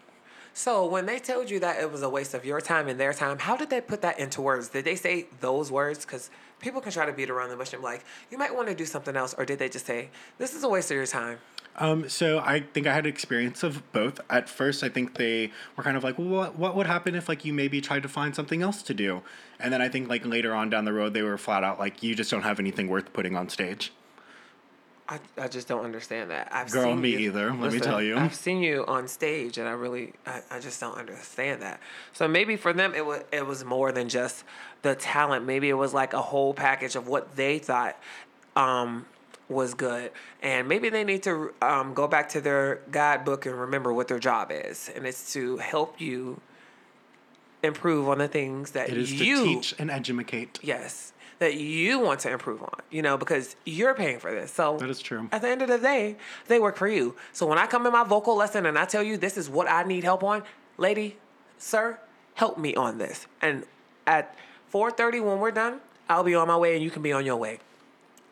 So 0.53 0.87
when 0.87 1.07
they 1.07 1.19
told 1.19 1.49
you 1.49 1.61
that 1.61 1.81
it 1.81 1.93
was 1.93 2.03
a 2.03 2.09
waste 2.09 2.35
of 2.35 2.45
your 2.45 2.61
time 2.61 2.89
and 2.89 2.99
their 2.99 3.13
time, 3.13 3.39
how 3.39 3.57
did 3.57 3.71
they 3.71 3.81
put 3.81 4.03
that 4.03 4.19
into 4.19 4.41
words? 4.41 4.69
Did 4.69 4.85
they 4.85 4.97
say 4.97 5.27
those 5.41 5.71
words? 5.71 6.05
Because 6.05 6.31
people 6.61 6.81
can 6.81 6.93
try 6.93 7.07
to 7.07 7.13
beat 7.13 7.31
around 7.31 7.51
the 7.51 7.57
bush 7.57 7.73
and 7.73 7.83
be 7.83 7.87
like, 7.87 8.05
you 8.31 8.39
might 8.39 8.55
want 8.55 8.69
to 8.69 8.75
do 8.75 8.87
something 8.87 9.17
else, 9.17 9.35
or 9.39 9.45
did 9.45 9.59
they 9.59 9.69
just 9.69 9.87
say, 9.87 10.09
this 10.39 10.55
is 10.55 10.65
a 10.65 10.69
waste 10.69 10.91
of 10.91 10.97
your 10.97 11.07
time? 11.07 11.39
Um, 11.79 12.09
so 12.09 12.39
I 12.39 12.61
think 12.61 12.87
I 12.87 12.95
had 12.95 13.07
experience 13.07 13.63
of 13.63 13.83
both. 13.93 14.21
At 14.31 14.49
first, 14.49 14.83
I 14.83 14.89
think 14.89 15.17
they 15.17 15.53
were 15.77 15.85
kind 15.85 15.97
of 15.97 16.03
like, 16.05 16.19
well, 16.19 16.29
what, 16.29 16.59
what 16.59 16.77
would 16.77 16.87
happen 16.87 17.15
if 17.15 17.29
like 17.29 17.45
you 17.45 17.53
maybe 17.53 17.81
tried 17.81 18.03
to 18.03 18.09
find 18.09 18.35
something 18.35 18.63
else 18.63 18.83
to 18.85 18.95
do? 18.95 19.23
And 19.61 19.73
then 19.73 19.83
I 19.83 19.89
think 19.89 20.09
like 20.09 20.25
later 20.25 20.55
on 20.55 20.71
down 20.71 20.85
the 20.87 20.93
road, 20.93 21.13
they 21.13 21.23
were 21.23 21.37
flat 21.39 21.65
out 21.65 21.79
like, 21.79 22.03
you 22.03 22.15
just 22.15 22.31
don't 22.31 22.43
have 22.43 22.59
anything 22.59 22.89
worth 22.89 23.13
putting 23.13 23.37
on 23.37 23.49
stage. 23.49 23.93
I, 25.09 25.21
I 25.39 25.47
just 25.47 25.69
don't 25.69 25.85
understand 25.85 26.31
that. 26.31 26.49
I've 26.51 26.71
Girl, 26.73 26.83
seen 26.85 27.01
me 27.01 27.11
you- 27.11 27.19
either, 27.19 27.53
let 27.53 27.73
me 27.73 27.79
tell 27.79 28.03
you. 28.03 28.17
I've 28.17 28.35
seen 28.35 28.61
you 28.61 28.85
on 28.87 29.07
stage, 29.07 29.57
and 29.57 29.69
I 29.69 29.71
really, 29.73 30.15
I, 30.27 30.43
I 30.51 30.59
just 30.59 30.81
don't 30.81 30.97
understand 30.99 31.63
that. 31.63 31.79
So 32.13 32.27
maybe 32.27 32.57
for 32.57 32.73
them, 32.73 32.93
it 32.93 33.07
was 33.07 33.23
it 33.31 33.47
was 33.47 33.65
more 33.65 33.93
than 33.93 34.09
just 34.09 34.43
the 34.83 34.97
talent. 34.97 35.45
Maybe 35.47 35.69
it 35.69 35.75
was 35.75 35.95
like 35.95 36.13
a 36.13 36.21
whole 36.23 36.53
package 36.55 36.97
of 36.97 37.07
what 37.07 37.37
they 37.37 37.61
thought 37.61 37.97
um, 38.57 39.07
was 39.49 39.75
good, 39.75 40.11
and 40.43 40.69
maybe 40.69 40.89
they 40.89 41.05
need 41.05 41.23
to 41.23 41.53
um, 41.63 41.95
go 41.95 42.09
back 42.09 42.29
to 42.31 42.41
their 42.41 42.81
guidebook 42.91 43.47
and 43.47 43.59
remember 43.61 43.93
what 43.93 44.09
their 44.09 44.19
job 44.19 44.51
is, 44.53 44.91
and 44.95 45.07
it's 45.07 45.33
to 45.35 45.57
help 45.59 46.01
you 46.01 46.41
improve 47.63 48.09
on 48.09 48.19
the 48.19 48.29
things 48.29 48.73
that 48.73 48.89
It 48.91 48.97
is 48.99 49.13
you 49.13 49.37
to 49.39 49.45
teach 49.45 49.75
and 49.79 49.91
educate. 49.91 50.59
yes 50.63 51.13
that 51.39 51.55
you 51.55 51.99
want 51.99 52.21
to 52.21 52.31
improve 52.31 52.63
on 52.63 52.81
you 52.91 53.03
know 53.03 53.17
because 53.17 53.57
you're 53.65 53.95
paying 53.95 54.19
for 54.19 54.31
this. 54.31 54.53
So 54.53 54.77
That 54.79 54.89
is 54.91 55.01
true. 55.01 55.29
at 55.33 55.43
the 55.43 55.49
end 55.49 55.63
of 55.63 55.69
the 55.69 55.79
day 55.79 56.17
they 56.49 56.61
work 56.61 56.77
for 56.77 56.87
you. 56.89 57.15
So 57.33 57.47
when 57.47 57.59
i 57.59 57.67
come 57.67 57.85
in 57.87 57.93
my 57.93 58.05
vocal 58.05 58.37
lesson 58.37 58.67
and 58.67 58.79
i 58.79 58.85
tell 58.85 59.03
you 59.03 59.17
this 59.17 59.37
is 59.37 59.49
what 59.49 59.69
i 59.69 59.83
need 59.83 60.05
help 60.05 60.23
on 60.23 60.43
lady 60.79 61.17
sir 61.59 61.99
help 62.35 62.59
me 62.59 62.75
on 62.75 62.99
this. 62.99 63.27
And 63.43 63.65
at 64.07 64.35
4.30 64.73 65.25
when 65.25 65.39
we're 65.41 65.51
done 65.51 65.81
i'll 66.09 66.23
be 66.25 66.35
on 66.35 66.47
my 66.47 66.57
way 66.57 66.75
and 66.75 66.85
you 66.85 66.91
can 66.91 67.03
be 67.03 67.13
on 67.13 67.25
your 67.27 67.37
way 67.37 67.59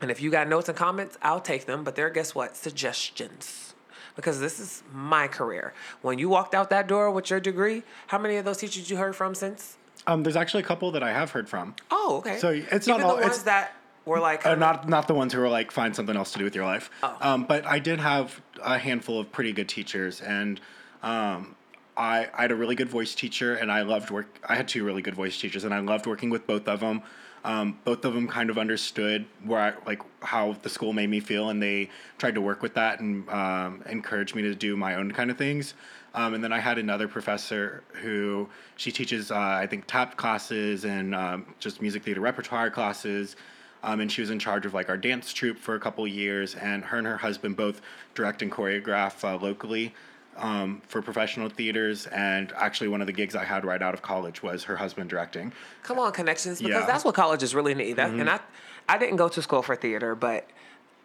and 0.05 0.11
if 0.11 0.21
you 0.21 0.31
got 0.31 0.47
notes 0.47 0.69
and 0.69 0.77
comments 0.77 1.17
i'll 1.23 1.41
take 1.41 1.65
them 1.65 1.83
but 1.83 1.97
they're 1.97 2.11
guess 2.11 2.35
what 2.35 2.55
suggestions 2.57 3.73
because 4.17 4.39
this 4.39 4.61
is 4.61 4.83
my 4.93 5.27
career 5.27 5.73
when 6.03 6.19
you 6.19 6.29
walked 6.29 6.55
out 6.55 6.69
that 6.69 6.87
door 6.87 7.11
with 7.11 7.31
your 7.31 7.41
degree 7.41 7.83
how 8.09 8.19
many 8.19 8.37
of 8.37 8.45
those 8.45 8.59
teachers 8.59 8.91
you 8.91 8.97
heard 8.99 9.17
from 9.17 9.35
since 9.35 9.79
Um, 10.07 10.23
there's 10.23 10.37
actually 10.37 10.63
a 10.63 10.67
couple 10.67 10.91
that 10.93 11.03
I 11.03 11.13
have 11.13 11.31
heard 11.31 11.49
from. 11.49 11.75
Oh, 11.91 12.19
okay. 12.19 12.37
So 12.37 12.51
it's 12.51 12.87
Even 12.87 13.01
not 13.01 13.07
all- 13.09 13.17
the 13.17 13.23
ones 13.23 13.39
it's- 13.41 13.43
that 13.45 13.73
were 14.05 14.21
like 14.21 14.45
Uh, 14.45 14.55
not 14.55 14.87
not 14.87 15.09
the 15.09 15.15
ones 15.15 15.33
who 15.33 15.41
were 15.41 15.49
like 15.49 15.71
find 15.73 15.97
something 15.97 16.15
else 16.21 16.31
to 16.33 16.39
do 16.39 16.45
with 16.45 16.55
your 16.55 16.67
life. 16.67 16.91
Oh. 17.03 17.17
Um, 17.23 17.45
but 17.53 17.65
I 17.65 17.79
did 17.79 17.99
have 18.01 18.43
a 18.63 18.77
handful 18.79 19.19
of 19.19 19.33
pretty 19.33 19.53
good 19.59 19.69
teachers, 19.79 20.21
and 20.21 20.61
um, 21.03 21.57
I 21.97 22.29
I 22.37 22.43
had 22.43 22.53
a 22.53 22.55
really 22.63 22.75
good 22.75 22.91
voice 22.91 23.15
teacher, 23.15 23.55
and 23.55 23.73
I 23.73 23.81
loved 23.95 24.11
work. 24.11 24.29
I 24.47 24.55
had 24.61 24.69
two 24.69 24.85
really 24.85 25.01
good 25.01 25.15
voice 25.15 25.41
teachers, 25.41 25.65
and 25.65 25.73
I 25.73 25.79
loved 25.93 26.05
working 26.07 26.29
with 26.29 26.47
both 26.47 26.69
of 26.69 26.81
them. 26.81 27.01
Um, 27.45 27.79
both 27.85 28.05
of 28.07 28.15
them 28.15 28.27
kind 28.27 28.49
of 28.49 28.57
understood 28.57 29.27
where 29.45 29.61
I, 29.61 29.73
like 29.87 30.01
how 30.23 30.57
the 30.63 30.71
school 30.71 30.95
made 30.95 31.11
me 31.11 31.21
feel, 31.21 31.51
and 31.51 31.63
they 31.63 31.91
tried 32.17 32.35
to 32.37 32.41
work 32.41 32.63
with 32.63 32.75
that 32.75 33.01
and 33.01 33.29
um, 33.29 33.83
encourage 33.87 34.35
me 34.35 34.43
to 34.43 34.55
do 34.55 34.77
my 34.77 34.95
own 34.95 35.13
kind 35.13 35.31
of 35.31 35.37
things. 35.37 35.75
Um, 36.15 36.35
and 36.35 36.45
then 36.45 36.53
I 36.53 36.61
had 36.61 36.79
another 36.79 37.09
professor 37.09 37.83
who 37.95 38.49
she 38.77 38.93
teaches, 38.93 39.31
uh, 39.31 39.37
I 39.37 39.67
think, 39.67 39.87
tap 39.87 40.17
classes 40.17 40.85
and 40.85 41.15
um, 41.15 41.55
just 41.59 41.83
music 41.83 42.05
theater 42.05 42.21
repertoire 42.21 42.71
classes. 42.71 43.37
Um, 43.83 44.01
and 44.01 44.11
she 44.11 44.23
was 44.23 44.31
in 44.31 44.39
charge 44.39 44.65
of 44.65 44.73
like 44.73 44.89
our 44.89 44.97
dance 44.97 45.33
troupe 45.33 45.59
for 45.59 45.75
a 45.75 45.81
couple 45.81 46.07
years. 46.07 46.55
And 46.55 46.85
her 46.85 46.99
and 46.99 47.07
her 47.07 47.19
husband 47.19 47.57
both 47.57 47.83
direct 48.15 48.43
and 48.43 48.51
choreograph 48.51 49.25
uh, 49.25 49.37
locally 49.37 49.93
um, 50.37 50.83
for 50.87 51.01
professional 51.03 51.49
theaters. 51.49 52.07
And 52.07 52.53
actually, 52.57 52.89
one 52.89 53.01
of 53.01 53.07
the 53.07 53.13
gigs 53.13 53.35
I 53.35 53.45
had 53.45 53.65
right 53.65 53.81
out 53.83 53.95
of 53.95 54.03
college 54.03 54.43
was 54.43 54.65
her 54.65 54.77
husband 54.77 55.11
directing. 55.11 55.53
come 55.83 55.99
on 55.99 56.13
connections 56.13 56.59
because 56.59 56.71
Yeah. 56.73 56.79
Mm-hmm. 56.81 56.87
that's 56.89 57.05
what 57.05 57.15
colleges 57.15 57.55
really 57.55 57.75
need. 57.75 57.95
That, 57.97 58.11
And 58.11 58.29
I, 58.29 58.41
I 58.89 58.99
didn't 58.99 59.17
go 59.17 59.29
to 59.29 59.43
school 59.43 59.63
for 59.63 59.77
theater, 59.77 60.15
but 60.15 60.49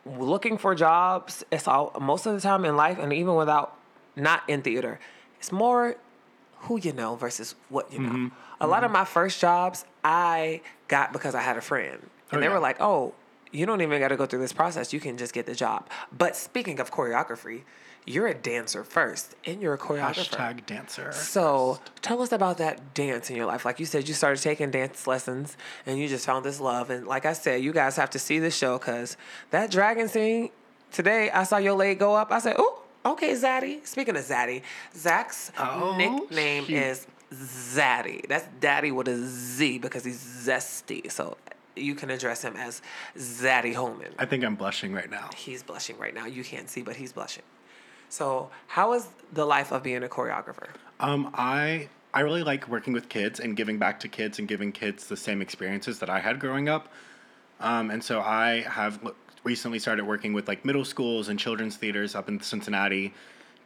looking 0.06 0.58
for 0.58 0.76
jobs, 0.76 1.44
it's 1.52 1.68
all 1.68 1.96
most 2.00 2.26
of 2.26 2.34
the 2.34 2.42
time 2.42 2.65
in 2.65 2.76
life, 2.76 2.98
and 3.00 3.12
even 3.13 3.36
without 3.36 3.76
not 4.15 4.44
in 4.48 4.62
theater, 4.62 5.00
it's 5.38 5.52
more 5.52 5.96
who 6.63 6.80
you 6.80 6.92
know 6.94 7.15
versus 7.15 7.56
what 7.70 7.92
you 7.94 8.00
know. 8.00 8.10
Mm-hmm. 8.10 8.28
A 8.62 8.68
lot 8.68 8.84
of 8.84 8.92
my 8.92 9.06
first 9.06 9.39
jobs 9.39 9.86
I 10.04 10.62
got 10.89 11.13
because 11.13 11.36
I 11.36 11.42
had 11.42 11.56
a 11.58 11.62
friend, 11.62 12.00
and 12.32 12.38
Oh, 12.38 12.39
they 12.42 12.50
were 12.50 12.60
like, 12.60 12.82
"Oh, 12.82 13.13
you 13.52 13.65
don't 13.65 13.82
even 13.82 14.00
got 14.00 14.10
to 14.10 14.18
go 14.18 14.26
through 14.26 14.39
this 14.39 14.52
process. 14.54 14.92
You 14.92 15.00
can 15.00 15.18
just 15.18 15.34
get 15.34 15.46
the 15.46 15.56
job. 15.56 15.88
But 16.15 16.36
speaking 16.36 16.80
of 16.80 16.92
choreography, 16.92 17.62
you're 18.10 18.26
a 18.28 18.34
dancer 18.34 18.84
first, 18.84 19.36
and 19.45 19.62
you're 19.62 19.76
a 19.76 19.78
choreographer. 19.78 20.30
Hashtag 20.36 20.65
dancer. 20.65 21.12
So 21.12 21.80
tell 22.02 22.22
us 22.24 22.32
about 22.32 22.58
that 22.58 22.95
dance 22.95 23.30
in 23.30 23.36
your 23.36 23.45
life. 23.45 23.65
Like 23.65 23.80
you 23.80 23.86
said, 23.86 24.08
you 24.08 24.15
started 24.15 24.41
taking 24.41 24.72
dance 24.72 25.06
lessons, 25.06 25.56
and 25.86 26.00
you 26.00 26.08
just 26.08 26.26
found 26.26 26.43
this 26.43 26.60
love. 26.60 26.89
And 26.89 27.06
like 27.06 27.26
I 27.26 27.34
said, 27.34 27.62
you 27.62 27.72
guys 27.72 27.95
have 27.98 28.10
to 28.12 28.19
see 28.19 28.39
the 28.39 28.50
show 28.50 28.80
because 28.80 29.15
that 29.52 29.69
dragon 29.69 30.08
scene 30.10 30.50
today, 30.91 31.30
I 31.30 31.43
saw 31.43 31.58
your 31.58 31.74
leg 31.76 32.00
go 32.00 32.15
up. 32.15 32.32
I 32.32 32.39
said, 32.39 32.56
"Oh, 32.58 32.82
okay, 33.06 33.34
Zaddy." 33.34 33.86
Speaking 33.86 34.15
of 34.17 34.24
Zaddy, 34.26 34.63
Zach's 34.95 35.52
Oh, 35.60 35.95
nickname 35.95 36.65
cute. 36.65 36.82
is 36.82 37.06
Zaddy. 37.32 38.28
That's 38.28 38.48
Daddy 38.60 38.91
with 38.91 39.08
a 39.08 39.17
Z 39.24 39.78
because 39.78 40.04
he's 40.04 40.17
zesty. 40.19 41.12
So 41.12 41.38
you 41.76 41.93
can 41.93 42.10
address 42.10 42.41
him 42.41 42.56
as 42.58 42.82
Zaddy 43.15 43.76
Holman. 43.76 44.13
I 44.17 44.26
think 44.26 44.43
I'm 44.43 44.56
blushing 44.56 44.93
right 44.93 45.10
now. 45.12 45.30
He's 45.36 45.62
blushing 45.62 45.98
right 46.00 46.13
now. 46.15 46.26
You 46.26 46.43
can't 46.43 46.69
see, 46.69 46.82
but 46.82 46.95
he's 46.95 47.13
blushing. 47.13 47.43
So, 48.10 48.50
how 48.67 48.93
is 48.93 49.08
the 49.32 49.45
life 49.45 49.72
of 49.72 49.84
being 49.84 50.04
a 50.04 50.08
choreographer? 50.08 50.69
Um, 51.00 51.32
I 51.36 51.89
I 52.13 52.22
really 52.22 52.43
like 52.43 52.67
working 52.67 52.93
with 52.93 53.08
kids 53.08 53.39
and 53.39 53.56
giving 53.56 53.78
back 53.78 54.00
to 54.02 54.08
kids 54.08 54.39
and 54.39 54.48
giving 54.48 54.72
kids 54.72 55.08
the 55.08 55.17
same 55.17 55.41
experiences 55.41 56.00
that 56.00 56.10
I 56.10 56.19
had 56.19 56.39
growing 56.39 56.67
up. 56.67 56.91
Um, 57.60 57.91
and 57.91 58.04
so 58.04 58.22
I 58.22 58.62
have 58.62 59.00
recently 59.43 59.80
started 59.80 60.06
working 60.06 60.34
with 60.34 60.48
like 60.48 60.65
middle 60.65 60.86
schools 60.86 61.30
and 61.30 61.38
children's 61.38 61.78
theaters 61.78 62.15
up 62.15 62.28
in 62.28 62.39
Cincinnati 62.41 63.13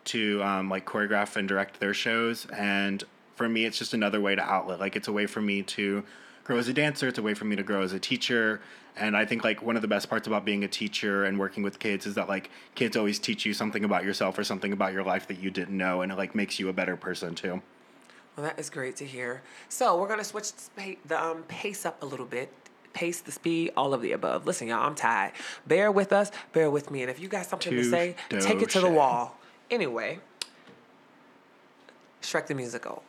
to 0.05 0.43
um, 0.43 0.69
like 0.69 0.85
choreograph 0.85 1.37
and 1.37 1.47
direct 1.47 1.79
their 1.79 1.93
shows. 1.93 2.45
And 2.47 3.03
for 3.35 3.47
me, 3.47 3.65
it's 3.65 3.77
just 3.77 3.93
another 3.93 4.19
way 4.19 4.35
to 4.35 4.41
outlet. 4.41 4.79
Like 4.79 4.95
it's 4.95 5.07
a 5.07 5.13
way 5.13 5.25
for 5.25 5.41
me 5.41 5.63
to 5.63 6.03
grow 6.43 6.57
as 6.57 6.67
a 6.67 6.73
dancer. 6.73 7.07
It's 7.07 7.17
a 7.17 7.21
way 7.21 7.33
for 7.33 7.45
me 7.45 7.55
to 7.55 7.63
grow 7.63 7.81
as 7.81 7.93
a 7.93 7.99
teacher. 7.99 8.61
And 8.95 9.17
I 9.17 9.25
think 9.25 9.43
like 9.43 9.61
one 9.61 9.75
of 9.75 9.81
the 9.81 9.87
best 9.87 10.09
parts 10.09 10.27
about 10.27 10.45
being 10.45 10.63
a 10.63 10.67
teacher 10.67 11.25
and 11.25 11.39
working 11.39 11.63
with 11.63 11.79
kids 11.79 12.05
is 12.05 12.15
that 12.15 12.29
like 12.29 12.51
kids 12.75 12.95
always 12.95 13.17
teach 13.17 13.45
you 13.45 13.53
something 13.53 13.83
about 13.83 14.03
yourself 14.03 14.37
or 14.37 14.43
something 14.43 14.71
about 14.71 14.93
your 14.93 15.03
life 15.03 15.27
that 15.27 15.39
you 15.39 15.49
didn't 15.49 15.77
know, 15.77 16.01
and 16.01 16.11
it 16.11 16.17
like 16.17 16.35
makes 16.35 16.59
you 16.59 16.69
a 16.69 16.73
better 16.73 16.95
person 16.95 17.33
too. 17.33 17.61
Well, 18.35 18.45
that 18.45 18.59
is 18.59 18.69
great 18.69 18.95
to 18.97 19.05
hear. 19.05 19.41
So, 19.69 19.99
we're 19.99 20.07
going 20.07 20.19
to 20.19 20.25
switch 20.25 20.51
the 21.07 21.23
um, 21.23 21.43
pace 21.43 21.85
up 21.85 22.01
a 22.01 22.05
little 22.05 22.25
bit. 22.25 22.51
Pace, 22.93 23.21
the 23.21 23.31
speed, 23.31 23.73
all 23.75 23.93
of 23.93 24.01
the 24.01 24.11
above. 24.11 24.45
Listen, 24.45 24.67
y'all, 24.67 24.85
I'm 24.85 24.93
tired. 24.95 25.33
Bear 25.65 25.91
with 25.91 26.13
us, 26.13 26.31
bear 26.51 26.69
with 26.69 26.91
me. 26.91 27.01
And 27.01 27.09
if 27.09 27.19
you 27.19 27.27
got 27.27 27.45
something 27.47 27.71
to 27.71 27.77
Touche, 27.81 27.89
say, 27.89 28.15
take 28.29 28.61
it 28.61 28.69
to 28.71 28.81
the 28.81 28.89
wall. 28.89 29.37
Anyway, 29.71 30.19
Shrek 32.21 32.45
the 32.45 32.53
Musical. 32.53 33.03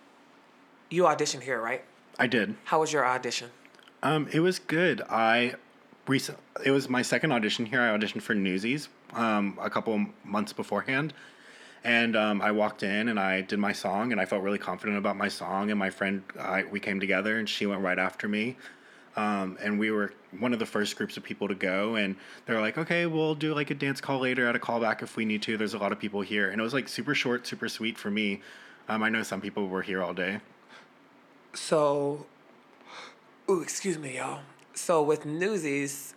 You 0.89 1.03
auditioned 1.03 1.43
here, 1.43 1.61
right? 1.61 1.85
I 2.19 2.27
did. 2.27 2.55
How 2.65 2.81
was 2.81 2.93
your 2.93 3.05
audition? 3.05 3.51
Um, 4.03 4.29
it 4.33 4.41
was 4.41 4.59
good. 4.59 5.03
I 5.09 5.55
recent. 6.07 6.39
It 6.65 6.71
was 6.71 6.89
my 6.89 7.03
second 7.03 7.33
audition 7.33 7.67
here. 7.67 7.81
I 7.81 7.97
auditioned 7.97 8.23
for 8.23 8.35
Newsies 8.35 8.89
um, 9.15 9.59
a 9.61 9.71
couple 9.71 10.07
months 10.25 10.53
beforehand, 10.53 11.15
and 11.83 12.17
um, 12.17 12.43
I 12.43 12.53
walked 12.53 12.83
in 12.83 13.09
and 13.09 13.19
I 13.19 13.41
did 13.41 13.59
my 13.59 13.73
song, 13.73 14.13
and 14.13 14.21
I 14.21 14.27
felt 14.27 14.43
really 14.43 14.59
confident 14.59 14.99
about 14.99 15.17
my 15.17 15.29
song. 15.29 15.71
And 15.71 15.79
my 15.79 15.91
friend, 15.91 16.23
I, 16.39 16.65
we 16.65 16.81
came 16.81 17.01
together, 17.01 17.39
and 17.39 17.49
she 17.49 17.67
went 17.67 17.81
right 17.81 17.99
after 17.99 18.29
me. 18.29 18.57
Um, 19.17 19.57
and 19.63 19.79
we 19.79 19.93
were 19.93 20.13
one 20.41 20.53
of 20.53 20.59
the 20.59 20.67
first 20.67 20.97
groups 20.97 21.17
of 21.17 21.23
people 21.23 21.47
to 21.47 21.55
go, 21.55 21.95
and 21.95 22.17
they're 22.47 22.61
like, 22.61 22.77
"Okay, 22.77 23.07
we'll 23.07 23.37
do 23.37 23.55
like 23.55 23.71
a 23.71 23.75
dance 23.75 24.01
call 24.01 24.19
later 24.19 24.47
at 24.47 24.57
a 24.57 24.59
callback 24.59 25.03
if 25.03 25.17
we 25.17 25.25
need 25.25 25.41
to." 25.43 25.57
There's 25.57 25.75
a 25.75 25.79
lot 25.79 25.93
of 25.93 26.01
people 26.01 26.21
here, 26.21 26.51
and 26.51 26.61
it 26.61 26.65
was 26.65 26.75
like 26.75 26.89
super 26.89 27.15
short, 27.15 27.47
super 27.47 27.69
sweet 27.69 27.97
for 27.97 28.11
me. 28.11 28.43
Um, 28.89 29.03
I 29.03 29.09
know 29.09 29.23
some 29.23 29.41
people 29.41 29.69
were 29.69 29.83
here 29.83 30.03
all 30.03 30.13
day. 30.13 30.41
So, 31.55 32.27
ooh, 33.49 33.63
excuse 33.63 33.99
me, 33.99 34.17
y'all. 34.17 34.41
So 34.75 35.03
with 35.03 35.25
Newsies, 35.25 36.15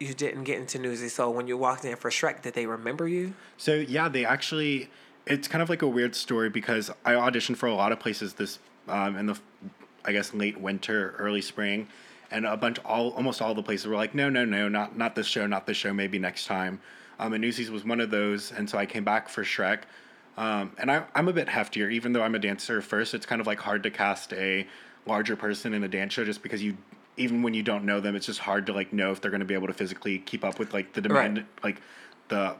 you 0.00 0.14
didn't 0.14 0.44
get 0.44 0.58
into 0.58 0.78
Newsies. 0.78 1.14
So 1.14 1.30
when 1.30 1.46
you 1.46 1.56
walked 1.56 1.84
in 1.84 1.96
for 1.96 2.10
Shrek, 2.10 2.42
did 2.42 2.54
they 2.54 2.66
remember 2.66 3.06
you? 3.06 3.34
So 3.56 3.74
yeah, 3.74 4.08
they 4.08 4.24
actually. 4.24 4.90
It's 5.26 5.46
kind 5.46 5.60
of 5.60 5.68
like 5.68 5.82
a 5.82 5.86
weird 5.86 6.14
story 6.14 6.48
because 6.48 6.90
I 7.04 7.12
auditioned 7.12 7.58
for 7.58 7.66
a 7.66 7.74
lot 7.74 7.92
of 7.92 8.00
places 8.00 8.32
this 8.32 8.58
um, 8.88 9.14
in 9.16 9.26
the, 9.26 9.38
I 10.06 10.12
guess 10.12 10.32
late 10.32 10.58
winter, 10.58 11.14
early 11.18 11.42
spring, 11.42 11.86
and 12.30 12.46
a 12.46 12.56
bunch 12.56 12.78
all 12.84 13.10
almost 13.10 13.42
all 13.42 13.54
the 13.54 13.62
places 13.62 13.86
were 13.86 13.96
like, 13.96 14.14
no, 14.14 14.30
no, 14.30 14.46
no, 14.46 14.68
not 14.68 14.96
not 14.96 15.14
this 15.14 15.26
show, 15.26 15.46
not 15.46 15.66
this 15.66 15.76
show, 15.76 15.92
maybe 15.92 16.18
next 16.18 16.46
time. 16.46 16.80
Um, 17.18 17.34
and 17.34 17.42
Newsies 17.42 17.70
was 17.70 17.84
one 17.84 18.00
of 18.00 18.10
those, 18.10 18.52
and 18.52 18.70
so 18.70 18.78
I 18.78 18.86
came 18.86 19.04
back 19.04 19.28
for 19.28 19.44
Shrek. 19.44 19.80
Um, 20.38 20.72
and 20.78 20.88
I, 20.88 21.02
I'm 21.16 21.26
a 21.26 21.32
bit 21.32 21.48
heftier, 21.48 21.92
even 21.92 22.12
though 22.12 22.22
I'm 22.22 22.36
a 22.36 22.38
dancer 22.38 22.80
first. 22.80 23.12
It's 23.12 23.26
kind 23.26 23.40
of 23.40 23.48
like 23.48 23.58
hard 23.58 23.82
to 23.82 23.90
cast 23.90 24.32
a 24.32 24.66
larger 25.04 25.34
person 25.34 25.74
in 25.74 25.82
a 25.82 25.88
dance 25.88 26.12
show 26.12 26.24
just 26.24 26.44
because 26.44 26.62
you, 26.62 26.76
even 27.16 27.42
when 27.42 27.54
you 27.54 27.64
don't 27.64 27.84
know 27.84 27.98
them, 27.98 28.14
it's 28.14 28.26
just 28.26 28.38
hard 28.38 28.64
to 28.66 28.72
like 28.72 28.92
know 28.92 29.10
if 29.10 29.20
they're 29.20 29.32
going 29.32 29.40
to 29.40 29.46
be 29.46 29.54
able 29.54 29.66
to 29.66 29.72
physically 29.72 30.18
keep 30.20 30.44
up 30.44 30.60
with 30.60 30.72
like 30.72 30.92
the 30.92 31.00
demand, 31.00 31.44
like 31.64 31.82
the 32.28 32.54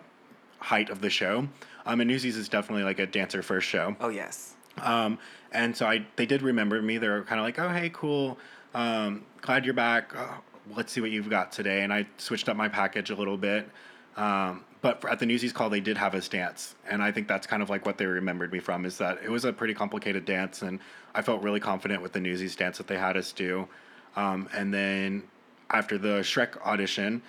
height 0.58 0.90
of 0.90 1.00
the 1.00 1.08
show. 1.08 1.46
Um, 1.86 2.00
and 2.00 2.10
Newsies 2.10 2.36
is 2.36 2.48
definitely 2.48 2.82
like 2.82 2.98
a 2.98 3.06
dancer 3.06 3.42
first 3.42 3.68
show. 3.68 3.94
Oh 4.00 4.08
yes. 4.08 4.54
Um, 4.78 5.16
and 5.52 5.76
so 5.76 5.86
I 5.86 6.04
they 6.16 6.26
did 6.26 6.42
remember 6.42 6.82
me. 6.82 6.98
They 6.98 7.08
were 7.08 7.22
kind 7.22 7.40
of 7.40 7.44
like, 7.44 7.60
oh 7.60 7.68
hey, 7.68 7.90
cool. 7.92 8.38
Um, 8.74 9.24
glad 9.40 9.64
you're 9.64 9.72
back. 9.72 10.16
Uh, 10.16 10.26
let's 10.74 10.92
see 10.92 11.00
what 11.00 11.12
you've 11.12 11.30
got 11.30 11.52
today. 11.52 11.82
And 11.82 11.92
I 11.92 12.08
switched 12.16 12.48
up 12.48 12.56
my 12.56 12.68
package 12.68 13.10
a 13.10 13.14
little 13.14 13.36
bit. 13.36 13.68
Um, 14.16 14.64
but 14.80 15.00
for, 15.00 15.10
at 15.10 15.18
the 15.18 15.26
Newsies 15.26 15.52
call, 15.52 15.70
they 15.70 15.80
did 15.80 15.96
have 15.96 16.14
us 16.14 16.28
dance, 16.28 16.74
and 16.88 17.02
I 17.02 17.12
think 17.12 17.28
that's 17.28 17.46
kind 17.46 17.62
of 17.62 17.70
like 17.70 17.86
what 17.86 17.98
they 17.98 18.06
remembered 18.06 18.52
me 18.52 18.60
from 18.60 18.84
is 18.84 18.98
that 18.98 19.18
it 19.22 19.30
was 19.30 19.44
a 19.44 19.52
pretty 19.52 19.74
complicated 19.74 20.24
dance, 20.24 20.62
and 20.62 20.80
I 21.14 21.22
felt 21.22 21.42
really 21.42 21.60
confident 21.60 22.02
with 22.02 22.12
the 22.12 22.20
Newsies 22.20 22.56
dance 22.56 22.78
that 22.78 22.86
they 22.86 22.98
had 22.98 23.16
us 23.16 23.32
do. 23.32 23.68
Um, 24.16 24.48
and 24.52 24.72
then 24.72 25.24
after 25.70 25.98
the 25.98 26.20
Shrek 26.20 26.60
audition, 26.62 27.22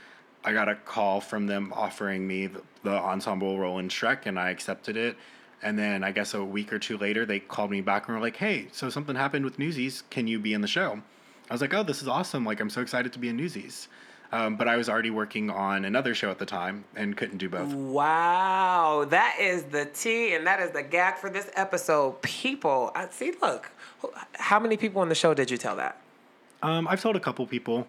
I 0.43 0.53
got 0.53 0.69
a 0.69 0.75
call 0.75 1.21
from 1.21 1.47
them 1.47 1.73
offering 1.75 2.27
me 2.27 2.47
the, 2.47 2.61
the 2.83 2.91
ensemble 2.91 3.59
role 3.59 3.79
in 3.79 3.89
Shrek, 3.89 4.25
and 4.25 4.39
I 4.39 4.51
accepted 4.51 4.95
it. 4.95 5.17
And 5.61 5.77
then 5.77 6.03
I 6.03 6.11
guess 6.11 6.33
a 6.33 6.43
week 6.43 6.71
or 6.71 6.79
two 6.79 6.97
later, 6.97 7.25
they 7.25 7.39
called 7.39 7.69
me 7.69 7.81
back 7.81 8.07
and 8.07 8.15
were 8.15 8.21
like, 8.21 8.37
"Hey, 8.37 8.67
so 8.71 8.89
something 8.89 9.15
happened 9.15 9.43
with 9.43 9.59
Newsies. 9.59 10.03
Can 10.09 10.27
you 10.27 10.39
be 10.39 10.53
in 10.53 10.61
the 10.61 10.67
show?" 10.67 11.01
I 11.49 11.53
was 11.53 11.59
like, 11.59 11.73
"Oh, 11.73 11.83
this 11.83 12.01
is 12.01 12.07
awesome! 12.07 12.45
Like, 12.45 12.61
I'm 12.61 12.69
so 12.69 12.81
excited 12.81 13.11
to 13.13 13.19
be 13.19 13.27
in 13.27 13.35
Newsies." 13.35 13.89
Um, 14.31 14.57
but 14.57 14.67
I 14.67 14.77
was 14.77 14.89
already 14.89 15.09
working 15.09 15.49
on 15.49 15.85
another 15.85 16.13
show 16.13 16.29
at 16.29 16.37
the 16.37 16.45
time 16.45 16.83
and 16.95 17.17
couldn't 17.17 17.39
do 17.39 17.49
both. 17.49 17.73
Wow, 17.73 19.05
that 19.09 19.37
is 19.39 19.63
the 19.63 19.85
tea 19.85 20.35
and 20.35 20.45
that 20.45 20.59
is 20.59 20.71
the 20.71 20.83
gag 20.83 21.15
for 21.15 21.29
this 21.29 21.49
episode. 21.55 22.21
People, 22.21 22.91
I 22.95 23.07
see. 23.09 23.33
Look, 23.41 23.71
how 24.33 24.59
many 24.59 24.77
people 24.77 25.01
on 25.01 25.09
the 25.09 25.15
show 25.15 25.33
did 25.33 25.49
you 25.49 25.57
tell 25.57 25.75
that? 25.77 25.97
Um, 26.61 26.87
I've 26.87 27.01
told 27.01 27.15
a 27.15 27.19
couple 27.19 27.45
people. 27.47 27.87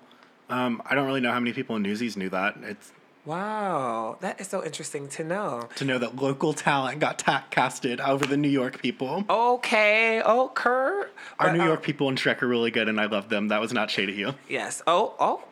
Um, 0.49 0.83
I 0.87 0.95
don't 0.95 1.07
really 1.07 1.21
know 1.21 1.33
how 1.33 1.41
many 1.41 1.53
people 1.53 1.77
in 1.77 1.83
Newsies 1.83 2.17
knew 2.17 2.31
that. 2.31 2.57
It's 2.63 2.93
Wow, 3.27 4.17
that 4.23 4.41
is 4.41 4.49
so 4.49 4.65
interesting 4.65 5.07
to 5.09 5.25
know. 5.25 5.69
to 5.77 5.85
know 5.85 5.99
that 5.99 6.17
local 6.17 6.55
talent 6.55 7.01
got 7.01 7.19
ta- 7.19 7.45
casted 7.51 8.01
over 8.01 8.25
the 8.25 8.37
New 8.37 8.49
York 8.49 8.81
people. 8.81 9.25
Okay, 9.29 10.23
oh, 10.25 10.51
Kurt. 10.55 11.13
Our 11.39 11.49
But, 11.49 11.57
New 11.57 11.63
uh, 11.63 11.67
York 11.67 11.83
people 11.83 12.09
in 12.09 12.17
Shrek 12.17 12.41
are 12.43 12.49
really 12.49 12.71
good, 12.71 12.89
and 12.89 12.99
I 12.99 13.07
love 13.07 13.29
them. 13.29 13.49
That 13.49 13.61
was 13.61 13.75
not 13.75 13.91
shade 13.91 14.09
at 14.09 14.15
you. 14.15 14.35
Yes. 14.49 14.83
Oh, 14.87 15.15
oh. 15.21 15.43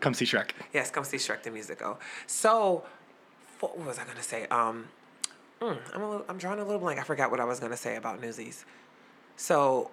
Come 0.00 0.14
see 0.14 0.24
Shrek. 0.24 0.50
Yes, 0.72 0.90
come 0.90 1.04
see 1.04 1.16
Shrek 1.16 1.42
the 1.42 1.50
Musical. 1.50 1.98
So, 2.26 2.84
what 3.60 3.78
was 3.78 3.98
I 3.98 4.04
gonna 4.04 4.22
say? 4.22 4.46
Um, 4.46 4.86
mm, 5.60 5.76
I'm 5.94 6.02
a 6.02 6.08
little, 6.10 6.24
I'm 6.28 6.38
drawing 6.38 6.60
a 6.60 6.64
little 6.64 6.80
blank. 6.80 7.00
I 7.00 7.02
forgot 7.02 7.30
what 7.30 7.40
I 7.40 7.44
was 7.44 7.58
gonna 7.60 7.76
say 7.76 7.96
about 7.96 8.20
Newsies. 8.20 8.64
So, 9.36 9.90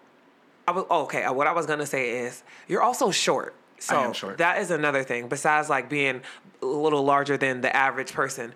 I 0.68 0.72
was 0.72 0.86
oh, 0.90 1.04
okay. 1.04 1.24
uh, 1.24 1.34
What 1.34 1.48
I 1.48 1.52
was 1.54 1.66
gonna 1.66 1.86
say 1.86 2.20
is 2.20 2.44
you're 2.68 2.82
also 2.82 3.12
short. 3.12 3.56
So 3.78 3.96
am 4.00 4.14
short. 4.14 4.38
that 4.38 4.60
is 4.60 4.72
another 4.72 5.04
thing. 5.04 5.28
Besides 5.28 5.70
like 5.70 5.90
being 5.90 6.22
a 6.62 6.66
little 6.66 7.04
larger 7.04 7.36
than 7.38 7.62
the 7.62 7.76
average 7.76 8.14
person, 8.14 8.54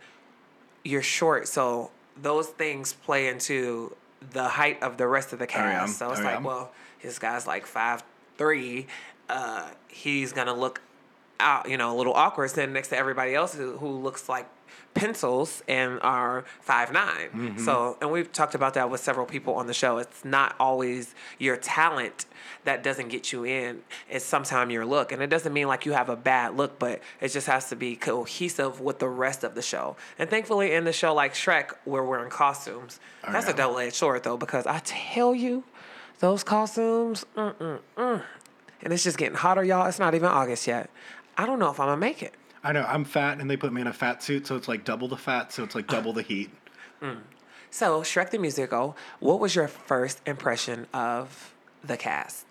you're 0.84 1.02
short. 1.04 1.48
So 1.48 1.92
those 2.22 2.48
things 2.48 2.94
play 2.94 3.28
into 3.28 3.96
the 4.32 4.44
height 4.48 4.82
of 4.82 4.98
the 4.98 5.08
rest 5.08 5.34
of 5.34 5.40
the 5.40 5.48
cast. 5.48 5.98
So 5.98 6.10
it's 6.12 6.20
Oh, 6.22 6.24
like, 6.24 6.40
yeah. 6.40 6.46
well, 6.46 6.72
this 7.02 7.20
guy's 7.20 7.46
like 7.48 7.66
five 7.66 8.04
three. 8.38 8.88
Uh, 9.28 9.68
he's 9.90 10.32
gonna 10.32 10.54
look 10.54 10.82
out, 11.40 11.70
you 11.70 11.78
know, 11.78 11.96
a 11.96 11.98
little 11.98 12.14
awkward 12.14 12.50
standing 12.50 12.74
next 12.74 12.90
to 12.90 12.98
everybody 12.98 13.36
else 13.36 13.54
who, 13.54 13.78
who 13.78 13.90
looks 13.90 14.28
like 14.30 14.48
pencils 14.94 15.62
and 15.68 16.00
are 16.02 16.44
five 16.62 16.92
nine. 16.92 17.30
So, 17.60 17.98
and 18.02 18.12
we've 18.12 18.32
talked 18.32 18.56
about 18.56 18.74
that 18.74 18.90
with 18.90 19.02
several 19.02 19.26
people 19.26 19.54
on 19.54 19.68
the 19.68 19.74
show. 19.74 20.00
It's 20.00 20.26
not 20.26 20.56
always 20.60 21.14
your 21.38 21.58
talent 21.58 22.26
that 22.66 22.84
doesn't 22.84 23.10
get 23.10 23.32
you 23.32 23.46
in. 23.46 23.82
It's 24.10 24.26
sometimes 24.26 24.72
your 24.74 24.86
look, 24.86 25.12
and 25.12 25.22
it 25.22 25.30
doesn't 25.30 25.54
mean 25.54 25.68
like 25.68 25.86
you 25.86 25.94
have 25.94 26.10
a 26.10 26.16
bad 26.16 26.58
look, 26.58 26.80
but 26.80 27.02
it 27.22 27.30
just 27.30 27.48
has 27.48 27.70
to 27.70 27.76
be 27.76 27.96
cohesive 27.96 28.82
with 28.82 29.00
the 29.00 29.08
rest 29.08 29.44
of 29.44 29.56
the 29.56 29.62
show. 29.62 29.96
And 30.18 30.30
thankfully, 30.30 30.74
in 30.74 30.84
the 30.84 30.94
show 30.94 31.14
like 31.14 31.34
Shrek, 31.34 31.72
we're 31.86 32.04
wearing 32.04 32.30
costumes. 32.30 33.00
That's 33.32 33.48
a 33.48 33.54
double-edged 33.54 33.96
sword, 33.96 34.24
though, 34.24 34.38
because 34.38 34.66
I 34.66 34.80
tell 34.80 35.34
you, 35.34 35.64
those 36.20 36.44
costumes, 36.44 37.26
mm 37.38 37.56
mm 37.56 37.80
mm. 37.98 38.24
And 38.82 38.94
it's 38.94 39.04
just 39.04 39.18
getting 39.18 39.36
hotter, 39.36 39.64
y'all. 39.64 39.88
It's 39.88 40.00
not 40.00 40.16
even 40.16 40.30
August 40.30 40.66
yet. 40.66 40.90
I 41.40 41.46
don't 41.46 41.58
know 41.58 41.70
if 41.72 41.80
I'm 41.80 41.88
gonna 41.88 41.96
make 41.96 42.22
it. 42.22 42.34
I 42.66 42.74
know 42.74 42.84
I'm 42.84 43.06
fat, 43.06 43.40
and 43.40 43.50
they 43.50 43.56
put 43.56 43.72
me 43.72 43.80
in 43.80 43.88
a 43.88 43.94
fat 43.94 44.22
suit, 44.22 44.46
so 44.46 44.58
it's 44.58 44.68
like 44.68 44.84
double 44.84 45.08
the 45.08 45.16
fat, 45.16 45.54
so 45.54 45.64
it's 45.64 45.74
like 45.74 45.88
double 45.88 46.12
the 46.14 46.22
heat. 46.22 46.52
So, 47.72 48.02
Shrek 48.02 48.32
the 48.32 48.40
Musical, 48.40 48.98
what 49.20 49.40
was 49.40 49.54
your 49.54 49.68
first 49.68 50.22
impression 50.26 50.88
of 50.92 51.54
the 51.84 51.98
cast? 51.98 52.48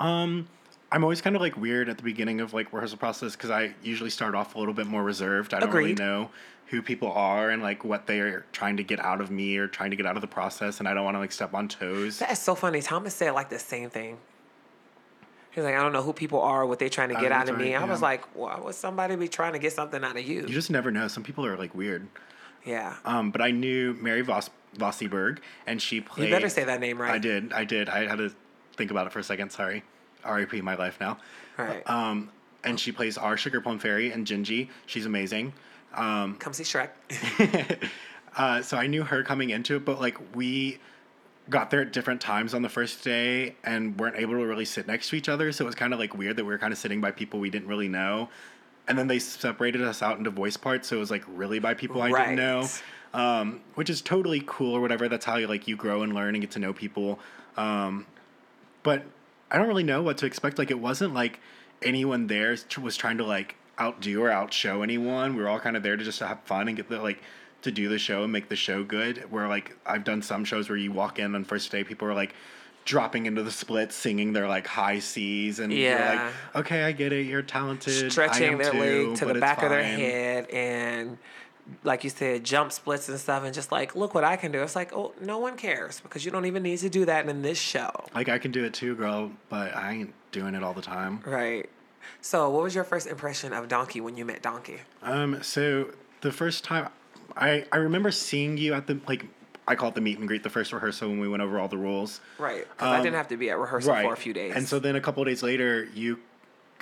Um, 0.00 0.48
I'm 0.90 1.04
always 1.04 1.20
kind 1.20 1.36
of 1.36 1.42
like 1.42 1.58
weird 1.58 1.90
at 1.90 1.98
the 1.98 2.02
beginning 2.02 2.40
of 2.40 2.54
like 2.54 2.72
rehearsal 2.72 2.96
process 2.96 3.32
because 3.36 3.50
I 3.50 3.74
usually 3.82 4.08
start 4.08 4.34
off 4.34 4.54
a 4.54 4.58
little 4.58 4.72
bit 4.72 4.86
more 4.86 5.04
reserved. 5.04 5.52
I 5.52 5.60
don't 5.60 5.70
really 5.70 5.92
know 5.92 6.30
who 6.68 6.80
people 6.80 7.12
are 7.12 7.50
and 7.50 7.62
like 7.62 7.84
what 7.84 8.06
they 8.06 8.18
are 8.20 8.46
trying 8.52 8.78
to 8.78 8.82
get 8.82 8.98
out 8.98 9.20
of 9.20 9.30
me 9.30 9.58
or 9.58 9.68
trying 9.68 9.90
to 9.90 9.96
get 9.96 10.06
out 10.06 10.16
of 10.16 10.22
the 10.22 10.26
process, 10.26 10.78
and 10.78 10.88
I 10.88 10.94
don't 10.94 11.04
want 11.04 11.16
to 11.16 11.20
like 11.20 11.32
step 11.32 11.52
on 11.52 11.68
toes. 11.68 12.20
That 12.20 12.30
is 12.30 12.38
so 12.38 12.54
funny. 12.54 12.80
Thomas 12.80 13.14
said 13.14 13.32
like 13.32 13.50
the 13.50 13.58
same 13.58 13.90
thing. 13.90 14.16
He's 15.56 15.64
like, 15.64 15.74
I 15.74 15.82
don't 15.82 15.94
know 15.94 16.02
who 16.02 16.12
people 16.12 16.42
are, 16.42 16.66
what 16.66 16.78
they're 16.78 16.90
trying 16.90 17.08
to 17.08 17.14
get 17.14 17.32
out 17.32 17.48
of 17.48 17.56
me. 17.56 17.74
right, 17.74 17.82
I 17.82 17.86
was 17.86 18.02
like, 18.02 18.22
why 18.34 18.60
would 18.60 18.74
somebody 18.74 19.16
be 19.16 19.26
trying 19.26 19.54
to 19.54 19.58
get 19.58 19.72
something 19.72 20.04
out 20.04 20.14
of 20.14 20.22
you? 20.22 20.42
You 20.42 20.48
just 20.48 20.70
never 20.70 20.90
know. 20.90 21.08
Some 21.08 21.22
people 21.22 21.46
are 21.46 21.56
like 21.56 21.74
weird. 21.74 22.06
yeah. 22.66 22.96
Um, 23.06 23.30
but 23.30 23.40
I 23.40 23.52
knew 23.52 23.94
Mary 23.94 24.20
Voss 24.20 24.50
Vossiberg, 24.76 25.38
and 25.66 25.80
she 25.80 26.02
played. 26.02 26.28
you 26.28 26.34
better 26.34 26.50
say 26.50 26.64
that 26.64 26.78
name 26.78 27.00
right. 27.00 27.10
I 27.10 27.16
did. 27.16 27.54
I 27.54 27.64
did. 27.64 27.88
I 27.88 28.06
had 28.06 28.18
to 28.18 28.30
think 28.74 28.90
about 28.90 29.06
it 29.06 29.14
for 29.14 29.18
a 29.18 29.24
second. 29.24 29.50
Sorry. 29.50 29.82
R.I.P. 30.24 30.60
My 30.60 30.74
life 30.74 30.98
now. 31.00 31.16
Right. 31.56 31.88
Um, 31.88 32.28
and 32.62 32.78
she 32.78 32.92
plays 32.92 33.16
our 33.16 33.38
Sugar 33.38 33.62
Plum 33.62 33.78
Fairy 33.78 34.12
and 34.12 34.26
Gingy. 34.26 34.68
She's 34.84 35.06
amazing. 35.06 35.54
Um, 35.94 36.36
Come 36.36 36.52
see 36.52 36.64
Shrek. 36.64 36.90
uh, 38.36 38.60
so 38.60 38.76
I 38.76 38.88
knew 38.88 39.04
her 39.04 39.22
coming 39.22 39.48
into 39.48 39.76
it, 39.76 39.86
but 39.86 40.02
like 40.02 40.18
we 40.34 40.80
got 41.48 41.70
there 41.70 41.80
at 41.80 41.92
different 41.92 42.20
times 42.20 42.54
on 42.54 42.62
the 42.62 42.68
first 42.68 43.04
day 43.04 43.54
and 43.62 43.98
weren't 43.98 44.16
able 44.16 44.34
to 44.34 44.44
really 44.44 44.64
sit 44.64 44.86
next 44.86 45.10
to 45.10 45.16
each 45.16 45.28
other. 45.28 45.52
So 45.52 45.64
it 45.64 45.66
was 45.66 45.74
kind 45.74 45.92
of 45.92 45.98
like 45.98 46.16
weird 46.16 46.36
that 46.36 46.44
we 46.44 46.50
were 46.50 46.58
kind 46.58 46.72
of 46.72 46.78
sitting 46.78 47.00
by 47.00 47.12
people 47.12 47.38
we 47.38 47.50
didn't 47.50 47.68
really 47.68 47.88
know. 47.88 48.28
And 48.88 48.98
then 48.98 49.06
they 49.06 49.18
separated 49.18 49.82
us 49.82 50.02
out 50.02 50.18
into 50.18 50.30
voice 50.30 50.56
parts. 50.56 50.88
So 50.88 50.96
it 50.96 51.00
was 51.00 51.10
like 51.10 51.24
really 51.28 51.58
by 51.58 51.74
people 51.74 52.02
I 52.02 52.10
didn't 52.10 52.36
know, 52.36 52.68
um, 53.14 53.60
which 53.74 53.90
is 53.90 54.00
totally 54.00 54.42
cool 54.46 54.74
or 54.74 54.80
whatever. 54.80 55.08
That's 55.08 55.24
how 55.24 55.36
you 55.36 55.46
like 55.46 55.68
you 55.68 55.76
grow 55.76 56.02
and 56.02 56.14
learn 56.14 56.34
and 56.34 56.42
get 56.42 56.52
to 56.52 56.58
know 56.58 56.72
people. 56.72 57.18
Um, 57.56 58.06
but 58.82 59.04
I 59.50 59.58
don't 59.58 59.68
really 59.68 59.82
know 59.84 60.02
what 60.02 60.18
to 60.18 60.26
expect. 60.26 60.58
Like 60.58 60.70
it 60.70 60.78
wasn't 60.78 61.14
like 61.14 61.40
anyone 61.82 62.26
there 62.26 62.56
was 62.80 62.96
trying 62.96 63.18
to 63.18 63.24
like 63.24 63.56
outdo 63.80 64.22
or 64.22 64.30
outshow 64.30 64.82
anyone. 64.82 65.36
We 65.36 65.42
were 65.42 65.48
all 65.48 65.60
kind 65.60 65.76
of 65.76 65.82
there 65.82 65.96
to 65.96 66.04
just 66.04 66.20
have 66.20 66.40
fun 66.44 66.68
and 66.68 66.76
get 66.76 66.88
the 66.88 67.00
like 67.00 67.22
to 67.62 67.70
do 67.72 67.88
the 67.88 67.98
show 67.98 68.22
and 68.22 68.32
make 68.32 68.48
the 68.48 68.56
show 68.56 68.84
good. 68.84 69.30
Where 69.30 69.48
like 69.48 69.76
I've 69.84 70.04
done 70.04 70.22
some 70.22 70.44
shows 70.44 70.68
where 70.68 70.78
you 70.78 70.92
walk 70.92 71.18
in 71.18 71.34
on 71.34 71.44
first 71.44 71.70
day, 71.70 71.84
people 71.84 72.08
are 72.08 72.14
like 72.14 72.34
dropping 72.84 73.26
into 73.26 73.42
the 73.42 73.50
splits, 73.50 73.94
singing 73.96 74.32
their 74.32 74.46
like 74.48 74.66
high 74.66 75.00
C's, 75.00 75.58
and 75.58 75.72
you're 75.72 75.90
Yeah. 75.90 76.30
like, 76.54 76.64
okay, 76.66 76.84
I 76.84 76.92
get 76.92 77.12
it, 77.12 77.26
you're 77.26 77.42
talented. 77.42 78.12
Stretching 78.12 78.58
their 78.58 78.70
too, 78.70 78.78
leg 78.78 79.16
to 79.16 79.26
the 79.26 79.34
back 79.34 79.62
of 79.62 79.70
their 79.70 79.82
head 79.82 80.48
and 80.50 81.18
like 81.82 82.04
you 82.04 82.10
said, 82.10 82.44
jump 82.44 82.70
splits 82.70 83.08
and 83.08 83.18
stuff 83.18 83.42
and 83.42 83.52
just 83.52 83.72
like, 83.72 83.96
look 83.96 84.14
what 84.14 84.22
I 84.22 84.36
can 84.36 84.52
do. 84.52 84.62
It's 84.62 84.76
like, 84.76 84.92
oh, 84.92 85.12
no 85.20 85.38
one 85.38 85.56
cares 85.56 85.98
because 85.98 86.24
you 86.24 86.30
don't 86.30 86.46
even 86.46 86.62
need 86.62 86.78
to 86.78 86.88
do 86.88 87.04
that 87.06 87.28
in 87.28 87.42
this 87.42 87.58
show. 87.58 87.90
Like 88.14 88.28
I 88.28 88.38
can 88.38 88.52
do 88.52 88.64
it 88.64 88.72
too, 88.72 88.94
girl, 88.94 89.32
but 89.48 89.74
I 89.74 89.92
ain't 89.94 90.14
doing 90.30 90.54
it 90.54 90.62
all 90.62 90.74
the 90.74 90.82
time. 90.82 91.22
Right. 91.26 91.68
So 92.20 92.48
what 92.50 92.62
was 92.62 92.72
your 92.74 92.84
first 92.84 93.08
impression 93.08 93.52
of 93.52 93.66
Donkey 93.66 94.00
when 94.00 94.16
you 94.16 94.24
met 94.24 94.42
Donkey? 94.42 94.78
Um, 95.02 95.42
so 95.42 95.90
the 96.20 96.30
first 96.30 96.62
time 96.62 96.88
I 97.36 97.64
I 97.72 97.76
remember 97.78 98.10
seeing 98.10 98.56
you 98.58 98.74
at 98.74 98.86
the 98.86 98.98
like 99.08 99.24
I 99.68 99.74
call 99.74 99.88
it 99.88 99.94
the 99.96 100.00
meet 100.00 100.18
and 100.18 100.28
greet, 100.28 100.42
the 100.42 100.50
first 100.50 100.72
rehearsal 100.72 101.08
when 101.08 101.18
we 101.18 101.28
went 101.28 101.42
over 101.42 101.58
all 101.58 101.68
the 101.68 101.76
rules. 101.78 102.20
Right. 102.38 102.66
Because 102.70 102.86
I 102.92 102.98
Um, 102.98 103.02
didn't 103.02 103.16
have 103.16 103.28
to 103.28 103.36
be 103.36 103.50
at 103.50 103.58
rehearsal 103.58 103.94
for 103.96 104.12
a 104.12 104.16
few 104.16 104.32
days. 104.32 104.52
And 104.54 104.66
so 104.68 104.78
then 104.78 104.94
a 104.94 105.00
couple 105.00 105.22
of 105.22 105.28
days 105.28 105.42
later, 105.42 105.88
you, 105.92 106.20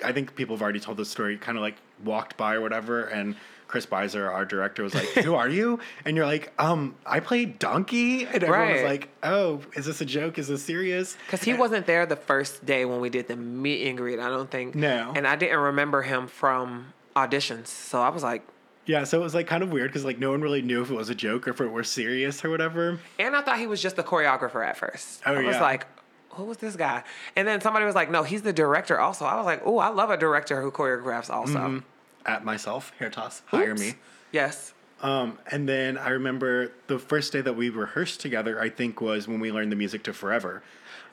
I 0.04 0.12
think 0.12 0.34
people 0.36 0.54
have 0.54 0.60
already 0.62 0.80
told 0.80 0.98
the 0.98 1.04
story, 1.06 1.38
kind 1.38 1.56
of 1.56 1.62
like 1.62 1.76
walked 2.04 2.36
by 2.36 2.54
or 2.56 2.60
whatever, 2.60 3.04
and 3.04 3.36
Chris 3.68 3.86
Beiser, 3.86 4.30
our 4.30 4.44
director, 4.44 4.82
was 4.82 4.94
like, 4.94 5.08
"Who 5.24 5.34
are 5.34 5.48
you?" 5.48 5.80
And 6.04 6.14
you're 6.14 6.26
like, 6.26 6.52
"Um, 6.58 6.94
I 7.06 7.20
played 7.20 7.58
Donkey," 7.58 8.26
and 8.26 8.44
everyone 8.44 8.72
was 8.72 8.82
like, 8.82 9.08
"Oh, 9.22 9.62
is 9.74 9.86
this 9.86 10.02
a 10.02 10.04
joke? 10.04 10.38
Is 10.38 10.48
this 10.48 10.62
serious?" 10.62 11.16
Because 11.26 11.42
he 11.42 11.54
wasn't 11.54 11.86
there 11.86 12.04
the 12.04 12.16
first 12.16 12.66
day 12.66 12.84
when 12.84 13.00
we 13.00 13.08
did 13.08 13.26
the 13.28 13.36
meet 13.36 13.88
and 13.88 13.96
greet, 13.96 14.18
I 14.20 14.28
don't 14.28 14.50
think. 14.50 14.74
No. 14.74 15.12
And 15.16 15.26
I 15.26 15.36
didn't 15.36 15.58
remember 15.58 16.02
him 16.02 16.26
from 16.26 16.92
auditions. 17.16 17.68
So 17.68 18.02
I 18.02 18.10
was 18.10 18.22
like, 18.22 18.42
Yeah, 18.86 19.04
so 19.04 19.20
it 19.20 19.22
was 19.22 19.34
like 19.34 19.46
kind 19.46 19.62
of 19.62 19.72
weird 19.72 19.90
because 19.90 20.04
like 20.04 20.18
no 20.18 20.30
one 20.30 20.42
really 20.42 20.62
knew 20.62 20.82
if 20.82 20.90
it 20.90 20.94
was 20.94 21.08
a 21.08 21.14
joke 21.14 21.48
or 21.48 21.52
if 21.52 21.60
it 21.60 21.68
were 21.68 21.84
serious 21.84 22.44
or 22.44 22.50
whatever. 22.50 22.98
and 23.18 23.34
I 23.34 23.40
thought 23.42 23.58
he 23.58 23.66
was 23.66 23.80
just 23.80 23.96
the 23.96 24.02
choreographer 24.02 24.66
at 24.66 24.76
first. 24.76 25.22
Oh, 25.24 25.34
I 25.34 25.42
was 25.42 25.56
yeah. 25.56 25.62
like, 25.62 25.86
who 26.30 26.44
was 26.44 26.58
this 26.58 26.76
guy? 26.76 27.04
And 27.36 27.46
then 27.46 27.60
somebody 27.60 27.86
was 27.86 27.94
like, 27.94 28.10
no, 28.10 28.22
he's 28.22 28.42
the 28.42 28.52
director 28.52 28.98
also. 29.00 29.24
I 29.24 29.36
was 29.36 29.46
like, 29.46 29.62
oh, 29.64 29.78
I 29.78 29.88
love 29.88 30.10
a 30.10 30.16
director 30.16 30.60
who 30.60 30.70
choreographs 30.70 31.30
also. 31.30 31.82
At 32.26 32.44
myself, 32.44 32.92
hair 32.98 33.10
toss, 33.10 33.42
hire 33.46 33.72
Oops. 33.72 33.80
me. 33.80 33.94
Yes. 34.32 34.72
Um, 35.02 35.38
and 35.50 35.68
then 35.68 35.98
I 35.98 36.10
remember 36.10 36.72
the 36.86 36.98
first 36.98 37.32
day 37.32 37.42
that 37.42 37.54
we 37.54 37.68
rehearsed 37.68 38.20
together, 38.20 38.60
I 38.60 38.70
think, 38.70 39.00
was 39.00 39.28
when 39.28 39.38
we 39.38 39.52
learned 39.52 39.70
the 39.70 39.76
music 39.76 40.02
to 40.04 40.14
Forever. 40.14 40.62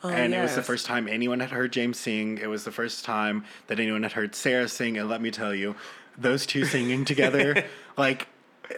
Oh, 0.04 0.10
and 0.10 0.34
it 0.34 0.42
was 0.42 0.56
the 0.56 0.64
first 0.64 0.86
time 0.86 1.08
anyone 1.08 1.40
had 1.42 1.52
heard 1.52 1.72
James 1.72 2.00
sing. 2.00 2.40
It 2.40 2.48
was 2.48 2.64
the 2.64 2.72
first 2.72 3.06
time 3.06 3.44
that 3.68 3.80
anyone 3.80 4.02
had 4.02 4.14
heard 4.14 4.34
Sarah 4.34 4.68
sing. 4.68 4.98
And 4.98 5.10
let 5.10 5.22
me 5.22 5.30
tell 5.30 5.54
you, 5.54 5.76
those 6.18 6.46
two 6.46 6.66
singing 6.66 7.06
together, 7.06 7.66
like, 7.98 8.28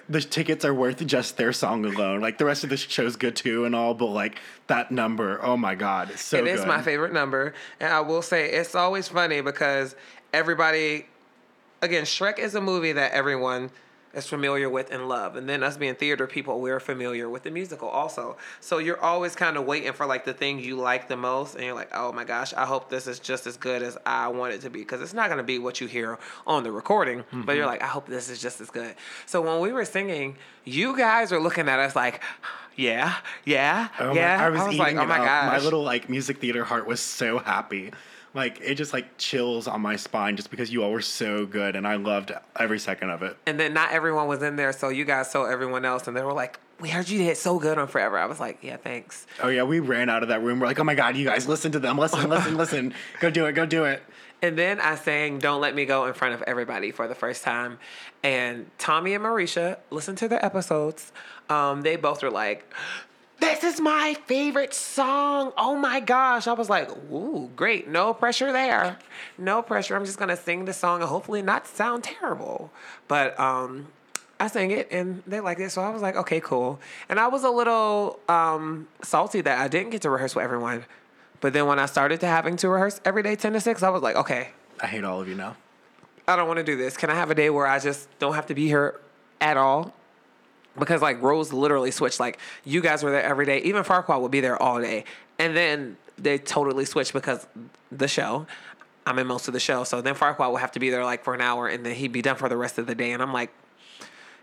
the 0.10 0.22
tickets 0.22 0.66
are 0.66 0.74
worth 0.74 1.06
just 1.06 1.38
their 1.38 1.54
song 1.54 1.86
alone. 1.86 2.20
Like, 2.20 2.38
the 2.38 2.46
rest 2.46 2.64
of 2.64 2.70
the 2.70 2.78
show's 2.78 3.16
good 3.16 3.36
too 3.36 3.66
and 3.66 3.76
all, 3.76 3.94
but 3.94 4.08
like, 4.08 4.40
that 4.68 4.92
number, 4.92 5.40
oh 5.44 5.58
my 5.58 5.76
God, 5.76 6.10
it's 6.12 6.22
so 6.22 6.38
It 6.38 6.48
is 6.48 6.66
my 6.66 6.82
favorite 6.82 7.14
number. 7.14 7.54
And 7.80 7.94
I 7.94 8.00
will 8.00 8.22
say 8.22 8.50
it's 8.52 8.76
always 8.76 9.08
funny 9.08 9.42
because 9.42 9.96
everybody, 10.34 11.06
again, 11.82 12.04
Shrek 12.04 12.40
is 12.40 12.56
a 12.56 12.62
movie 12.62 12.94
that 12.94 13.12
everyone 13.12 13.70
is 14.14 14.28
familiar 14.28 14.70
with 14.70 14.92
and 14.92 15.08
love. 15.10 15.36
And 15.36 15.50
then 15.50 15.64
us 15.64 15.76
being 15.78 15.96
theater 15.96 16.28
people, 16.28 16.62
we're 16.62 16.80
familiar 16.80 17.28
with 17.30 17.44
the 17.44 17.50
musical 17.52 17.90
also. 17.90 18.38
So 18.60 18.78
you're 18.78 19.02
always 19.02 19.36
kind 19.36 19.58
of 19.58 19.66
waiting 19.66 19.92
for 19.94 20.06
like 20.06 20.24
the 20.24 20.34
thing 20.34 20.60
you 20.60 20.76
like 20.76 21.08
the 21.08 21.18
most. 21.18 21.56
And 21.56 21.64
you're 21.64 21.74
like, 21.74 21.90
oh 21.94 22.12
my 22.12 22.24
gosh, 22.24 22.54
I 22.54 22.66
hope 22.66 22.90
this 22.90 23.08
is 23.08 23.20
just 23.20 23.48
as 23.48 23.58
good 23.58 23.82
as 23.82 23.98
I 24.06 24.28
want 24.28 24.54
it 24.54 24.62
to 24.62 24.70
be. 24.70 24.80
Because 24.80 25.02
it's 25.02 25.14
not 25.16 25.28
going 25.30 25.38
to 25.40 25.44
be 25.44 25.58
what 25.60 25.82
you 25.82 25.88
hear 25.88 26.20
on 26.46 26.64
the 26.64 26.72
recording. 26.72 27.24
But 27.32 27.38
Mm-hmm. 27.38 27.50
you're 27.58 27.66
like, 27.66 27.82
I 27.82 27.88
hope 27.88 28.06
this 28.08 28.30
is 28.30 28.40
just 28.42 28.62
as 28.62 28.70
good. 28.70 28.96
So 29.26 29.42
when 29.42 29.60
we 29.60 29.72
were 29.72 29.86
singing, 29.86 30.38
you 30.64 30.96
guys 30.96 31.32
are 31.32 31.40
looking 31.40 31.68
at 31.68 31.80
us 31.80 31.96
like, 31.96 32.22
yeah, 32.76 33.16
yeah, 33.46 33.90
Oh 34.00 34.14
yeah. 34.14 34.38
my, 34.38 34.46
I 34.46 34.50
was, 34.50 34.78
like, 34.78 34.90
eating 34.94 35.00
oh 35.00 35.06
my 35.06 35.18
gosh. 35.18 35.48
My 35.48 35.60
little 35.60 35.84
like 35.84 36.10
music 36.10 36.40
theater 36.40 36.64
heart 36.64 36.88
was 36.88 37.00
so 37.00 37.38
happy. 37.40 37.92
Like 38.34 38.60
it 38.62 38.76
just 38.76 38.94
like 38.94 39.18
chills 39.18 39.68
on 39.68 39.82
my 39.82 39.96
spine 39.96 40.36
just 40.36 40.50
because 40.50 40.74
you 40.74 40.84
all 40.84 40.92
were 40.92 41.02
so 41.02 41.46
good 41.46 41.76
and 41.76 41.88
I 41.88 41.96
loved 41.98 42.32
every 42.60 42.80
second 42.80 43.12
of 43.12 43.22
it. 43.22 43.38
And 43.46 43.60
then 43.60 43.74
not 43.74 43.92
everyone 43.92 44.28
was 44.28 44.42
in 44.42 44.56
there, 44.56 44.74
so 44.74 44.90
you 44.90 45.06
guys 45.06 45.30
saw 45.30 45.46
everyone 45.46 45.86
else, 45.86 46.08
and 46.08 46.18
they 46.18 46.24
were 46.24 46.34
like, 46.34 46.60
"We 46.80 46.90
heard 46.90 47.10
you 47.10 47.20
did 47.20 47.38
so 47.38 47.60
good 47.60 47.78
on 47.78 47.88
Forever." 47.88 48.18
I 48.18 48.26
was 48.26 48.40
like, 48.40 48.58
"Yeah, 48.64 48.78
thanks." 48.78 49.28
Oh 49.42 49.50
yeah, 49.50 49.64
we 49.64 49.80
ran 49.80 50.10
out 50.10 50.24
of 50.24 50.30
that 50.30 50.42
room. 50.42 50.60
We're 50.60 50.66
like, 50.66 50.80
oh 50.80 50.84
my 50.84 50.96
god, 50.96 51.16
you 51.16 51.26
guys 51.26 51.48
listen 51.48 51.72
to 51.74 51.80
them, 51.80 51.98
listen, 51.98 52.28
listen, 52.28 52.58
listen, 52.58 52.94
go 53.20 53.30
do 53.30 53.46
it, 53.46 53.54
go 53.54 53.66
do 53.68 53.86
it. 53.86 54.02
And 54.42 54.58
then 54.58 54.80
I 54.82 54.96
sang 54.96 55.38
"Don't 55.38 55.62
Let 55.62 55.76
Me 55.76 55.86
Go" 55.86 56.06
in 56.06 56.14
front 56.14 56.34
of 56.34 56.42
everybody 56.44 56.92
for 56.92 57.08
the 57.08 57.16
first 57.16 57.44
time, 57.44 57.78
and 58.24 58.66
Tommy 58.80 59.14
and 59.14 59.24
Marisha 59.24 59.78
listened 59.92 60.18
to 60.18 60.28
their 60.28 60.44
episodes. 60.44 61.12
Um, 61.50 61.84
they 61.84 61.98
both 61.98 62.24
were 62.24 62.32
like. 62.32 62.74
This 63.44 63.64
is 63.66 63.82
my 63.82 64.16
favorite 64.26 64.74
song. 64.74 65.52
Oh 65.58 65.76
my 65.76 66.00
gosh. 66.00 66.48
I 66.48 66.54
was 66.54 66.70
like, 66.70 66.90
ooh, 67.12 67.50
great. 67.58 67.90
No 67.90 68.14
pressure 68.14 68.54
there. 68.54 68.98
No 69.38 69.62
pressure. 69.62 69.98
I'm 69.98 70.06
just 70.06 70.18
gonna 70.18 70.38
sing 70.38 70.64
the 70.64 70.72
song 70.72 71.02
and 71.02 71.10
hopefully 71.10 71.42
not 71.42 71.68
sound 71.68 72.06
terrible. 72.06 72.72
But 73.10 73.38
um 73.38 73.88
I 74.40 74.48
sang 74.48 74.72
it 74.72 74.88
and 74.92 75.24
they 75.28 75.42
liked 75.42 75.60
it, 75.60 75.72
so 75.72 75.82
I 75.82 75.90
was 75.90 76.02
like, 76.02 76.16
okay, 76.16 76.40
cool. 76.40 76.80
And 77.10 77.20
I 77.20 77.28
was 77.28 77.44
a 77.44 77.50
little 77.50 78.20
um, 78.28 78.88
salty 79.02 79.40
that 79.42 79.60
I 79.60 79.68
didn't 79.70 79.92
get 79.92 80.02
to 80.02 80.10
rehearse 80.10 80.36
with 80.36 80.44
everyone. 80.44 80.86
But 81.40 81.54
then 81.54 81.66
when 81.66 81.80
I 81.80 81.86
started 81.86 82.20
to 82.22 82.28
having 82.28 82.58
to 82.58 82.68
rehearse 82.68 83.00
every 83.06 83.24
day, 83.24 83.38
10 83.38 83.54
to 83.54 83.62
6, 83.62 83.84
I 83.84 83.90
was 83.90 84.02
like, 84.02 84.18
okay, 84.18 84.50
I 84.82 84.88
hate 84.88 85.06
all 85.06 85.22
of 85.22 85.30
you 85.30 85.36
now. 85.36 85.56
I 86.28 86.36
don't 86.36 86.48
want 86.48 86.58
to 86.58 86.64
do 86.64 86.76
this. 86.76 86.98
Can 86.98 87.10
I 87.10 87.16
have 87.16 87.32
a 87.32 87.36
day 87.36 87.50
where 87.50 87.68
I 87.68 87.80
just 87.80 88.10
don't 88.20 88.34
have 88.34 88.48
to 88.48 88.56
be 88.56 88.68
here 88.68 89.00
at 89.40 89.56
all? 89.56 89.94
Because 90.78 91.02
like 91.02 91.22
roles 91.22 91.54
literally 91.54 91.92
switched. 91.92 92.20
Like 92.20 92.40
you 92.64 92.82
guys 92.82 93.04
were 93.04 93.12
there 93.12 93.24
every 93.24 93.46
day. 93.46 93.60
Even 93.60 93.84
Farquaad 93.84 94.22
would 94.22 94.32
be 94.32 94.42
there 94.42 94.62
all 94.62 94.82
day. 94.82 95.06
And 95.40 95.56
then 95.56 95.98
they 96.18 96.38
totally 96.38 96.86
switched 96.86 97.14
because 97.14 97.46
the 97.92 98.08
show. 98.08 98.48
I'm 99.06 99.20
in 99.20 99.28
most 99.28 99.48
of 99.48 99.54
the 99.54 99.60
show. 99.60 99.84
So 99.84 100.02
then 100.02 100.16
Farquaad 100.16 100.52
would 100.52 100.62
have 100.62 100.72
to 100.72 100.80
be 100.80 100.90
there 100.90 101.04
like 101.04 101.24
for 101.24 101.34
an 101.34 101.42
hour 101.42 101.68
and 101.68 101.86
then 101.86 101.96
he'd 101.96 102.14
be 102.14 102.22
done 102.22 102.38
for 102.38 102.48
the 102.48 102.58
rest 102.58 102.78
of 102.78 102.88
the 102.88 102.96
day. 102.96 103.12
And 103.12 103.22
I'm 103.22 103.34
like, 103.34 103.52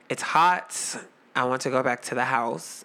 it's 0.08 0.22
hot. 0.22 0.96
I 1.34 1.44
want 1.44 1.62
to 1.62 1.70
go 1.70 1.82
back 1.82 2.02
to 2.02 2.14
the 2.14 2.24
house 2.24 2.84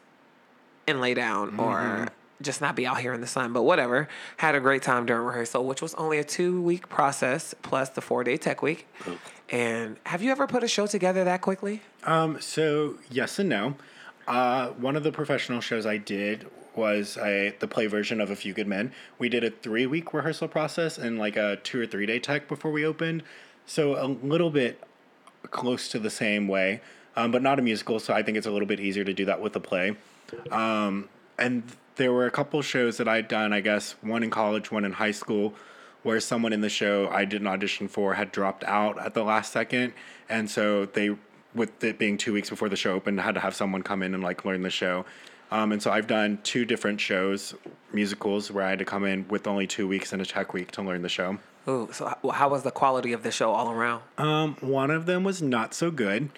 and 0.88 1.02
lay 1.02 1.14
down 1.14 1.60
or 1.60 1.76
mm-hmm. 1.76 2.06
Just 2.42 2.62
not 2.62 2.76
be 2.76 2.86
out 2.86 3.00
here 3.00 3.14
in 3.14 3.22
the 3.22 3.28
sun. 3.28 3.54
But 3.54 3.64
whatever. 3.64 4.08
Had 4.38 4.56
a 4.56 4.60
great 4.60 4.82
time 4.82 5.06
during 5.06 5.26
rehearsal, 5.26 5.66
which 5.66 5.82
was 5.82 5.94
only 5.96 6.18
a 6.18 6.24
two 6.24 6.62
week 6.62 6.90
process 6.90 7.54
plus 7.62 7.90
the 7.90 8.02
four 8.02 8.24
day 8.24 8.38
tech 8.38 8.62
week. 8.62 8.88
And 9.50 9.98
have 10.06 10.22
you 10.22 10.32
ever 10.32 10.48
put 10.48 10.64
a 10.64 10.68
show 10.68 10.88
together 10.88 11.24
that 11.24 11.42
quickly? 11.42 11.82
Um, 12.04 12.42
so 12.42 12.96
yes 13.10 13.40
and 13.40 13.50
no. 13.50 13.76
Uh, 14.28 14.70
one 14.70 14.96
of 14.96 15.04
the 15.04 15.12
professional 15.12 15.62
shows 15.62 15.86
I 15.86 15.98
did 15.98 16.48
was 16.76 17.18
a 17.18 17.56
the 17.60 17.68
play 17.68 17.88
version 17.88 18.20
of 18.20 18.32
A 18.32 18.36
Few 18.36 18.54
Good 18.54 18.68
Men. 18.68 18.92
We 19.18 19.30
did 19.30 19.44
a 19.44 19.52
three 19.52 19.86
week 19.86 20.14
rehearsal 20.14 20.48
process 20.48 20.98
and 20.98 21.18
like 21.18 21.38
a 21.38 21.58
two 21.58 21.82
or 21.82 21.86
three 21.86 22.06
day 22.06 22.20
tech 22.20 22.48
before 22.48 22.72
we 22.72 22.86
opened. 22.86 23.24
So 23.66 23.96
a 23.96 24.08
little 24.08 24.50
bit 24.50 24.84
close 25.52 25.90
to 25.90 26.00
the 26.00 26.10
same 26.10 26.48
way, 26.48 26.82
um, 27.16 27.32
but 27.32 27.42
not 27.42 27.60
a 27.60 27.62
musical. 27.62 28.00
So 28.00 28.14
I 28.14 28.24
think 28.24 28.38
it's 28.38 28.48
a 28.48 28.52
little 28.52 28.68
bit 28.68 28.80
easier 28.80 29.04
to 29.04 29.14
do 29.14 29.26
that 29.26 29.42
with 29.42 29.56
a 29.56 29.60
play. 29.60 29.96
Um, 30.52 31.10
and 31.38 31.64
there 31.96 32.12
were 32.12 32.26
a 32.26 32.32
couple 32.32 32.62
shows 32.62 32.98
that 32.98 33.08
I'd 33.08 33.28
done. 33.28 33.54
I 33.54 33.62
guess 33.62 33.96
one 34.02 34.24
in 34.24 34.30
college, 34.30 34.72
one 34.72 34.86
in 34.86 34.94
high 34.94 35.12
school, 35.12 35.54
where 36.04 36.20
someone 36.20 36.54
in 36.54 36.62
the 36.62 36.70
show 36.70 37.10
I 37.10 37.26
did 37.26 37.42
an 37.42 37.48
audition 37.48 37.88
for 37.88 38.14
had 38.14 38.32
dropped 38.32 38.64
out 38.64 39.00
at 39.00 39.14
the 39.14 39.24
last 39.24 39.52
second, 39.52 39.94
and 40.30 40.50
so 40.50 40.86
they, 40.86 41.16
with 41.54 41.84
it 41.84 41.98
being 41.98 42.18
two 42.18 42.34
weeks 42.34 42.50
before 42.50 42.70
the 42.70 42.76
show 42.76 42.94
opened, 42.94 43.20
had 43.20 43.36
to 43.36 43.42
have 43.42 43.56
someone 43.56 43.82
come 43.82 44.04
in 44.04 44.14
and 44.14 44.24
like 44.24 44.46
learn 44.46 44.62
the 44.62 44.70
show. 44.70 45.06
Um, 45.52 45.72
and 45.72 45.82
so 45.82 45.92
I've 45.92 46.08
done 46.08 46.40
two 46.44 46.66
different 46.66 47.00
shows, 47.00 47.54
musicals, 47.94 48.52
where 48.52 48.66
I 48.66 48.72
had 48.72 48.80
to 48.80 48.86
come 48.86 49.06
in 49.06 49.28
with 49.28 49.48
only 49.48 49.68
two 49.68 49.88
weeks 49.88 50.12
and 50.12 50.22
a 50.22 50.26
tech 50.26 50.54
week 50.54 50.72
to 50.72 50.82
learn 50.82 51.02
the 51.02 51.10
show. 51.10 51.38
Ooh, 51.68 51.90
so 51.92 52.08
how, 52.08 52.30
how 52.30 52.50
was 52.50 52.64
the 52.64 52.72
quality 52.72 53.14
of 53.14 53.24
the 53.24 53.32
show 53.32 53.52
all 53.52 53.72
around? 53.72 54.02
Um, 54.18 54.56
one 54.60 54.92
of 54.92 55.06
them 55.06 55.24
was 55.24 55.42
not 55.42 55.74
so 55.74 55.92
good. 55.92 56.30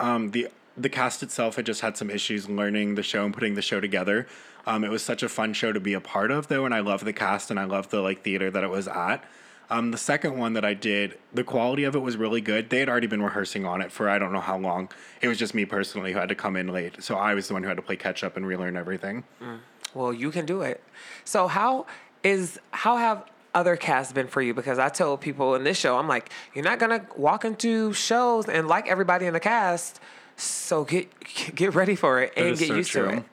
Um, 0.00 0.30
the 0.30 0.48
the 0.78 0.88
cast 0.88 1.22
itself 1.22 1.56
had 1.56 1.66
just 1.66 1.80
had 1.80 1.96
some 1.96 2.10
issues 2.10 2.48
learning 2.48 2.94
the 2.94 3.02
show 3.02 3.24
and 3.24 3.34
putting 3.34 3.54
the 3.54 3.62
show 3.62 3.80
together. 3.80 4.26
Um, 4.66 4.84
it 4.84 4.90
was 4.90 5.02
such 5.02 5.22
a 5.22 5.28
fun 5.28 5.52
show 5.52 5.72
to 5.72 5.80
be 5.80 5.94
a 5.94 6.00
part 6.00 6.30
of, 6.30 6.48
though, 6.48 6.64
and 6.64 6.74
I 6.74 6.80
love 6.80 7.04
the 7.04 7.12
cast 7.12 7.50
and 7.50 7.58
I 7.58 7.64
love 7.64 7.88
the 7.90 8.00
like 8.00 8.22
theater 8.22 8.50
that 8.50 8.62
it 8.62 8.70
was 8.70 8.86
at. 8.86 9.24
Um, 9.70 9.90
the 9.90 9.98
second 9.98 10.38
one 10.38 10.54
that 10.54 10.64
I 10.64 10.72
did, 10.72 11.18
the 11.34 11.44
quality 11.44 11.84
of 11.84 11.94
it 11.94 11.98
was 11.98 12.16
really 12.16 12.40
good. 12.40 12.70
They 12.70 12.78
had 12.78 12.88
already 12.88 13.06
been 13.06 13.22
rehearsing 13.22 13.66
on 13.66 13.82
it 13.82 13.92
for 13.92 14.08
I 14.08 14.18
don't 14.18 14.32
know 14.32 14.40
how 14.40 14.56
long. 14.58 14.88
It 15.20 15.28
was 15.28 15.38
just 15.38 15.54
me 15.54 15.66
personally 15.66 16.12
who 16.12 16.18
had 16.18 16.30
to 16.30 16.34
come 16.34 16.56
in 16.56 16.68
late, 16.68 17.02
so 17.02 17.16
I 17.16 17.34
was 17.34 17.48
the 17.48 17.54
one 17.54 17.62
who 17.62 17.68
had 17.68 17.76
to 17.76 17.82
play 17.82 17.96
catch 17.96 18.24
up 18.24 18.36
and 18.36 18.46
relearn 18.46 18.76
everything. 18.76 19.24
Well, 19.94 20.12
you 20.12 20.30
can 20.30 20.46
do 20.46 20.62
it. 20.62 20.82
So 21.24 21.48
how 21.48 21.86
is 22.24 22.58
how 22.70 22.96
have 22.96 23.24
other 23.54 23.76
casts 23.76 24.12
been 24.12 24.28
for 24.28 24.40
you? 24.40 24.54
Because 24.54 24.78
I 24.78 24.88
told 24.88 25.20
people 25.20 25.54
in 25.54 25.64
this 25.64 25.78
show, 25.78 25.98
I'm 25.98 26.08
like, 26.08 26.30
you're 26.54 26.64
not 26.64 26.78
gonna 26.78 27.06
walk 27.16 27.44
into 27.44 27.92
shows 27.92 28.48
and 28.48 28.68
like 28.68 28.88
everybody 28.88 29.26
in 29.26 29.34
the 29.34 29.40
cast. 29.40 30.00
So 30.38 30.84
get 30.84 31.08
get 31.54 31.74
ready 31.74 31.96
for 31.96 32.22
it 32.22 32.32
and 32.36 32.56
get 32.56 32.68
so 32.68 32.74
used 32.76 32.90
true. 32.90 33.06
to 33.06 33.16
it. 33.18 33.24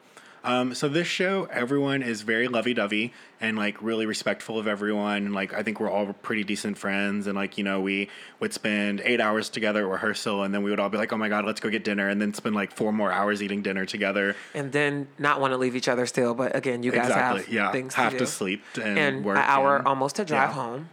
Um, 0.43 0.75
so 0.75 0.87
this 0.87 1.07
show, 1.07 1.47
everyone 1.49 2.03
is 2.03 2.21
very 2.21 2.47
lovey-dovey 2.47 3.11
and 3.41 3.57
like 3.57 3.81
really 3.81 4.05
respectful 4.05 4.59
of 4.59 4.67
everyone. 4.67 5.25
And 5.25 5.33
like 5.33 5.55
I 5.55 5.63
think 5.63 5.79
we're 5.79 5.89
all 5.89 6.13
pretty 6.13 6.43
decent 6.43 6.77
friends. 6.77 7.25
And 7.25 7.35
like 7.35 7.57
you 7.57 7.63
know 7.63 7.81
we 7.81 8.09
would 8.39 8.53
spend 8.53 9.01
eight 9.05 9.19
hours 9.19 9.49
together 9.49 9.85
at 9.85 9.91
rehearsal, 9.91 10.43
and 10.43 10.53
then 10.53 10.61
we 10.61 10.69
would 10.69 10.79
all 10.79 10.89
be 10.89 10.97
like, 10.97 11.11
"Oh 11.13 11.17
my 11.17 11.29
god, 11.29 11.45
let's 11.45 11.59
go 11.59 11.69
get 11.69 11.83
dinner," 11.83 12.09
and 12.09 12.21
then 12.21 12.33
spend 12.33 12.55
like 12.55 12.71
four 12.71 12.91
more 12.91 13.11
hours 13.11 13.41
eating 13.41 13.63
dinner 13.63 13.85
together. 13.85 14.35
And 14.53 14.71
then 14.71 15.07
not 15.17 15.41
want 15.41 15.53
to 15.53 15.57
leave 15.57 15.75
each 15.75 15.87
other 15.87 16.05
still, 16.05 16.35
but 16.35 16.55
again, 16.55 16.83
you 16.83 16.91
guys 16.91 17.07
exactly. 17.07 17.43
have 17.43 17.53
yeah. 17.53 17.71
things 17.71 17.95
have 17.95 18.13
to, 18.13 18.19
to, 18.19 18.25
do. 18.25 18.29
sleep 18.29 18.63
and, 18.75 18.99
and 18.99 19.25
work. 19.25 19.37
an 19.37 19.43
hour 19.45 19.77
and- 19.77 19.87
almost 19.87 20.15
to 20.17 20.25
drive 20.25 20.49
yeah. 20.49 20.53
home. 20.53 20.89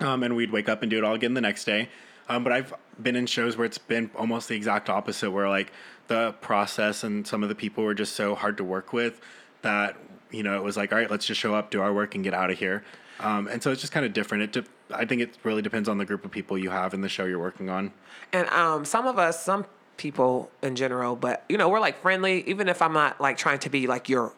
um, 0.00 0.22
and 0.22 0.34
we'd 0.34 0.50
wake 0.50 0.68
up 0.68 0.82
and 0.82 0.90
do 0.90 0.98
it 0.98 1.04
all 1.04 1.14
again 1.14 1.34
the 1.34 1.40
next 1.40 1.64
day. 1.64 1.88
Um, 2.28 2.42
but 2.42 2.54
I've 2.54 2.72
been 3.02 3.16
in 3.16 3.26
shows 3.26 3.56
where 3.56 3.66
it's 3.66 3.78
been 3.78 4.10
almost 4.16 4.48
the 4.48 4.56
exact 4.56 4.88
opposite, 4.90 5.30
where 5.30 5.48
like 5.48 5.72
the 6.08 6.32
process 6.40 7.04
and 7.04 7.26
some 7.26 7.42
of 7.42 7.48
the 7.48 7.54
people 7.54 7.84
were 7.84 7.94
just 7.94 8.14
so 8.14 8.34
hard 8.34 8.56
to 8.58 8.64
work 8.64 8.92
with 8.92 9.20
that 9.62 9.96
you 10.30 10.42
know 10.42 10.56
it 10.56 10.62
was 10.62 10.76
like, 10.76 10.92
all 10.92 10.98
right, 10.98 11.10
let's 11.10 11.26
just 11.26 11.40
show 11.40 11.54
up, 11.54 11.70
do 11.70 11.80
our 11.80 11.92
work, 11.92 12.14
and 12.14 12.24
get 12.24 12.34
out 12.34 12.50
of 12.50 12.58
here. 12.58 12.84
Um, 13.20 13.46
and 13.46 13.62
so 13.62 13.70
it's 13.70 13.80
just 13.80 13.92
kind 13.92 14.04
of 14.04 14.12
different. 14.12 14.44
It 14.44 14.52
de- 14.52 14.94
I 14.94 15.04
think 15.04 15.22
it 15.22 15.38
really 15.44 15.62
depends 15.62 15.88
on 15.88 15.98
the 15.98 16.04
group 16.04 16.24
of 16.24 16.30
people 16.30 16.58
you 16.58 16.70
have 16.70 16.94
in 16.94 17.00
the 17.00 17.08
show 17.08 17.24
you're 17.24 17.38
working 17.38 17.68
on. 17.68 17.92
And 18.32 18.48
um, 18.48 18.84
some 18.84 19.06
of 19.06 19.18
us, 19.18 19.42
some 19.42 19.66
people 19.96 20.50
in 20.62 20.74
general, 20.74 21.14
but 21.16 21.44
you 21.48 21.56
know, 21.56 21.68
we're 21.68 21.80
like 21.80 22.00
friendly. 22.00 22.42
Even 22.48 22.68
if 22.68 22.82
I'm 22.82 22.92
not 22.92 23.20
like 23.20 23.36
trying 23.36 23.60
to 23.60 23.70
be 23.70 23.86
like 23.86 24.08
your 24.08 24.32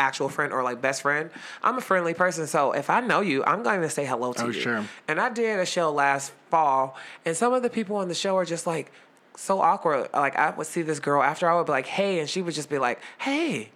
actual 0.00 0.28
friend 0.28 0.52
or 0.52 0.62
like 0.62 0.80
best 0.80 1.02
friend, 1.02 1.30
I'm 1.62 1.76
a 1.78 1.80
friendly 1.80 2.14
person. 2.14 2.46
So 2.46 2.72
if 2.72 2.90
I 2.90 3.00
know 3.00 3.20
you, 3.20 3.44
I'm 3.44 3.62
going 3.62 3.82
to 3.82 3.90
say 3.90 4.04
hello 4.06 4.32
to 4.32 4.44
Oh, 4.44 4.46
you. 4.46 4.52
sure. 4.52 4.84
And 5.06 5.20
I 5.20 5.28
did 5.28 5.60
a 5.60 5.66
show 5.66 5.92
last 5.92 6.32
fall, 6.50 6.96
and 7.24 7.36
some 7.36 7.52
of 7.52 7.62
the 7.62 7.70
people 7.70 7.96
on 7.96 8.08
the 8.08 8.14
show 8.14 8.36
are 8.36 8.44
just 8.44 8.66
like 8.66 8.90
so 9.36 9.60
awkward. 9.60 10.08
Like 10.12 10.36
I 10.36 10.50
would 10.50 10.66
see 10.66 10.82
this 10.82 10.98
girl 11.00 11.22
after 11.22 11.48
I 11.48 11.56
would 11.56 11.66
be 11.66 11.72
like, 11.72 11.86
"Hey," 11.86 12.18
and 12.20 12.28
she 12.28 12.42
would 12.42 12.54
just 12.54 12.68
be 12.70 12.78
like, 12.78 12.98
"Hey," 13.18 13.70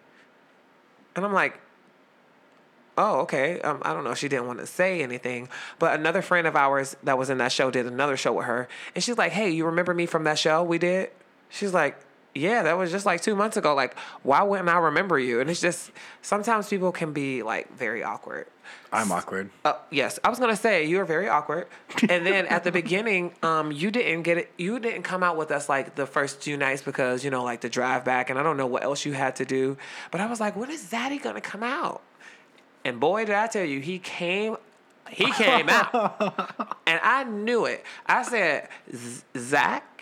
and 1.14 1.25
I'm 1.25 1.33
like. 1.33 1.61
Oh, 2.97 3.22
okay. 3.22 3.61
Um, 3.62 3.83
I 3.83 3.93
don't 3.93 4.05
know. 4.05 4.14
She 4.14 4.29
didn't 4.29 4.47
want 4.47 4.61
to 4.61 4.66
say 4.66 5.03
anything, 5.03 5.49
but 5.81 5.99
another 5.99 6.22
friend 6.22 6.47
of 6.47 6.55
ours 6.55 6.97
that 7.03 7.18
was 7.18 7.29
in 7.29 7.39
that 7.39 7.51
show 7.51 7.68
did 7.68 7.87
another 7.87 8.16
show 8.16 8.33
with 8.35 8.47
her, 8.47 8.68
and 8.95 9.03
she's 9.03 9.18
like, 9.18 9.33
"Hey, 9.33 9.51
you 9.51 9.66
remember 9.66 9.93
me 9.93 10.07
from 10.07 10.22
that 10.25 10.39
show 10.39 10.62
we 10.62 10.79
did?" 10.79 11.11
She's 11.51 11.75
like, 11.75 11.99
"Yeah, 12.35 12.62
that 12.62 12.76
was 12.76 12.91
just 12.91 13.07
like 13.07 13.20
two 13.22 13.35
months 13.35 13.57
ago. 13.57 13.74
Like, 13.74 13.97
why 14.22 14.43
wouldn't 14.43 14.68
I 14.68 14.78
remember 14.78 15.18
you?" 15.18 15.41
And 15.41 15.49
it's 15.51 15.61
just 15.61 15.91
sometimes 16.22 16.68
people 16.68 16.93
can 16.93 17.12
be 17.12 17.43
like 17.43 17.72
very 17.76 18.03
awkward. 18.03 18.47
I'm 18.93 19.11
awkward. 19.12 19.51
Uh, 19.64 19.74
yes, 19.91 20.18
I 20.22 20.30
was 20.30 20.39
gonna 20.39 20.57
say 20.57 20.85
you 20.87 20.99
were 20.99 21.05
very 21.05 21.28
awkward, 21.28 21.66
and 22.09 22.24
then 22.24 22.47
at 22.47 22.64
the 22.64 22.72
beginning, 22.72 23.32
um, 23.43 23.72
you 23.72 23.91
didn't 23.91 24.22
get 24.22 24.39
it. 24.39 24.53
You 24.57 24.78
didn't 24.78 25.03
come 25.03 25.22
out 25.22 25.37
with 25.37 25.51
us 25.51 25.68
like 25.68 25.97
the 25.97 26.07
first 26.07 26.41
two 26.41 26.57
nights 26.57 26.80
because 26.82 27.24
you 27.24 27.30
know, 27.30 27.43
like 27.45 27.61
the 27.61 27.68
drive 27.68 28.05
back, 28.05 28.30
and 28.30 28.39
I 28.39 28.43
don't 28.43 28.57
know 28.57 28.66
what 28.66 28.85
else 28.85 29.05
you 29.05 29.12
had 29.12 29.37
to 29.37 29.45
do. 29.45 29.76
But 30.11 30.20
I 30.20 30.26
was 30.26 30.41
like, 30.41 30.57
when 30.57 30.70
is 30.70 30.85
Zaddy 30.85 31.20
gonna 31.22 31.41
come 31.41 31.62
out? 31.62 32.03
And 32.85 33.01
boy, 33.01 33.24
did 33.24 33.35
I 33.35 33.47
tell 33.49 33.64
you, 33.64 33.80
he 33.80 33.99
came. 33.99 34.57
He 35.11 35.30
came 35.32 35.68
out, 35.68 36.78
and 36.87 36.99
I 37.03 37.24
knew 37.24 37.66
it. 37.66 37.85
I 38.07 38.22
said, 38.22 38.68
"Z- 38.95 39.22
Zach, 39.37 39.93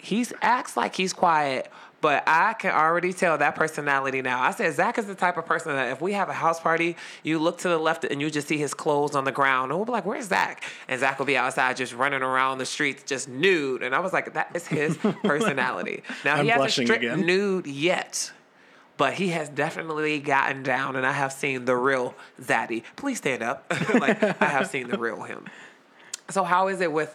he's 0.00 0.32
acts 0.40 0.76
like 0.76 0.94
he's 0.94 1.12
quiet, 1.12 1.70
but 2.00 2.22
I 2.26 2.52
can 2.54 2.72
already 2.72 3.12
tell 3.12 3.38
that 3.38 3.56
personality 3.56 4.22
now. 4.22 4.40
I 4.40 4.52
said 4.52 4.72
Zach 4.74 4.98
is 4.98 5.06
the 5.06 5.14
type 5.14 5.36
of 5.36 5.46
person 5.46 5.72
that 5.72 5.90
if 5.90 6.00
we 6.00 6.12
have 6.12 6.28
a 6.28 6.32
house 6.32 6.60
party, 6.60 6.96
you 7.24 7.38
look 7.38 7.58
to 7.58 7.68
the 7.68 7.78
left 7.78 8.04
and 8.04 8.20
you 8.20 8.30
just 8.30 8.46
see 8.46 8.58
his 8.58 8.72
clothes 8.72 9.16
on 9.16 9.24
the 9.24 9.32
ground, 9.32 9.72
and 9.72 9.78
we'll 9.78 9.86
be 9.86 9.92
like, 9.92 10.06
"Where's 10.06 10.26
Zach?" 10.26 10.62
And 10.86 11.00
Zach 11.00 11.18
will 11.18 11.26
be 11.26 11.36
outside 11.36 11.76
just 11.76 11.92
running 11.94 12.22
around 12.22 12.58
the 12.58 12.66
streets, 12.66 13.02
just 13.02 13.28
nude. 13.28 13.82
And 13.82 13.94
I 13.94 14.00
was 14.00 14.12
like, 14.12 14.34
"That 14.34 14.50
is 14.54 14.66
his 14.66 14.96
personality." 15.24 16.02
Now 16.24 16.36
I'm 16.36 16.44
he 16.44 16.50
hasn't 16.50 16.72
stripped 16.72 17.02
again. 17.02 17.26
nude 17.26 17.66
yet. 17.66 18.32
But 18.96 19.14
he 19.14 19.28
has 19.28 19.48
definitely 19.48 20.18
gotten 20.18 20.64
down, 20.64 20.96
and 20.96 21.06
I 21.06 21.12
have 21.12 21.32
seen 21.32 21.66
the 21.66 21.76
real 21.76 22.16
Zaddy. 22.42 22.82
Please 22.96 23.18
stand 23.18 23.44
up. 23.44 23.64
like 23.94 24.20
I 24.42 24.46
have 24.46 24.66
seen 24.68 24.88
the 24.88 24.98
real 24.98 25.22
him. 25.22 25.46
So 26.30 26.42
how 26.42 26.66
is 26.68 26.80
it 26.80 26.92
with? 26.92 27.14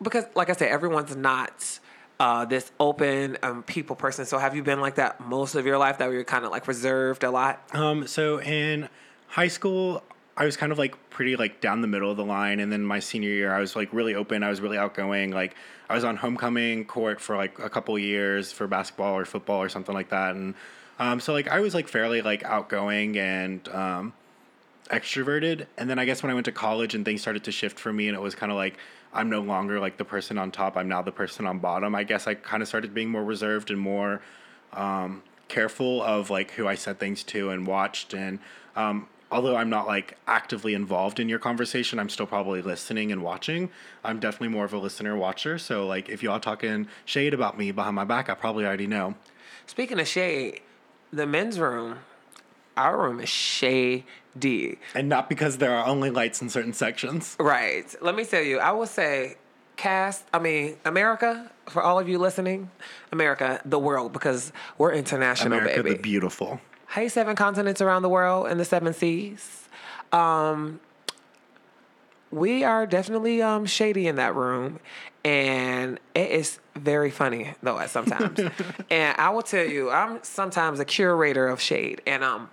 Because 0.00 0.24
like 0.34 0.50
I 0.50 0.52
said, 0.52 0.68
everyone's 0.68 1.14
not 1.16 1.80
uh, 2.20 2.44
this 2.44 2.70
open 2.80 3.38
um, 3.42 3.62
people 3.62 3.96
person. 3.96 4.26
So 4.26 4.38
have 4.38 4.54
you 4.54 4.62
been 4.62 4.80
like 4.80 4.96
that 4.96 5.20
most 5.20 5.54
of 5.54 5.66
your 5.66 5.78
life? 5.78 5.98
That 5.98 6.10
you're 6.10 6.24
kind 6.24 6.44
of 6.44 6.50
like 6.50 6.68
reserved 6.68 7.24
a 7.24 7.30
lot. 7.30 7.62
Um, 7.72 8.06
so 8.06 8.40
in 8.40 8.88
high 9.28 9.48
school, 9.48 10.02
I 10.36 10.44
was 10.44 10.56
kind 10.56 10.70
of 10.70 10.78
like 10.78 10.96
pretty 11.10 11.36
like 11.36 11.60
down 11.60 11.80
the 11.80 11.88
middle 11.88 12.10
of 12.10 12.16
the 12.16 12.24
line, 12.24 12.60
and 12.60 12.72
then 12.72 12.84
my 12.84 13.00
senior 13.00 13.30
year, 13.30 13.52
I 13.52 13.60
was 13.60 13.74
like 13.74 13.92
really 13.92 14.14
open. 14.14 14.42
I 14.42 14.50
was 14.50 14.60
really 14.60 14.78
outgoing. 14.78 15.32
Like 15.32 15.56
I 15.88 15.94
was 15.94 16.04
on 16.04 16.16
homecoming 16.16 16.84
court 16.84 17.20
for 17.20 17.36
like 17.36 17.58
a 17.58 17.68
couple 17.68 17.98
years 17.98 18.52
for 18.52 18.66
basketball 18.66 19.14
or 19.16 19.24
football 19.24 19.60
or 19.60 19.68
something 19.68 19.94
like 19.94 20.10
that, 20.10 20.36
and 20.36 20.54
um, 20.98 21.20
so 21.20 21.32
like 21.32 21.48
I 21.48 21.60
was 21.60 21.74
like 21.74 21.88
fairly 21.88 22.22
like 22.22 22.44
outgoing 22.44 23.18
and 23.18 23.68
um, 23.68 24.12
extroverted. 24.90 25.66
And 25.76 25.88
then 25.88 25.98
I 25.98 26.04
guess 26.04 26.22
when 26.22 26.30
I 26.30 26.34
went 26.34 26.46
to 26.46 26.52
college 26.52 26.94
and 26.94 27.04
things 27.04 27.20
started 27.20 27.44
to 27.44 27.52
shift 27.52 27.78
for 27.78 27.92
me, 27.92 28.08
and 28.08 28.16
it 28.16 28.20
was 28.20 28.34
kind 28.34 28.52
of 28.52 28.56
like 28.56 28.78
I'm 29.12 29.30
no 29.30 29.40
longer 29.40 29.80
like 29.80 29.96
the 29.96 30.04
person 30.04 30.38
on 30.38 30.50
top. 30.50 30.76
I'm 30.76 30.88
now 30.88 31.02
the 31.02 31.12
person 31.12 31.46
on 31.46 31.58
bottom. 31.58 31.94
I 31.94 32.04
guess 32.04 32.26
I 32.26 32.34
kind 32.34 32.62
of 32.62 32.68
started 32.68 32.92
being 32.92 33.08
more 33.08 33.24
reserved 33.24 33.70
and 33.70 33.80
more 33.80 34.20
um, 34.72 35.22
careful 35.48 36.02
of 36.02 36.30
like 36.30 36.52
who 36.52 36.68
I 36.68 36.74
said 36.74 36.98
things 36.98 37.22
to 37.24 37.50
and 37.50 37.66
watched. 37.66 38.12
And 38.12 38.38
um, 38.76 39.08
although 39.30 39.56
I'm 39.56 39.70
not 39.70 39.86
like 39.86 40.16
actively 40.26 40.74
involved 40.74 41.18
in 41.20 41.28
your 41.28 41.38
conversation, 41.38 41.98
I'm 41.98 42.08
still 42.08 42.26
probably 42.26 42.62
listening 42.62 43.10
and 43.10 43.22
watching. 43.22 43.70
I'm 44.04 44.20
definitely 44.20 44.48
more 44.48 44.64
of 44.64 44.72
a 44.72 44.78
listener 44.78 45.16
watcher. 45.16 45.58
So 45.58 45.86
like 45.86 46.08
if 46.08 46.22
y'all 46.22 46.40
talking 46.40 46.88
shade 47.04 47.34
about 47.34 47.58
me 47.58 47.72
behind 47.72 47.96
my 47.96 48.04
back, 48.04 48.28
I 48.28 48.34
probably 48.34 48.66
already 48.66 48.86
know. 48.86 49.14
Speaking 49.66 49.98
of 50.00 50.08
shade, 50.08 50.60
the 51.12 51.26
men's 51.26 51.58
room, 51.58 51.98
our 52.78 53.02
room 53.02 53.20
is 53.20 53.28
shady. 53.28 54.78
And 54.94 55.08
not 55.08 55.28
because 55.28 55.58
there 55.58 55.74
are 55.74 55.86
only 55.86 56.10
lights 56.10 56.40
in 56.40 56.48
certain 56.48 56.72
sections. 56.72 57.36
Right. 57.40 57.92
Let 58.00 58.14
me 58.14 58.24
tell 58.24 58.42
you, 58.42 58.58
I 58.58 58.72
will 58.72 58.86
say, 58.86 59.36
cast, 59.76 60.24
I 60.32 60.38
mean, 60.38 60.76
America, 60.84 61.50
for 61.66 61.82
all 61.82 61.98
of 61.98 62.08
you 62.08 62.18
listening, 62.18 62.70
America, 63.12 63.60
the 63.64 63.78
world, 63.78 64.12
because 64.12 64.52
we're 64.76 64.92
international, 64.92 65.58
America 65.58 65.82
baby. 65.82 65.96
the 65.96 66.02
beautiful. 66.02 66.60
hey, 66.90 67.08
seven 67.08 67.36
continents 67.36 67.80
around 67.80 68.02
the 68.02 68.08
world 68.08 68.46
and 68.48 68.60
the 68.60 68.64
seven 68.64 68.92
seas. 68.92 69.68
Um, 70.12 70.80
we 72.30 72.64
are 72.64 72.86
definitely 72.86 73.40
um, 73.40 73.64
shady 73.66 74.06
in 74.06 74.16
that 74.16 74.34
room, 74.34 74.80
and 75.24 75.98
it 76.14 76.30
is 76.30 76.58
very 76.76 77.10
funny 77.10 77.54
though 77.62 77.78
at 77.78 77.90
sometimes. 77.90 78.38
and 78.90 79.18
I 79.18 79.30
will 79.30 79.42
tell 79.42 79.64
you, 79.64 79.90
I'm 79.90 80.22
sometimes 80.22 80.80
a 80.80 80.84
curator 80.84 81.48
of 81.48 81.60
shade, 81.60 82.02
and 82.06 82.22
um, 82.22 82.50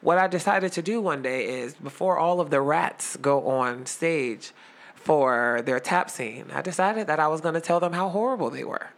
what 0.00 0.18
I 0.18 0.26
decided 0.26 0.72
to 0.72 0.82
do 0.82 1.00
one 1.00 1.22
day 1.22 1.60
is 1.60 1.74
before 1.74 2.18
all 2.18 2.40
of 2.40 2.50
the 2.50 2.60
rats 2.60 3.16
go 3.16 3.48
on 3.48 3.86
stage 3.86 4.52
for 4.94 5.62
their 5.64 5.80
tap 5.80 6.10
scene, 6.10 6.46
I 6.52 6.62
decided 6.62 7.06
that 7.06 7.18
I 7.18 7.28
was 7.28 7.40
going 7.40 7.54
to 7.54 7.60
tell 7.60 7.80
them 7.80 7.92
how 7.92 8.08
horrible 8.08 8.50
they 8.50 8.64
were. 8.64 8.90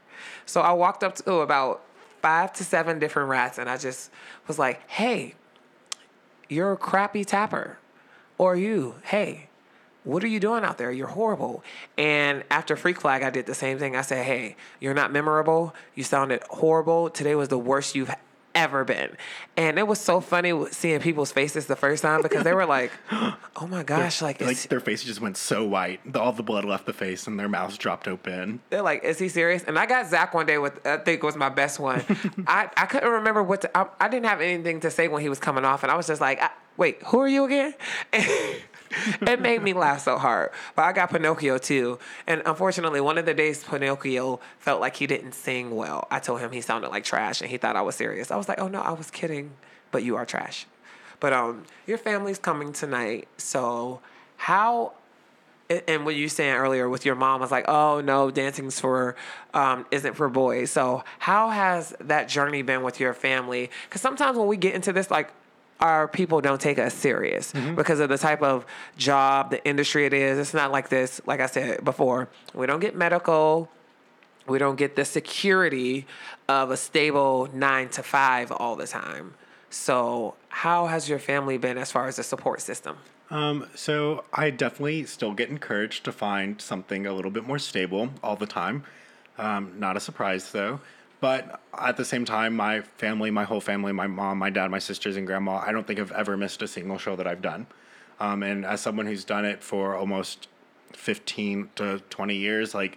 So 0.44 0.60
I 0.60 0.72
walked 0.72 1.04
up 1.04 1.14
to 1.16 1.22
oh, 1.26 1.40
about 1.40 1.82
five 2.20 2.52
to 2.54 2.64
seven 2.64 2.98
different 2.98 3.28
rats, 3.28 3.58
and 3.58 3.70
I 3.70 3.76
just 3.76 4.10
was 4.46 4.58
like, 4.58 4.88
"Hey, 4.90 5.34
you're 6.48 6.72
a 6.72 6.76
crappy 6.76 7.24
tapper," 7.24 7.78
or 8.38 8.56
you, 8.56 8.96
"Hey." 9.04 9.46
What 10.02 10.24
are 10.24 10.28
you 10.28 10.40
doing 10.40 10.64
out 10.64 10.78
there? 10.78 10.90
You're 10.90 11.08
horrible. 11.08 11.62
And 11.98 12.42
after 12.50 12.74
Freak 12.74 13.02
Flag, 13.02 13.22
I 13.22 13.28
did 13.28 13.44
the 13.44 13.54
same 13.54 13.78
thing. 13.78 13.94
I 13.94 14.00
said, 14.00 14.24
Hey, 14.24 14.56
you're 14.80 14.94
not 14.94 15.12
memorable. 15.12 15.74
You 15.94 16.04
sounded 16.04 16.42
horrible. 16.48 17.10
Today 17.10 17.34
was 17.34 17.48
the 17.48 17.58
worst 17.58 17.94
you've 17.94 18.10
ever 18.54 18.84
been. 18.84 19.16
And 19.56 19.78
it 19.78 19.86
was 19.86 20.00
so 20.00 20.20
funny 20.20 20.52
seeing 20.70 21.00
people's 21.00 21.32
faces 21.32 21.66
the 21.66 21.76
first 21.76 22.02
time 22.02 22.22
because 22.22 22.44
they 22.44 22.54
were 22.54 22.66
like, 22.66 22.90
oh 23.12 23.66
my 23.68 23.82
gosh, 23.82 24.22
like, 24.22 24.40
like 24.40 24.60
their 24.62 24.80
faces 24.80 25.06
just 25.06 25.20
went 25.20 25.36
so 25.36 25.64
white. 25.64 26.00
All 26.16 26.32
the 26.32 26.42
blood 26.42 26.64
left 26.64 26.86
the 26.86 26.92
face 26.92 27.26
and 27.26 27.38
their 27.38 27.48
mouths 27.48 27.78
dropped 27.78 28.08
open. 28.08 28.60
they're 28.70 28.82
like, 28.82 29.04
is 29.04 29.18
he 29.18 29.28
serious? 29.28 29.62
And 29.64 29.78
I 29.78 29.86
got 29.86 30.08
Zach 30.08 30.34
one 30.34 30.46
day 30.46 30.58
with, 30.58 30.84
I 30.86 30.98
think 30.98 31.22
was 31.22 31.36
my 31.36 31.48
best 31.48 31.78
one. 31.78 32.04
I, 32.46 32.68
I 32.76 32.86
couldn't 32.86 33.10
remember 33.10 33.42
what 33.42 33.62
to, 33.62 33.76
I, 33.76 33.86
I 34.00 34.08
didn't 34.08 34.26
have 34.26 34.40
anything 34.40 34.80
to 34.80 34.90
say 34.90 35.08
when 35.08 35.22
he 35.22 35.28
was 35.28 35.38
coming 35.38 35.64
off. 35.64 35.82
And 35.82 35.92
I 35.92 35.96
was 35.96 36.06
just 36.06 36.20
like, 36.20 36.40
wait, 36.76 37.02
who 37.06 37.20
are 37.20 37.28
you 37.28 37.44
again? 37.44 37.74
it 39.22 39.40
made 39.40 39.62
me 39.62 39.72
laugh 39.72 40.02
so 40.02 40.18
hard. 40.18 40.50
But 40.76 40.82
I 40.82 40.92
got 40.92 41.10
Pinocchio 41.10 41.58
too. 41.58 41.98
And 42.26 42.42
unfortunately, 42.46 43.00
one 43.00 43.18
of 43.18 43.26
the 43.26 43.34
days 43.34 43.64
Pinocchio 43.64 44.40
felt 44.58 44.80
like 44.80 44.96
he 44.96 45.06
didn't 45.06 45.32
sing 45.32 45.74
well. 45.74 46.06
I 46.10 46.18
told 46.18 46.40
him 46.40 46.52
he 46.52 46.60
sounded 46.60 46.88
like 46.88 47.04
trash 47.04 47.40
and 47.40 47.50
he 47.50 47.56
thought 47.56 47.76
I 47.76 47.82
was 47.82 47.94
serious. 47.94 48.30
I 48.30 48.36
was 48.36 48.48
like, 48.48 48.60
oh 48.60 48.68
no, 48.68 48.80
I 48.80 48.92
was 48.92 49.10
kidding, 49.10 49.52
but 49.90 50.02
you 50.02 50.16
are 50.16 50.26
trash. 50.26 50.66
But 51.20 51.32
um, 51.32 51.64
your 51.86 51.98
family's 51.98 52.38
coming 52.38 52.72
tonight. 52.72 53.28
So 53.36 54.00
how 54.36 54.92
and- 55.86 56.04
what 56.04 56.16
you 56.16 56.24
were 56.24 56.28
saying 56.28 56.54
earlier 56.54 56.88
with 56.88 57.06
your 57.06 57.14
mom 57.14 57.40
I 57.40 57.42
was 57.42 57.50
like, 57.50 57.68
oh 57.68 58.00
no, 58.00 58.30
dancing's 58.30 58.80
for 58.80 59.14
um, 59.54 59.86
isn't 59.90 60.14
for 60.14 60.28
boys. 60.28 60.70
So 60.70 61.04
how 61.18 61.50
has 61.50 61.94
that 62.00 62.28
journey 62.28 62.62
been 62.62 62.82
with 62.82 62.98
your 62.98 63.14
family? 63.14 63.70
Because 63.88 64.00
sometimes 64.00 64.36
when 64.36 64.48
we 64.48 64.56
get 64.56 64.74
into 64.74 64.92
this, 64.92 65.10
like 65.10 65.32
our 65.80 66.08
people 66.08 66.40
don't 66.40 66.60
take 66.60 66.78
us 66.78 66.94
serious 66.94 67.52
because 67.74 68.00
of 68.00 68.08
the 68.08 68.18
type 68.18 68.42
of 68.42 68.66
job, 68.96 69.50
the 69.50 69.64
industry 69.66 70.06
it 70.06 70.12
is. 70.12 70.38
It's 70.38 70.54
not 70.54 70.70
like 70.70 70.88
this. 70.88 71.20
Like 71.26 71.40
I 71.40 71.46
said 71.46 71.84
before, 71.84 72.28
we 72.54 72.66
don't 72.66 72.80
get 72.80 72.94
medical. 72.94 73.70
We 74.46 74.58
don't 74.58 74.76
get 74.76 74.96
the 74.96 75.04
security 75.04 76.06
of 76.48 76.70
a 76.70 76.76
stable 76.76 77.48
nine 77.52 77.88
to 77.90 78.02
five 78.02 78.50
all 78.52 78.76
the 78.76 78.86
time. 78.86 79.34
So, 79.70 80.34
how 80.48 80.86
has 80.86 81.08
your 81.08 81.20
family 81.20 81.56
been 81.56 81.78
as 81.78 81.92
far 81.92 82.08
as 82.08 82.16
the 82.16 82.24
support 82.24 82.60
system? 82.60 82.96
Um, 83.30 83.68
so 83.76 84.24
I 84.32 84.50
definitely 84.50 85.04
still 85.04 85.32
get 85.32 85.48
encouraged 85.48 86.04
to 86.04 86.12
find 86.12 86.60
something 86.60 87.06
a 87.06 87.12
little 87.12 87.30
bit 87.30 87.44
more 87.44 87.60
stable 87.60 88.10
all 88.22 88.34
the 88.34 88.46
time. 88.46 88.82
Um, 89.38 89.74
not 89.78 89.96
a 89.96 90.00
surprise 90.00 90.50
though. 90.50 90.80
But 91.20 91.60
at 91.78 91.96
the 91.96 92.04
same 92.04 92.24
time, 92.24 92.56
my 92.56 92.80
family, 92.80 93.30
my 93.30 93.44
whole 93.44 93.60
family, 93.60 93.92
my 93.92 94.06
mom, 94.06 94.38
my 94.38 94.50
dad, 94.50 94.70
my 94.70 94.78
sisters, 94.78 95.16
and 95.16 95.26
grandma, 95.26 95.56
I 95.58 95.70
don't 95.72 95.86
think 95.86 96.00
I've 96.00 96.12
ever 96.12 96.36
missed 96.36 96.62
a 96.62 96.68
single 96.68 96.98
show 96.98 97.14
that 97.16 97.26
I've 97.26 97.42
done. 97.42 97.66
Um, 98.18 98.42
and 98.42 98.64
as 98.64 98.80
someone 98.80 99.06
who's 99.06 99.24
done 99.24 99.44
it 99.44 99.62
for 99.62 99.94
almost 99.96 100.48
15 100.92 101.70
to 101.76 102.02
20 102.10 102.36
years, 102.36 102.74
like 102.74 102.96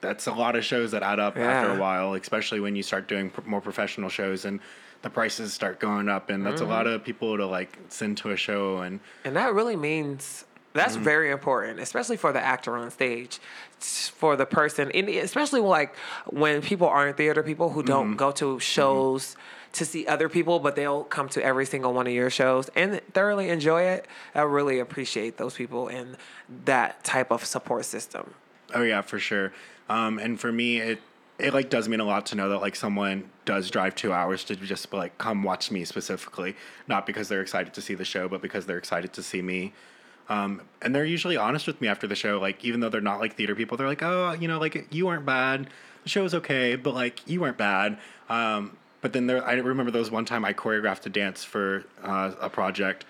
that's 0.00 0.26
a 0.26 0.32
lot 0.32 0.54
of 0.56 0.64
shows 0.64 0.90
that 0.92 1.02
add 1.02 1.18
up 1.18 1.36
after 1.36 1.72
a 1.72 1.80
while, 1.80 2.14
especially 2.14 2.60
when 2.60 2.76
you 2.76 2.82
start 2.82 3.08
doing 3.08 3.30
pr- 3.30 3.40
more 3.46 3.60
professional 3.60 4.08
shows 4.08 4.44
and 4.44 4.60
the 5.02 5.10
prices 5.10 5.52
start 5.52 5.80
going 5.80 6.08
up. 6.08 6.30
And 6.30 6.44
that's 6.44 6.60
a 6.60 6.64
lot 6.66 6.86
of 6.86 7.04
people 7.04 7.36
to 7.36 7.46
like 7.46 7.78
send 7.88 8.18
to 8.18 8.30
a 8.30 8.36
show. 8.36 8.78
And 8.78 9.00
And 9.24 9.34
that 9.36 9.54
really 9.54 9.76
means 9.76 10.44
that's 10.78 10.94
mm-hmm. 10.94 11.04
very 11.04 11.30
important, 11.30 11.80
especially 11.80 12.16
for 12.16 12.32
the 12.32 12.40
actor 12.40 12.76
on 12.76 12.90
stage, 12.90 13.38
for 13.78 14.36
the 14.36 14.46
person, 14.46 14.90
and 14.92 15.08
especially 15.08 15.60
like 15.60 15.94
when 16.26 16.62
people 16.62 16.88
aren't 16.88 17.16
theater 17.16 17.42
people 17.42 17.70
who 17.70 17.82
don't 17.82 18.08
mm-hmm. 18.08 18.16
go 18.16 18.30
to 18.32 18.44
mm-hmm. 18.44 18.58
shows 18.58 19.36
to 19.72 19.84
see 19.84 20.06
other 20.06 20.28
people, 20.28 20.58
but 20.58 20.74
they'll 20.74 21.04
come 21.04 21.28
to 21.28 21.42
every 21.44 21.66
single 21.66 21.92
one 21.92 22.06
of 22.06 22.12
your 22.12 22.30
shows 22.30 22.70
and 22.74 23.00
thoroughly 23.12 23.50
enjoy 23.50 23.82
it. 23.82 24.06
I 24.34 24.42
really 24.42 24.78
appreciate 24.78 25.36
those 25.36 25.54
people 25.54 25.88
and 25.88 26.16
that 26.64 27.04
type 27.04 27.30
of 27.30 27.44
support 27.44 27.84
system. 27.84 28.34
Oh 28.74 28.82
yeah, 28.82 29.02
for 29.02 29.18
sure. 29.18 29.52
Um, 29.88 30.18
and 30.18 30.40
for 30.40 30.50
me, 30.50 30.78
it 30.78 31.00
it 31.38 31.52
like 31.52 31.68
does 31.68 31.88
mean 31.88 32.00
a 32.00 32.04
lot 32.04 32.26
to 32.26 32.34
know 32.34 32.48
that 32.48 32.60
like 32.60 32.74
someone 32.74 33.28
does 33.44 33.70
drive 33.70 33.94
two 33.94 34.12
hours 34.12 34.44
to 34.44 34.56
just 34.56 34.92
like 34.92 35.16
come 35.18 35.42
watch 35.42 35.70
me 35.70 35.84
specifically, 35.84 36.56
not 36.88 37.06
because 37.06 37.28
they're 37.28 37.42
excited 37.42 37.74
to 37.74 37.82
see 37.82 37.94
the 37.94 38.04
show, 38.04 38.28
but 38.28 38.40
because 38.40 38.66
they're 38.66 38.78
excited 38.78 39.12
to 39.12 39.22
see 39.22 39.42
me. 39.42 39.74
Um, 40.28 40.62
and 40.82 40.94
they're 40.94 41.04
usually 41.04 41.36
honest 41.36 41.66
with 41.66 41.80
me 41.80 41.88
after 41.88 42.06
the 42.06 42.16
show. 42.16 42.38
Like 42.38 42.64
even 42.64 42.80
though 42.80 42.88
they're 42.88 43.00
not 43.00 43.20
like 43.20 43.34
theater 43.36 43.54
people, 43.54 43.76
they're 43.76 43.86
like, 43.86 44.02
oh, 44.02 44.32
you 44.32 44.48
know, 44.48 44.58
like 44.58 44.86
you 44.92 45.06
weren't 45.06 45.26
bad. 45.26 45.68
The 46.02 46.08
show 46.08 46.22
was 46.22 46.34
okay, 46.34 46.76
but 46.76 46.94
like 46.94 47.28
you 47.28 47.40
weren't 47.40 47.58
bad. 47.58 47.98
Um, 48.28 48.76
but 49.00 49.12
then 49.12 49.26
there, 49.26 49.44
I 49.44 49.54
remember 49.54 49.90
there 49.90 50.00
was 50.00 50.10
one 50.10 50.24
time 50.24 50.44
I 50.44 50.52
choreographed 50.52 51.06
a 51.06 51.10
dance 51.10 51.44
for 51.44 51.84
uh, 52.02 52.32
a 52.40 52.50
project 52.50 53.04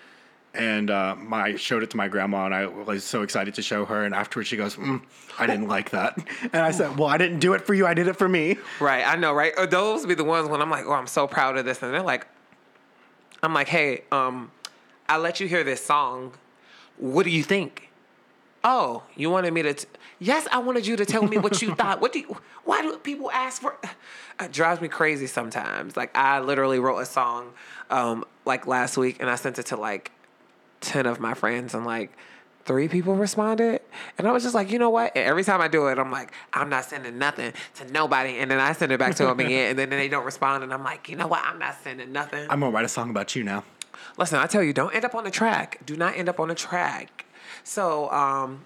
and 0.57 0.89
uh, 0.89 1.15
my 1.15 1.43
I 1.43 1.55
showed 1.55 1.83
it 1.83 1.91
to 1.91 1.97
my 1.97 2.07
grandma, 2.07 2.45
and 2.45 2.53
I 2.53 2.65
was 2.65 3.03
so 3.03 3.21
excited 3.21 3.53
to 3.55 3.61
show 3.61 3.85
her. 3.85 4.03
And 4.03 4.13
afterwards, 4.15 4.49
she 4.49 4.57
goes, 4.57 4.75
mm, 4.75 5.01
"I 5.37 5.45
didn't 5.45 5.67
like 5.77 5.91
that," 5.91 6.17
and 6.41 6.55
I 6.55 6.71
said, 6.71 6.97
"Well, 6.97 7.07
I 7.07 7.17
didn't 7.17 7.39
do 7.39 7.53
it 7.53 7.61
for 7.61 7.73
you. 7.73 7.85
I 7.85 7.93
did 7.93 8.07
it 8.07 8.15
for 8.15 8.27
me." 8.27 8.57
Right, 8.79 9.05
I 9.05 9.15
know, 9.15 9.33
right? 9.33 9.53
Or 9.57 9.67
Those 9.67 10.05
be 10.05 10.15
the 10.15 10.23
ones 10.23 10.49
when 10.49 10.61
I'm 10.61 10.69
like, 10.69 10.85
oh, 10.85 10.93
I'm 10.93 11.07
so 11.07 11.27
proud 11.27 11.57
of 11.57 11.65
this, 11.65 11.81
and 11.83 11.93
they're 11.93 12.01
like, 12.01 12.27
I'm 13.43 13.53
like, 13.53 13.67
hey, 13.67 14.03
um, 14.11 14.51
I 15.07 15.17
let 15.17 15.39
you 15.39 15.47
hear 15.47 15.63
this 15.63 15.85
song. 15.85 16.33
What 16.97 17.23
do 17.23 17.29
you 17.29 17.43
think? 17.43 17.89
Oh, 18.63 19.03
you 19.15 19.29
wanted 19.29 19.53
me 19.53 19.61
to? 19.63 19.73
T- 19.73 19.87
yes, 20.19 20.47
I 20.51 20.59
wanted 20.59 20.85
you 20.85 20.95
to 20.97 21.05
tell 21.05 21.23
me 21.23 21.37
what 21.37 21.61
you 21.61 21.73
thought. 21.79 22.01
What 22.01 22.13
do? 22.13 22.19
You, 22.19 22.37
why 22.65 22.81
do 22.81 22.97
people 22.97 23.31
ask 23.31 23.61
for? 23.61 23.77
It 24.39 24.51
drives 24.51 24.81
me 24.81 24.87
crazy 24.87 25.25
sometimes. 25.25 25.97
Like 25.97 26.15
I 26.15 26.41
literally 26.41 26.77
wrote 26.77 26.99
a 26.99 27.07
song, 27.07 27.53
um, 27.89 28.23
like 28.45 28.67
last 28.67 28.95
week, 28.95 29.17
and 29.19 29.31
I 29.31 29.35
sent 29.35 29.57
it 29.57 29.65
to 29.67 29.77
like 29.77 30.11
ten 30.79 31.07
of 31.07 31.19
my 31.19 31.33
friends, 31.33 31.73
and 31.73 31.87
like 31.87 32.15
three 32.63 32.87
people 32.87 33.15
responded, 33.15 33.81
and 34.19 34.27
I 34.27 34.31
was 34.31 34.43
just 34.43 34.53
like, 34.53 34.69
you 34.69 34.77
know 34.77 34.91
what? 34.91 35.13
And 35.15 35.25
every 35.25 35.43
time 35.43 35.59
I 35.59 35.67
do 35.67 35.87
it, 35.87 35.97
I'm 35.97 36.11
like, 36.11 36.33
I'm 36.53 36.69
not 36.69 36.85
sending 36.85 37.17
nothing 37.17 37.51
to 37.77 37.91
nobody, 37.91 38.37
and 38.37 38.51
then 38.51 38.59
I 38.59 38.73
send 38.73 38.91
it 38.91 38.99
back 38.99 39.15
to 39.15 39.25
them 39.25 39.39
again, 39.39 39.69
and 39.71 39.79
then 39.79 39.89
they 39.89 40.07
don't 40.07 40.25
respond, 40.25 40.63
and 40.63 40.71
I'm 40.71 40.83
like, 40.83 41.09
you 41.09 41.15
know 41.15 41.25
what? 41.25 41.41
I'm 41.43 41.57
not 41.57 41.77
sending 41.83 42.11
nothing. 42.11 42.45
I'm 42.47 42.59
gonna 42.59 42.71
write 42.71 42.85
a 42.85 42.89
song 42.89 43.09
about 43.09 43.35
you 43.35 43.43
now. 43.43 43.63
Listen, 44.17 44.39
I 44.39 44.47
tell 44.47 44.63
you, 44.63 44.73
don't 44.73 44.93
end 44.93 45.05
up 45.05 45.15
on 45.15 45.23
the 45.23 45.31
track. 45.31 45.79
Do 45.85 45.95
not 45.95 46.15
end 46.15 46.29
up 46.29 46.39
on 46.39 46.47
the 46.47 46.55
track. 46.55 47.25
So, 47.63 48.11
um, 48.11 48.65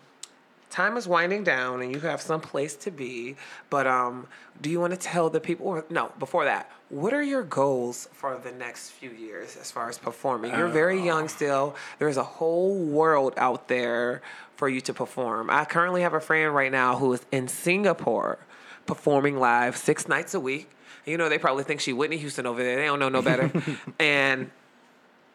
time 0.71 0.97
is 0.97 1.07
winding 1.07 1.43
down 1.43 1.81
and 1.81 1.93
you 1.93 1.99
have 1.99 2.21
some 2.21 2.41
place 2.41 2.75
to 2.77 2.91
be. 2.91 3.35
But 3.69 3.85
um, 3.85 4.27
do 4.61 4.69
you 4.69 4.79
want 4.79 4.93
to 4.93 4.99
tell 4.99 5.29
the 5.29 5.39
people, 5.39 5.67
or 5.67 5.85
no, 5.89 6.11
before 6.17 6.45
that, 6.45 6.71
what 6.89 7.13
are 7.13 7.21
your 7.21 7.43
goals 7.43 8.09
for 8.11 8.37
the 8.37 8.51
next 8.51 8.89
few 8.89 9.11
years 9.11 9.55
as 9.57 9.71
far 9.71 9.89
as 9.89 9.97
performing? 9.97 10.51
You're 10.51 10.67
very 10.67 11.01
young 11.01 11.27
still. 11.27 11.75
There's 11.99 12.17
a 12.17 12.23
whole 12.23 12.75
world 12.75 13.33
out 13.37 13.67
there 13.67 14.21
for 14.55 14.67
you 14.67 14.81
to 14.81 14.93
perform. 14.93 15.49
I 15.49 15.65
currently 15.65 16.01
have 16.01 16.13
a 16.13 16.19
friend 16.19 16.53
right 16.53 16.71
now 16.71 16.97
who 16.97 17.13
is 17.13 17.25
in 17.31 17.47
Singapore 17.47 18.39
performing 18.85 19.39
live 19.39 19.77
six 19.77 20.07
nights 20.07 20.33
a 20.33 20.39
week. 20.39 20.69
You 21.05 21.17
know, 21.17 21.29
they 21.29 21.37
probably 21.37 21.63
think 21.63 21.81
she 21.81 21.93
Whitney 21.93 22.17
Houston 22.17 22.45
over 22.45 22.61
there. 22.61 22.75
They 22.75 22.85
don't 22.85 22.99
know 22.99 23.09
no 23.09 23.21
better. 23.21 23.51
and 23.99 24.51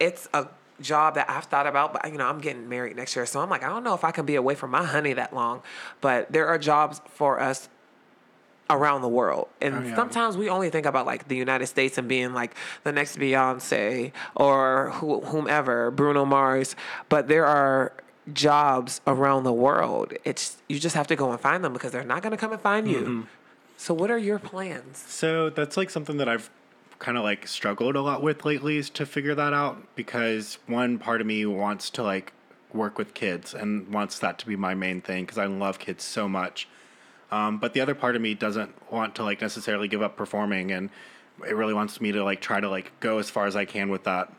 it's 0.01 0.29
a 0.35 0.47
job 0.81 1.15
that 1.15 1.29
I've 1.31 1.45
thought 1.45 1.67
about, 1.67 1.93
but 1.95 2.11
you 2.11 2.19
know, 2.19 2.27
I'm 2.27 2.39
getting 2.41 2.69
married 2.69 2.97
next 2.97 3.17
year, 3.17 3.25
so 3.27 3.41
I'm 3.41 3.49
like, 3.51 3.63
I 3.63 3.69
don't 3.69 3.83
know 3.85 3.95
if 3.95 4.05
I 4.05 4.11
can 4.11 4.27
be 4.27 4.35
away 4.35 4.55
from 4.55 4.71
my 4.71 4.85
honey 4.85 5.13
that 5.15 5.35
long. 5.35 5.63
But 6.01 6.33
there 6.33 6.47
are 6.47 6.59
jobs 6.59 7.01
for 7.15 7.41
us 7.41 7.69
around 8.69 9.01
the 9.03 9.09
world. 9.09 9.49
And 9.63 9.75
Oh, 9.75 9.81
yeah. 9.89 9.95
sometimes 9.97 10.37
we 10.37 10.49
only 10.51 10.71
think 10.71 10.87
about 10.87 11.07
like 11.07 11.29
the 11.29 11.37
United 11.37 11.67
States 11.69 11.99
and 11.99 12.09
being 12.09 12.35
like 12.35 12.55
the 12.83 12.93
next 12.93 13.17
Beyonce 13.17 14.13
or 14.35 14.91
who, 14.97 15.21
whomever, 15.21 15.91
Bruno 15.93 16.25
Mars, 16.25 16.75
but 17.09 17.29
there 17.29 17.47
are 17.47 17.93
jobs 18.33 19.01
around 19.07 19.45
the 19.45 19.53
world. 19.53 20.13
It's 20.25 20.57
you 20.69 20.81
just 20.81 20.97
have 20.97 21.07
to 21.07 21.17
go 21.17 21.31
and 21.31 21.41
find 21.41 21.65
them 21.65 21.73
because 21.73 21.93
they're 21.93 22.03
not 22.05 22.23
going 22.23 22.33
to 22.33 22.37
come 22.37 22.53
and 22.53 22.61
find 22.61 22.89
you. 22.91 23.01
Mm-hmm. 23.01 23.21
So 23.77 23.95
what 23.95 24.11
are 24.11 24.19
your 24.19 24.39
plans? 24.41 24.99
So 25.07 25.49
that's 25.49 25.77
like 25.77 25.91
something 25.91 26.17
that 26.17 26.29
I've 26.29 26.51
kind 26.99 27.19
of 27.19 27.25
like 27.25 27.47
struggled 27.47 27.97
a 27.97 28.01
lot 28.01 28.23
with 28.23 28.45
lately 28.45 28.77
is 28.79 28.91
to 28.91 29.07
figure 29.07 29.35
that 29.35 29.53
out 29.53 29.95
because 29.95 30.59
one 30.67 30.99
part 30.99 31.21
of 31.21 31.27
me 31.27 31.45
wants 31.47 31.91
to 31.91 32.03
like 32.03 32.33
work 32.73 32.99
with 32.99 33.15
kids 33.15 33.55
and 33.55 33.93
wants 33.93 34.19
that 34.19 34.39
to 34.39 34.47
be 34.47 34.57
my 34.57 34.75
main 34.75 35.01
thing 35.01 35.25
because 35.25 35.39
I 35.39 35.47
love 35.47 35.79
kids 35.79 36.05
so 36.05 36.29
much. 36.29 36.69
Um, 37.31 37.59
but 37.59 37.73
the 37.73 37.81
other 37.81 37.95
part 37.95 38.17
of 38.17 38.23
me 38.23 38.35
doesn't 38.35 38.91
want 38.91 39.15
to 39.17 39.25
like 39.25 39.41
necessarily 39.41 39.89
give 39.89 40.03
up 40.03 40.17
performing 40.17 40.71
and 40.71 40.91
it 41.47 41.55
really 41.55 41.75
wants 41.75 42.01
me 42.01 42.13
to 42.13 42.25
like 42.25 42.41
try 42.41 42.61
to 42.61 42.69
like 42.69 42.99
go 43.01 43.19
as 43.19 43.29
far 43.29 43.47
as 43.47 43.57
I 43.57 43.65
can 43.65 43.89
with 43.89 44.05
that. 44.05 44.33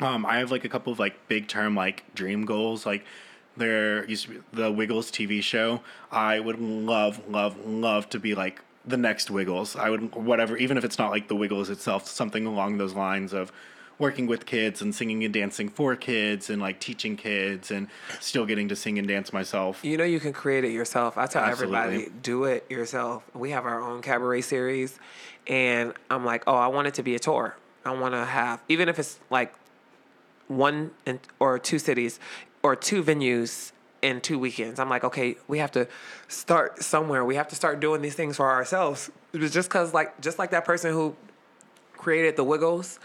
Um, 0.00 0.24
I 0.26 0.38
have 0.38 0.50
like 0.50 0.64
a 0.64 0.68
couple 0.68 0.92
of 0.92 0.98
like 0.98 1.28
big 1.28 1.48
term 1.48 1.74
like 1.74 2.14
dream 2.14 2.44
goals. 2.44 2.86
Like 2.86 3.04
there 3.56 4.08
used 4.08 4.24
to 4.24 4.30
be 4.30 4.40
the 4.52 4.70
Wiggles 4.70 5.10
TV 5.10 5.42
show. 5.42 5.82
I 6.10 6.40
would 6.40 6.60
love, 6.60 7.28
love, 7.28 7.66
love 7.66 8.08
to 8.10 8.18
be 8.18 8.34
like 8.34 8.60
the 8.86 8.96
next 8.96 9.30
Wiggles. 9.30 9.76
I 9.76 9.90
would 9.90 10.14
whatever, 10.14 10.56
even 10.56 10.76
if 10.76 10.84
it's 10.84 10.98
not 10.98 11.10
like 11.10 11.28
the 11.28 11.36
Wiggles 11.36 11.70
itself, 11.70 12.06
something 12.06 12.46
along 12.46 12.78
those 12.78 12.94
lines 12.94 13.32
of 13.32 13.52
working 13.98 14.26
with 14.26 14.44
kids 14.44 14.82
and 14.82 14.94
singing 14.94 15.22
and 15.24 15.32
dancing 15.32 15.68
for 15.68 15.94
kids 15.94 16.50
and 16.50 16.60
like 16.60 16.80
teaching 16.80 17.16
kids 17.16 17.70
and 17.70 17.86
still 18.20 18.44
getting 18.44 18.68
to 18.68 18.76
sing 18.76 18.98
and 18.98 19.06
dance 19.06 19.32
myself. 19.32 19.84
You 19.84 19.96
know 19.96 20.04
you 20.04 20.20
can 20.20 20.32
create 20.32 20.64
it 20.64 20.72
yourself. 20.72 21.16
I 21.16 21.26
tell 21.26 21.44
everybody, 21.44 22.08
do 22.22 22.44
it 22.44 22.66
yourself. 22.68 23.22
We 23.34 23.50
have 23.50 23.64
our 23.64 23.80
own 23.80 24.02
cabaret 24.02 24.42
series, 24.42 24.98
and 25.46 25.94
I'm 26.10 26.24
like, 26.24 26.44
oh, 26.46 26.56
I 26.56 26.66
want 26.68 26.88
it 26.88 26.94
to 26.94 27.02
be 27.02 27.14
a 27.14 27.18
tour. 27.18 27.56
I 27.84 27.92
want 27.92 28.14
to 28.14 28.24
have, 28.24 28.62
even 28.68 28.88
if 28.88 28.98
it's 28.98 29.20
like 29.30 29.54
one 30.48 30.90
in, 31.06 31.20
or 31.38 31.58
two 31.58 31.78
cities 31.78 32.18
or 32.62 32.74
two 32.74 33.02
venues 33.02 33.72
in 34.04 34.20
two 34.20 34.38
weekends. 34.38 34.78
I'm 34.78 34.90
like, 34.90 35.02
okay, 35.02 35.36
we 35.48 35.58
have 35.58 35.72
to 35.72 35.88
start 36.28 36.82
somewhere. 36.82 37.24
We 37.24 37.36
have 37.36 37.48
to 37.48 37.56
start 37.56 37.80
doing 37.80 38.02
these 38.02 38.14
things 38.14 38.36
for 38.36 38.50
ourselves. 38.50 39.10
It 39.32 39.40
was 39.40 39.50
just 39.50 39.70
because, 39.70 39.94
like, 39.94 40.20
just 40.20 40.38
like 40.38 40.50
that 40.50 40.66
person 40.66 40.92
who 40.92 41.16
created 41.96 42.36
the 42.36 42.44
Wiggles, 42.44 43.00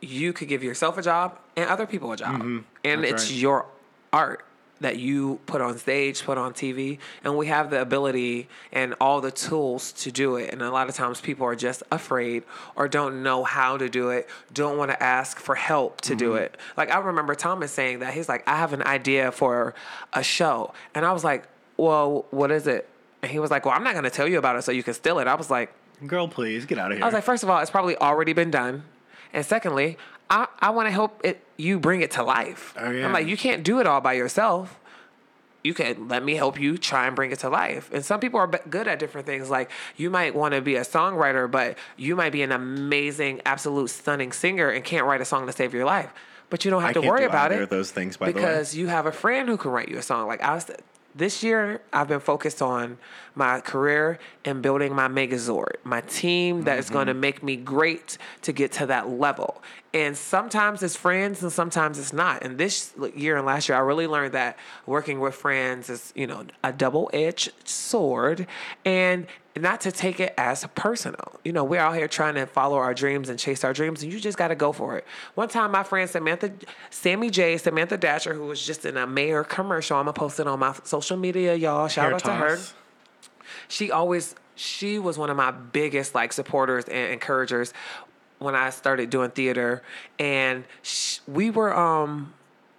you 0.00 0.32
could 0.32 0.48
give 0.48 0.64
yourself 0.64 0.98
a 0.98 1.02
job 1.02 1.38
and 1.56 1.70
other 1.70 1.86
people 1.86 2.10
a 2.10 2.16
job. 2.16 2.40
Mm-hmm. 2.40 2.58
And 2.84 3.04
That's 3.04 3.12
it's 3.12 3.30
right. 3.30 3.40
your 3.40 3.66
art 4.12 4.44
that 4.80 4.98
you 4.98 5.40
put 5.46 5.60
on 5.60 5.78
stage, 5.78 6.22
put 6.22 6.38
on 6.38 6.52
TV, 6.52 6.98
and 7.24 7.36
we 7.36 7.46
have 7.46 7.70
the 7.70 7.80
ability 7.80 8.48
and 8.72 8.94
all 9.00 9.20
the 9.20 9.30
tools 9.30 9.92
to 9.92 10.10
do 10.12 10.36
it. 10.36 10.52
And 10.52 10.62
a 10.62 10.70
lot 10.70 10.88
of 10.88 10.94
times 10.94 11.20
people 11.20 11.46
are 11.46 11.56
just 11.56 11.82
afraid 11.90 12.44
or 12.74 12.88
don't 12.88 13.22
know 13.22 13.44
how 13.44 13.76
to 13.76 13.88
do 13.88 14.10
it, 14.10 14.28
don't 14.52 14.76
want 14.76 14.90
to 14.90 15.02
ask 15.02 15.38
for 15.38 15.54
help 15.54 16.00
to 16.02 16.14
do 16.14 16.30
mm-hmm. 16.30 16.44
it. 16.44 16.56
Like 16.76 16.90
I 16.90 16.98
remember 16.98 17.34
Thomas 17.34 17.72
saying 17.72 18.00
that 18.00 18.14
he's 18.14 18.28
like, 18.28 18.46
I 18.46 18.56
have 18.56 18.72
an 18.72 18.82
idea 18.82 19.32
for 19.32 19.74
a 20.12 20.22
show. 20.22 20.72
And 20.94 21.04
I 21.04 21.12
was 21.12 21.24
like, 21.24 21.46
Well, 21.76 22.26
what 22.30 22.50
is 22.50 22.66
it? 22.66 22.88
And 23.22 23.30
he 23.30 23.38
was 23.38 23.50
like, 23.50 23.64
Well, 23.64 23.74
I'm 23.74 23.84
not 23.84 23.94
gonna 23.94 24.10
tell 24.10 24.28
you 24.28 24.38
about 24.38 24.56
it 24.56 24.62
so 24.62 24.72
you 24.72 24.82
can 24.82 24.94
steal 24.94 25.18
it. 25.18 25.26
I 25.26 25.34
was 25.34 25.50
like, 25.50 25.72
Girl, 26.06 26.28
please 26.28 26.66
get 26.66 26.78
out 26.78 26.90
of 26.92 26.98
here. 26.98 27.04
I 27.04 27.06
was 27.06 27.14
like, 27.14 27.24
first 27.24 27.42
of 27.42 27.48
all, 27.48 27.58
it's 27.60 27.70
probably 27.70 27.96
already 27.96 28.34
been 28.34 28.50
done. 28.50 28.84
And 29.32 29.44
secondly, 29.44 29.96
I, 30.28 30.48
I 30.58 30.70
want 30.70 30.86
to 30.86 30.90
help 30.92 31.20
it 31.24 31.42
you 31.56 31.78
bring 31.78 32.00
it 32.00 32.10
to 32.12 32.22
life. 32.22 32.74
Oh, 32.78 32.90
yeah. 32.90 33.06
I'm 33.06 33.12
like, 33.12 33.26
you 33.26 33.36
can't 33.36 33.62
do 33.62 33.80
it 33.80 33.86
all 33.86 34.00
by 34.00 34.14
yourself. 34.14 34.78
You 35.62 35.74
can 35.74 36.06
let 36.08 36.22
me 36.22 36.34
help 36.36 36.60
you 36.60 36.78
try 36.78 37.06
and 37.06 37.16
bring 37.16 37.32
it 37.32 37.40
to 37.40 37.48
life. 37.48 37.90
And 37.92 38.04
some 38.04 38.20
people 38.20 38.38
are 38.38 38.46
good 38.46 38.86
at 38.86 38.98
different 39.00 39.26
things. 39.26 39.50
Like 39.50 39.70
you 39.96 40.10
might 40.10 40.34
want 40.34 40.54
to 40.54 40.60
be 40.60 40.76
a 40.76 40.82
songwriter, 40.82 41.50
but 41.50 41.76
you 41.96 42.14
might 42.14 42.30
be 42.30 42.42
an 42.42 42.52
amazing, 42.52 43.40
absolute 43.44 43.90
stunning 43.90 44.30
singer 44.30 44.68
and 44.68 44.84
can't 44.84 45.06
write 45.06 45.20
a 45.20 45.24
song 45.24 45.46
to 45.46 45.52
save 45.52 45.74
your 45.74 45.84
life. 45.84 46.12
But 46.50 46.64
you 46.64 46.70
don't 46.70 46.82
have 46.82 46.90
I 46.90 46.94
to 46.94 47.00
worry 47.02 47.20
do 47.22 47.26
about 47.26 47.50
it 47.50 47.68
those 47.70 47.90
things, 47.90 48.16
by 48.16 48.30
the 48.30 48.36
way. 48.36 48.40
because 48.40 48.76
you 48.76 48.86
have 48.86 49.06
a 49.06 49.12
friend 49.12 49.48
who 49.48 49.56
can 49.56 49.72
write 49.72 49.88
you 49.88 49.98
a 49.98 50.02
song. 50.02 50.28
Like 50.28 50.40
I 50.40 50.54
was, 50.54 50.70
this 51.16 51.42
year, 51.42 51.80
I've 51.92 52.08
been 52.08 52.20
focused 52.20 52.60
on 52.60 52.98
my 53.34 53.60
career 53.60 54.18
and 54.44 54.62
building 54.62 54.94
my 54.94 55.08
Megazord, 55.08 55.76
my 55.82 56.02
team 56.02 56.64
that 56.64 56.78
is 56.78 56.90
going 56.90 57.06
to 57.06 57.12
mm-hmm. 57.12 57.20
make 57.20 57.42
me 57.42 57.56
great 57.56 58.18
to 58.42 58.52
get 58.52 58.72
to 58.72 58.86
that 58.86 59.08
level. 59.08 59.62
And 59.94 60.16
sometimes 60.16 60.82
it's 60.82 60.94
friends, 60.94 61.42
and 61.42 61.50
sometimes 61.50 61.98
it's 61.98 62.12
not. 62.12 62.42
And 62.42 62.58
this 62.58 62.92
year 63.14 63.38
and 63.38 63.46
last 63.46 63.68
year, 63.68 63.78
I 63.78 63.80
really 63.80 64.06
learned 64.06 64.34
that 64.34 64.58
working 64.84 65.20
with 65.20 65.34
friends 65.34 65.88
is, 65.88 66.12
you 66.14 66.26
know, 66.26 66.44
a 66.62 66.72
double-edged 66.72 67.52
sword, 67.66 68.46
and 68.84 69.26
not 69.62 69.80
to 69.82 69.92
take 69.92 70.20
it 70.20 70.34
as 70.36 70.66
personal. 70.74 71.40
You 71.44 71.52
know, 71.52 71.64
we're 71.64 71.80
out 71.80 71.96
here 71.96 72.08
trying 72.08 72.34
to 72.34 72.46
follow 72.46 72.76
our 72.76 72.94
dreams 72.94 73.28
and 73.28 73.38
chase 73.38 73.64
our 73.64 73.72
dreams, 73.72 74.02
and 74.02 74.12
you 74.12 74.20
just 74.20 74.38
got 74.38 74.48
to 74.48 74.54
go 74.54 74.72
for 74.72 74.96
it. 74.96 75.04
One 75.34 75.48
time, 75.48 75.70
my 75.70 75.82
friend 75.82 76.08
Samantha, 76.08 76.52
Sammy 76.90 77.30
J, 77.30 77.56
Samantha 77.58 77.96
Dasher, 77.96 78.34
who 78.34 78.46
was 78.46 78.64
just 78.64 78.84
in 78.84 78.96
a 78.96 79.06
mayor 79.06 79.44
commercial, 79.44 79.96
I'm 79.96 80.04
gonna 80.04 80.12
post 80.12 80.40
it 80.40 80.46
on 80.46 80.58
my 80.58 80.74
social 80.84 81.16
media, 81.16 81.54
y'all. 81.54 81.88
Shout 81.88 82.06
Hair 82.06 82.14
out 82.14 82.24
to 82.24 82.32
her 82.32 82.58
she 83.68 83.90
always 83.90 84.34
she 84.54 84.98
was 84.98 85.18
one 85.18 85.30
of 85.30 85.36
my 85.36 85.50
biggest 85.50 86.14
like 86.14 86.32
supporters 86.32 86.84
and 86.86 87.12
encouragers 87.12 87.72
when 88.38 88.54
I 88.54 88.70
started 88.70 89.10
doing 89.10 89.30
theater 89.30 89.82
and 90.18 90.64
sh- 90.82 91.18
we 91.26 91.50
were 91.50 91.76
um 91.76 92.32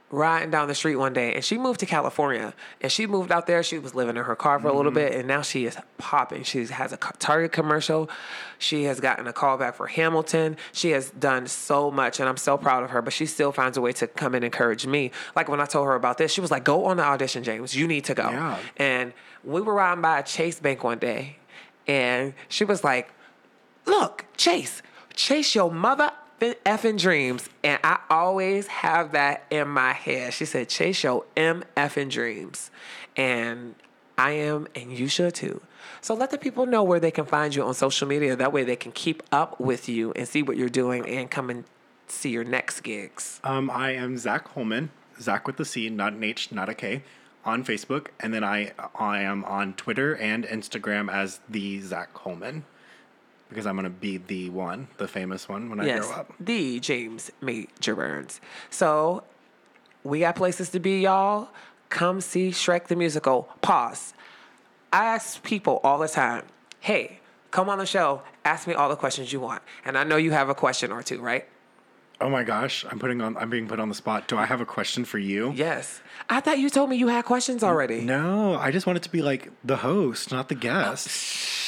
riding 0.09 0.49
down 0.49 0.67
the 0.67 0.75
street 0.75 0.95
one 0.95 1.11
day 1.11 1.33
and 1.33 1.43
she 1.43 1.57
moved 1.57 1.79
to 1.81 1.85
California. 1.85 2.53
And 2.81 2.91
she 2.91 3.07
moved 3.07 3.31
out 3.31 3.45
there. 3.45 3.61
She 3.61 3.77
was 3.77 3.93
living 3.93 4.15
in 4.15 4.23
her 4.23 4.35
car 4.35 4.59
for 4.59 4.67
a 4.67 4.73
little 4.73 4.91
mm-hmm. 4.91 4.99
bit 4.99 5.15
and 5.15 5.27
now 5.27 5.41
she 5.41 5.65
is 5.65 5.77
popping. 5.97 6.43
She 6.43 6.65
has 6.65 6.93
a 6.93 6.97
Target 6.97 7.51
commercial. 7.51 8.09
She 8.57 8.85
has 8.85 8.99
gotten 8.99 9.27
a 9.27 9.33
call 9.33 9.57
back 9.57 9.75
for 9.75 9.87
Hamilton. 9.87 10.57
She 10.71 10.91
has 10.91 11.11
done 11.11 11.47
so 11.47 11.91
much 11.91 12.19
and 12.19 12.29
I'm 12.29 12.37
so 12.37 12.57
proud 12.57 12.83
of 12.83 12.91
her 12.91 13.01
but 13.01 13.13
she 13.13 13.25
still 13.25 13.51
finds 13.51 13.77
a 13.77 13.81
way 13.81 13.91
to 13.93 14.07
come 14.07 14.33
and 14.33 14.45
encourage 14.45 14.87
me. 14.87 15.11
Like 15.35 15.49
when 15.49 15.59
I 15.59 15.65
told 15.65 15.87
her 15.87 15.95
about 15.95 16.17
this 16.17 16.31
she 16.31 16.41
was 16.41 16.51
like 16.51 16.63
go 16.63 16.85
on 16.85 16.97
the 16.97 17.03
audition 17.03 17.43
James. 17.43 17.75
You 17.75 17.87
need 17.87 18.05
to 18.05 18.13
go. 18.13 18.29
Yeah. 18.29 18.57
and 18.77 19.13
we 19.43 19.61
were 19.61 19.73
riding 19.73 20.01
by 20.01 20.19
a 20.19 20.23
Chase 20.23 20.59
Bank 20.59 20.83
one 20.83 20.99
day, 20.99 21.37
and 21.87 22.33
she 22.49 22.65
was 22.65 22.83
like, 22.83 23.09
Look, 23.85 24.25
Chase, 24.35 24.81
chase 25.13 25.55
your 25.55 25.71
mother 25.71 26.11
effing 26.39 26.99
dreams. 26.99 27.49
And 27.63 27.79
I 27.83 27.99
always 28.09 28.67
have 28.67 29.11
that 29.13 29.45
in 29.49 29.67
my 29.67 29.93
head. 29.93 30.33
She 30.33 30.45
said, 30.45 30.69
Chase 30.69 31.03
your 31.03 31.25
M 31.35 31.63
effing 31.75 32.09
dreams. 32.09 32.71
And 33.15 33.75
I 34.17 34.31
am, 34.31 34.67
and 34.75 34.91
you 34.91 35.07
should 35.07 35.35
too. 35.35 35.61
So 36.01 36.13
let 36.13 36.31
the 36.31 36.37
people 36.37 36.65
know 36.65 36.83
where 36.83 36.99
they 36.99 37.11
can 37.11 37.25
find 37.25 37.53
you 37.53 37.63
on 37.63 37.73
social 37.73 38.07
media. 38.07 38.35
That 38.35 38.51
way 38.51 38.63
they 38.63 38.75
can 38.75 38.91
keep 38.91 39.23
up 39.31 39.59
with 39.59 39.87
you 39.87 40.11
and 40.13 40.27
see 40.27 40.41
what 40.41 40.57
you're 40.57 40.69
doing 40.69 41.07
and 41.07 41.29
come 41.29 41.49
and 41.49 41.65
see 42.07 42.29
your 42.29 42.43
next 42.43 42.81
gigs. 42.81 43.39
Um, 43.43 43.69
I 43.69 43.91
am 43.91 44.17
Zach 44.17 44.47
Holman, 44.49 44.89
Zach 45.19 45.45
with 45.45 45.57
the 45.57 45.65
C, 45.65 45.89
not 45.89 46.13
an 46.13 46.23
H, 46.23 46.51
not 46.51 46.69
a 46.69 46.73
K, 46.73 47.03
on 47.45 47.63
Facebook, 47.63 48.07
and 48.19 48.33
then 48.33 48.43
I 48.43 48.73
I 48.95 49.21
am 49.21 49.45
on 49.45 49.73
Twitter 49.73 50.15
and 50.15 50.45
Instagram 50.45 51.11
as 51.11 51.39
the 51.47 51.79
Zach 51.81 52.15
Holman, 52.17 52.65
because 53.49 53.65
I'm 53.65 53.75
gonna 53.75 53.89
be 53.89 54.17
the 54.17 54.49
one, 54.49 54.87
the 54.97 55.07
famous 55.07 55.47
one 55.47 55.69
when 55.69 55.79
I 55.79 55.97
grow 55.99 56.11
up. 56.11 56.33
the 56.39 56.79
James 56.79 57.31
Major 57.41 57.95
Burns. 57.95 58.41
So 58.69 59.23
we 60.03 60.19
got 60.19 60.35
places 60.35 60.69
to 60.71 60.79
be, 60.79 61.01
y'all. 61.01 61.49
Come 61.89 62.21
see 62.21 62.49
Shrek 62.49 62.87
the 62.87 62.95
Musical. 62.95 63.49
Pause. 63.61 64.13
I 64.91 65.05
ask 65.05 65.41
people 65.43 65.79
all 65.83 65.97
the 65.99 66.07
time, 66.07 66.43
hey, 66.79 67.19
come 67.51 67.69
on 67.69 67.77
the 67.77 67.85
show, 67.85 68.21
ask 68.45 68.67
me 68.67 68.73
all 68.73 68.89
the 68.89 68.95
questions 68.95 69.31
you 69.33 69.39
want. 69.39 69.61
And 69.85 69.97
I 69.97 70.03
know 70.03 70.15
you 70.17 70.31
have 70.31 70.49
a 70.49 70.55
question 70.55 70.91
or 70.91 71.03
two, 71.03 71.19
right? 71.21 71.45
Oh 72.19 72.29
my 72.29 72.43
gosh, 72.43 72.83
I'm 72.89 72.97
putting 72.97 73.21
on. 73.21 73.37
I'm 73.37 73.49
being 73.51 73.67
put 73.67 73.79
on 73.79 73.89
the 73.89 73.95
spot. 73.95 74.27
Do 74.27 74.37
I 74.37 74.45
have 74.45 74.59
a 74.59 74.65
question 74.65 75.05
for 75.05 75.19
you? 75.19 75.51
Yes. 75.55 76.01
I 76.29 76.39
thought 76.39 76.57
you 76.57 76.69
told 76.69 76.89
me 76.89 76.95
you 76.95 77.09
had 77.09 77.25
questions 77.25 77.63
already. 77.63 78.01
No, 78.01 78.55
I 78.55 78.71
just 78.71 78.87
wanted 78.87 79.03
to 79.03 79.11
be 79.11 79.21
like 79.21 79.51
the 79.63 79.75
host, 79.77 80.31
not 80.31 80.49
the 80.49 80.55
guest. 80.55 81.07
Oh, 81.09 81.66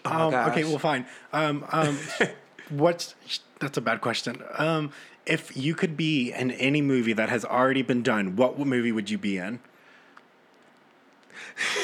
Oh 0.04 0.10
my 0.10 0.24
um, 0.24 0.30
gosh. 0.30 0.50
okay, 0.50 0.64
well, 0.64 0.78
fine. 0.78 1.06
Um, 1.32 1.64
um, 1.72 1.98
what's 2.70 3.14
that's 3.58 3.76
a 3.76 3.80
bad 3.80 4.00
question. 4.00 4.42
Um, 4.56 4.92
if 5.26 5.56
you 5.56 5.74
could 5.74 5.96
be 5.96 6.32
in 6.32 6.50
any 6.52 6.80
movie 6.80 7.12
that 7.12 7.28
has 7.28 7.44
already 7.44 7.82
been 7.82 8.02
done, 8.02 8.36
what 8.36 8.58
movie 8.58 8.92
would 8.92 9.10
you 9.10 9.18
be 9.18 9.36
in? 9.36 9.60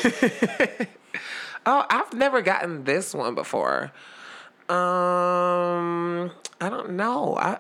Oh, 1.69 1.85
I've 1.91 2.13
never 2.15 2.43
gotten 2.43 2.85
this 2.85 3.13
one 3.13 3.35
before. 3.35 3.91
Um, 4.69 6.31
I 6.61 6.69
don't 6.71 6.91
know. 6.93 7.37
I 7.37 7.59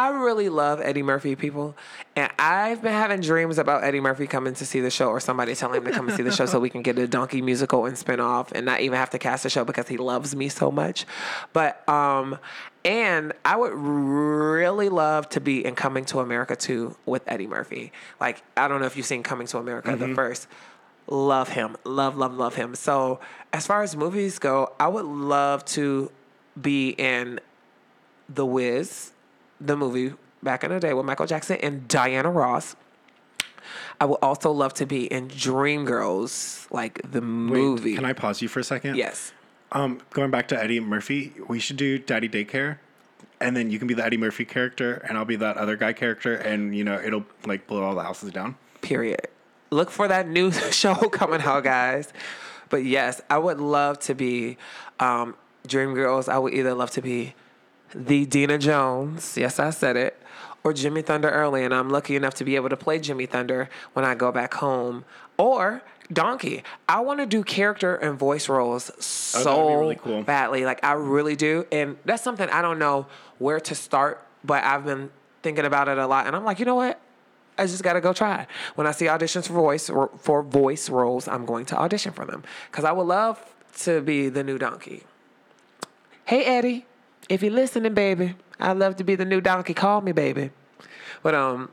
I 0.00 0.08
really 0.08 0.48
love 0.48 0.80
Eddie 0.80 1.02
Murphy 1.02 1.36
people, 1.36 1.76
and 2.16 2.32
I've 2.38 2.80
been 2.80 2.94
having 2.94 3.20
dreams 3.20 3.58
about 3.58 3.84
Eddie 3.84 4.00
Murphy 4.00 4.26
coming 4.26 4.54
to 4.54 4.64
see 4.64 4.80
the 4.80 4.90
show, 4.90 5.08
or 5.08 5.20
somebody 5.20 5.54
telling 5.54 5.76
him 5.76 5.84
to 5.84 5.90
come 5.90 6.08
and 6.08 6.16
see 6.16 6.22
the 6.22 6.32
show, 6.32 6.46
so 6.46 6.58
we 6.58 6.70
can 6.70 6.80
get 6.80 6.98
a 6.98 7.06
donkey 7.06 7.42
musical 7.42 7.84
and 7.84 7.98
spin 7.98 8.18
off, 8.18 8.50
and 8.52 8.64
not 8.64 8.80
even 8.80 8.96
have 8.96 9.10
to 9.10 9.18
cast 9.18 9.42
the 9.42 9.50
show 9.50 9.62
because 9.62 9.88
he 9.88 9.98
loves 9.98 10.34
me 10.34 10.48
so 10.48 10.70
much. 10.70 11.04
But 11.52 11.86
um, 11.86 12.38
and 12.82 13.34
I 13.44 13.56
would 13.56 13.74
really 13.74 14.88
love 14.88 15.28
to 15.30 15.40
be 15.40 15.66
in 15.66 15.74
Coming 15.74 16.06
to 16.06 16.20
America 16.20 16.56
too 16.56 16.96
with 17.04 17.22
Eddie 17.26 17.46
Murphy. 17.46 17.92
Like 18.18 18.42
I 18.56 18.68
don't 18.68 18.80
know 18.80 18.86
if 18.86 18.96
you've 18.96 19.04
seen 19.04 19.22
Coming 19.22 19.48
to 19.48 19.58
America 19.58 19.94
the 19.96 20.14
first. 20.14 20.48
Love 21.08 21.50
him. 21.50 21.76
Love 21.84 22.16
love 22.16 22.32
love 22.32 22.54
him. 22.54 22.74
So 22.74 23.20
as 23.52 23.66
far 23.66 23.82
as 23.82 23.94
movies 23.94 24.38
go 24.38 24.72
i 24.80 24.88
would 24.88 25.04
love 25.04 25.64
to 25.64 26.10
be 26.58 26.90
in 26.90 27.38
the 28.28 28.46
wiz 28.46 29.12
the 29.60 29.76
movie 29.76 30.14
back 30.42 30.64
in 30.64 30.70
the 30.70 30.80
day 30.80 30.92
with 30.94 31.04
michael 31.04 31.26
jackson 31.26 31.56
and 31.62 31.86
diana 31.88 32.30
ross 32.30 32.74
i 34.00 34.04
would 34.04 34.18
also 34.22 34.50
love 34.50 34.72
to 34.74 34.86
be 34.86 35.04
in 35.12 35.28
dreamgirls 35.28 36.70
like 36.70 37.00
the 37.02 37.20
Wait, 37.20 37.26
movie 37.26 37.94
Can 37.94 38.04
I 38.04 38.12
pause 38.12 38.40
you 38.42 38.48
for 38.48 38.60
a 38.60 38.64
second? 38.64 38.96
yes 38.96 39.32
Um, 39.72 40.00
going 40.10 40.30
back 40.32 40.48
to 40.48 40.60
Eddie 40.60 40.80
Murphy, 40.80 41.32
we 41.46 41.60
should 41.60 41.76
do 41.76 41.96
Daddy 41.98 42.28
Daycare, 42.28 42.78
and 43.40 43.56
then 43.56 43.70
you 43.70 43.78
can 43.78 43.86
be 43.86 43.94
the 43.94 44.04
Eddie 44.04 44.16
Murphy 44.16 44.44
character, 44.44 44.94
and 45.08 45.16
I'll 45.16 45.24
be 45.24 45.36
that 45.36 45.56
other 45.56 45.76
guy 45.76 45.92
character, 45.92 46.34
and 46.34 46.74
you 46.76 46.82
know 46.82 46.98
it'll 47.00 47.24
like 47.46 47.68
blow 47.68 47.84
all 47.84 47.94
the 47.94 48.02
houses 48.02 48.32
down. 48.32 48.56
period. 48.82 49.20
Look 49.70 49.90
for 49.90 50.08
that 50.08 50.26
new 50.26 50.50
show 50.72 50.94
coming 50.94 51.40
out, 51.42 51.62
guys. 51.62 52.12
But 52.68 52.84
yes, 52.84 53.20
I 53.30 53.38
would 53.38 53.60
love 53.60 54.00
to 54.00 54.14
be 54.16 54.56
um, 54.98 55.36
Dreamgirls. 55.68 56.28
I 56.28 56.38
would 56.38 56.52
either 56.54 56.74
love 56.74 56.90
to 56.92 57.02
be 57.02 57.34
the 57.94 58.26
Deena 58.26 58.58
Jones. 58.58 59.36
Yes, 59.36 59.58
I 59.58 59.70
said 59.70 59.96
it. 59.96 60.16
Or 60.62 60.72
Jimmy 60.74 61.00
Thunder 61.00 61.30
early, 61.30 61.64
and 61.64 61.72
I'm 61.74 61.88
lucky 61.88 62.16
enough 62.16 62.34
to 62.34 62.44
be 62.44 62.54
able 62.54 62.68
to 62.68 62.76
play 62.76 62.98
Jimmy 62.98 63.24
Thunder 63.26 63.70
when 63.94 64.04
I 64.04 64.14
go 64.14 64.30
back 64.30 64.54
home. 64.54 65.04
Or 65.38 65.82
Donkey. 66.12 66.62
I 66.88 67.00
want 67.00 67.20
to 67.20 67.26
do 67.26 67.42
character 67.42 67.94
and 67.96 68.18
voice 68.18 68.48
roles 68.48 68.90
oh, 68.90 69.00
so 69.00 69.56
Oh, 69.56 69.80
really 69.80 69.94
cool. 69.94 70.22
badly. 70.22 70.64
Like 70.64 70.84
I 70.84 70.92
really 70.92 71.36
do. 71.36 71.66
And 71.72 71.96
that's 72.04 72.22
something 72.22 72.48
I 72.50 72.60
don't 72.62 72.78
know 72.78 73.06
where 73.38 73.60
to 73.60 73.74
start, 73.74 74.26
but 74.44 74.62
I've 74.64 74.84
been 74.84 75.10
thinking 75.42 75.64
about 75.64 75.88
it 75.88 75.98
a 75.98 76.06
lot. 76.06 76.26
And 76.26 76.34
I'm 76.36 76.44
like, 76.44 76.58
you 76.58 76.64
know 76.64 76.74
what? 76.74 77.00
I 77.56 77.66
just 77.66 77.82
gotta 77.82 78.00
go 78.00 78.12
try. 78.12 78.46
When 78.74 78.86
I 78.86 78.90
see 78.90 79.04
auditions 79.06 79.46
for 79.46 79.52
voice 79.54 79.88
for 80.18 80.42
voice 80.42 80.90
roles, 80.90 81.28
I'm 81.28 81.46
going 81.46 81.64
to 81.66 81.78
audition 81.78 82.12
for 82.12 82.24
them 82.24 82.42
because 82.70 82.84
I 82.84 82.92
would 82.92 83.06
love 83.06 83.38
to 83.80 84.00
be 84.00 84.28
the 84.28 84.42
new 84.42 84.58
donkey. 84.58 85.04
Hey 86.24 86.44
Eddie, 86.44 86.86
if 87.30 87.42
you're 87.42 87.52
listening, 87.52 87.94
baby, 87.94 88.34
I'd 88.58 88.76
love 88.76 88.96
to 88.96 89.04
be 89.04 89.14
the 89.14 89.24
new 89.24 89.40
donkey. 89.40 89.72
Call 89.72 90.02
me, 90.02 90.12
baby. 90.12 90.50
But 91.22 91.34
um, 91.34 91.70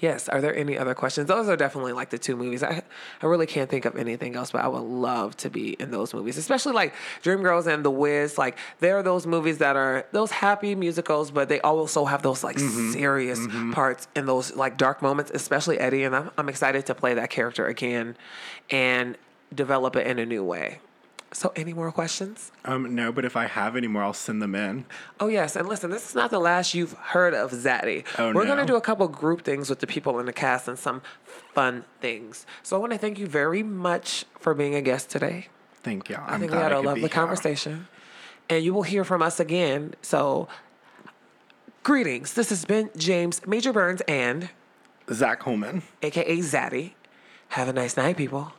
Yes. 0.00 0.28
Are 0.28 0.40
there 0.40 0.54
any 0.54 0.76
other 0.76 0.94
questions? 0.94 1.28
Those 1.28 1.48
are 1.48 1.56
definitely 1.56 1.92
like 1.92 2.10
the 2.10 2.18
two 2.18 2.36
movies. 2.36 2.62
I 2.62 2.82
I 3.22 3.26
really 3.26 3.46
can't 3.46 3.70
think 3.70 3.86
of 3.86 3.96
anything 3.96 4.36
else, 4.36 4.50
but 4.50 4.62
I 4.62 4.68
would 4.68 4.82
love 4.82 5.36
to 5.38 5.48
be 5.48 5.72
in 5.80 5.90
those 5.90 6.12
movies, 6.12 6.36
especially 6.36 6.72
like 6.72 6.92
Dreamgirls 7.22 7.66
and 7.66 7.84
The 7.84 7.90
Wiz. 7.90 8.36
Like 8.36 8.58
there 8.80 8.98
are 8.98 9.02
those 9.02 9.26
movies 9.26 9.58
that 9.58 9.76
are 9.76 10.04
those 10.12 10.30
happy 10.30 10.74
musicals, 10.74 11.30
but 11.30 11.48
they 11.48 11.60
also 11.60 12.04
have 12.04 12.22
those 12.22 12.44
like 12.44 12.58
serious 12.58 13.40
parts 13.72 14.08
and 14.14 14.28
those 14.28 14.54
like 14.54 14.76
dark 14.76 15.00
moments, 15.00 15.30
especially 15.32 15.78
Eddie. 15.78 16.02
And 16.02 16.14
I'm 16.14 16.30
I'm 16.36 16.48
excited 16.48 16.84
to 16.86 16.94
play 16.94 17.14
that 17.14 17.30
character 17.30 17.66
again, 17.66 18.16
and 18.70 19.16
develop 19.54 19.96
it 19.96 20.06
in 20.06 20.18
a 20.18 20.26
new 20.26 20.44
way. 20.44 20.80
So, 21.34 21.52
any 21.56 21.74
more 21.74 21.90
questions? 21.90 22.52
Um, 22.64 22.94
no, 22.94 23.10
but 23.10 23.24
if 23.24 23.36
I 23.36 23.46
have 23.48 23.74
any 23.74 23.88
more, 23.88 24.04
I'll 24.04 24.12
send 24.12 24.40
them 24.40 24.54
in. 24.54 24.86
Oh 25.18 25.26
yes, 25.26 25.56
and 25.56 25.68
listen, 25.68 25.90
this 25.90 26.08
is 26.08 26.14
not 26.14 26.30
the 26.30 26.38
last 26.38 26.74
you've 26.74 26.92
heard 26.92 27.34
of 27.34 27.50
Zaddy. 27.50 28.04
Oh, 28.18 28.32
We're 28.32 28.44
no. 28.44 28.54
gonna 28.54 28.66
do 28.66 28.76
a 28.76 28.80
couple 28.80 29.08
group 29.08 29.42
things 29.42 29.68
with 29.68 29.80
the 29.80 29.86
people 29.88 30.20
in 30.20 30.26
the 30.26 30.32
cast 30.32 30.68
and 30.68 30.78
some 30.78 31.02
fun 31.24 31.84
things. 32.00 32.46
So 32.62 32.76
I 32.76 32.78
want 32.78 32.92
to 32.92 32.98
thank 32.98 33.18
you 33.18 33.26
very 33.26 33.64
much 33.64 34.24
for 34.38 34.54
being 34.54 34.76
a 34.76 34.80
guest 34.80 35.10
today. 35.10 35.48
Thank 35.82 36.08
you. 36.08 36.16
i 36.24 36.38
think 36.38 36.52
we 36.52 36.56
had 36.56 36.72
a 36.72 36.80
lovely 36.80 37.08
conversation, 37.08 37.88
and 38.48 38.64
you 38.64 38.72
will 38.72 38.84
hear 38.84 39.02
from 39.02 39.20
us 39.20 39.40
again. 39.40 39.94
So, 40.02 40.46
greetings. 41.82 42.34
This 42.34 42.48
has 42.50 42.64
been 42.64 42.90
James 42.96 43.44
Major 43.44 43.72
Burns 43.72 44.02
and 44.06 44.50
Zach 45.12 45.42
Holman. 45.42 45.82
AKA 46.00 46.38
Zaddy. 46.38 46.92
Have 47.48 47.68
a 47.68 47.72
nice 47.72 47.96
night, 47.96 48.16
people. 48.16 48.52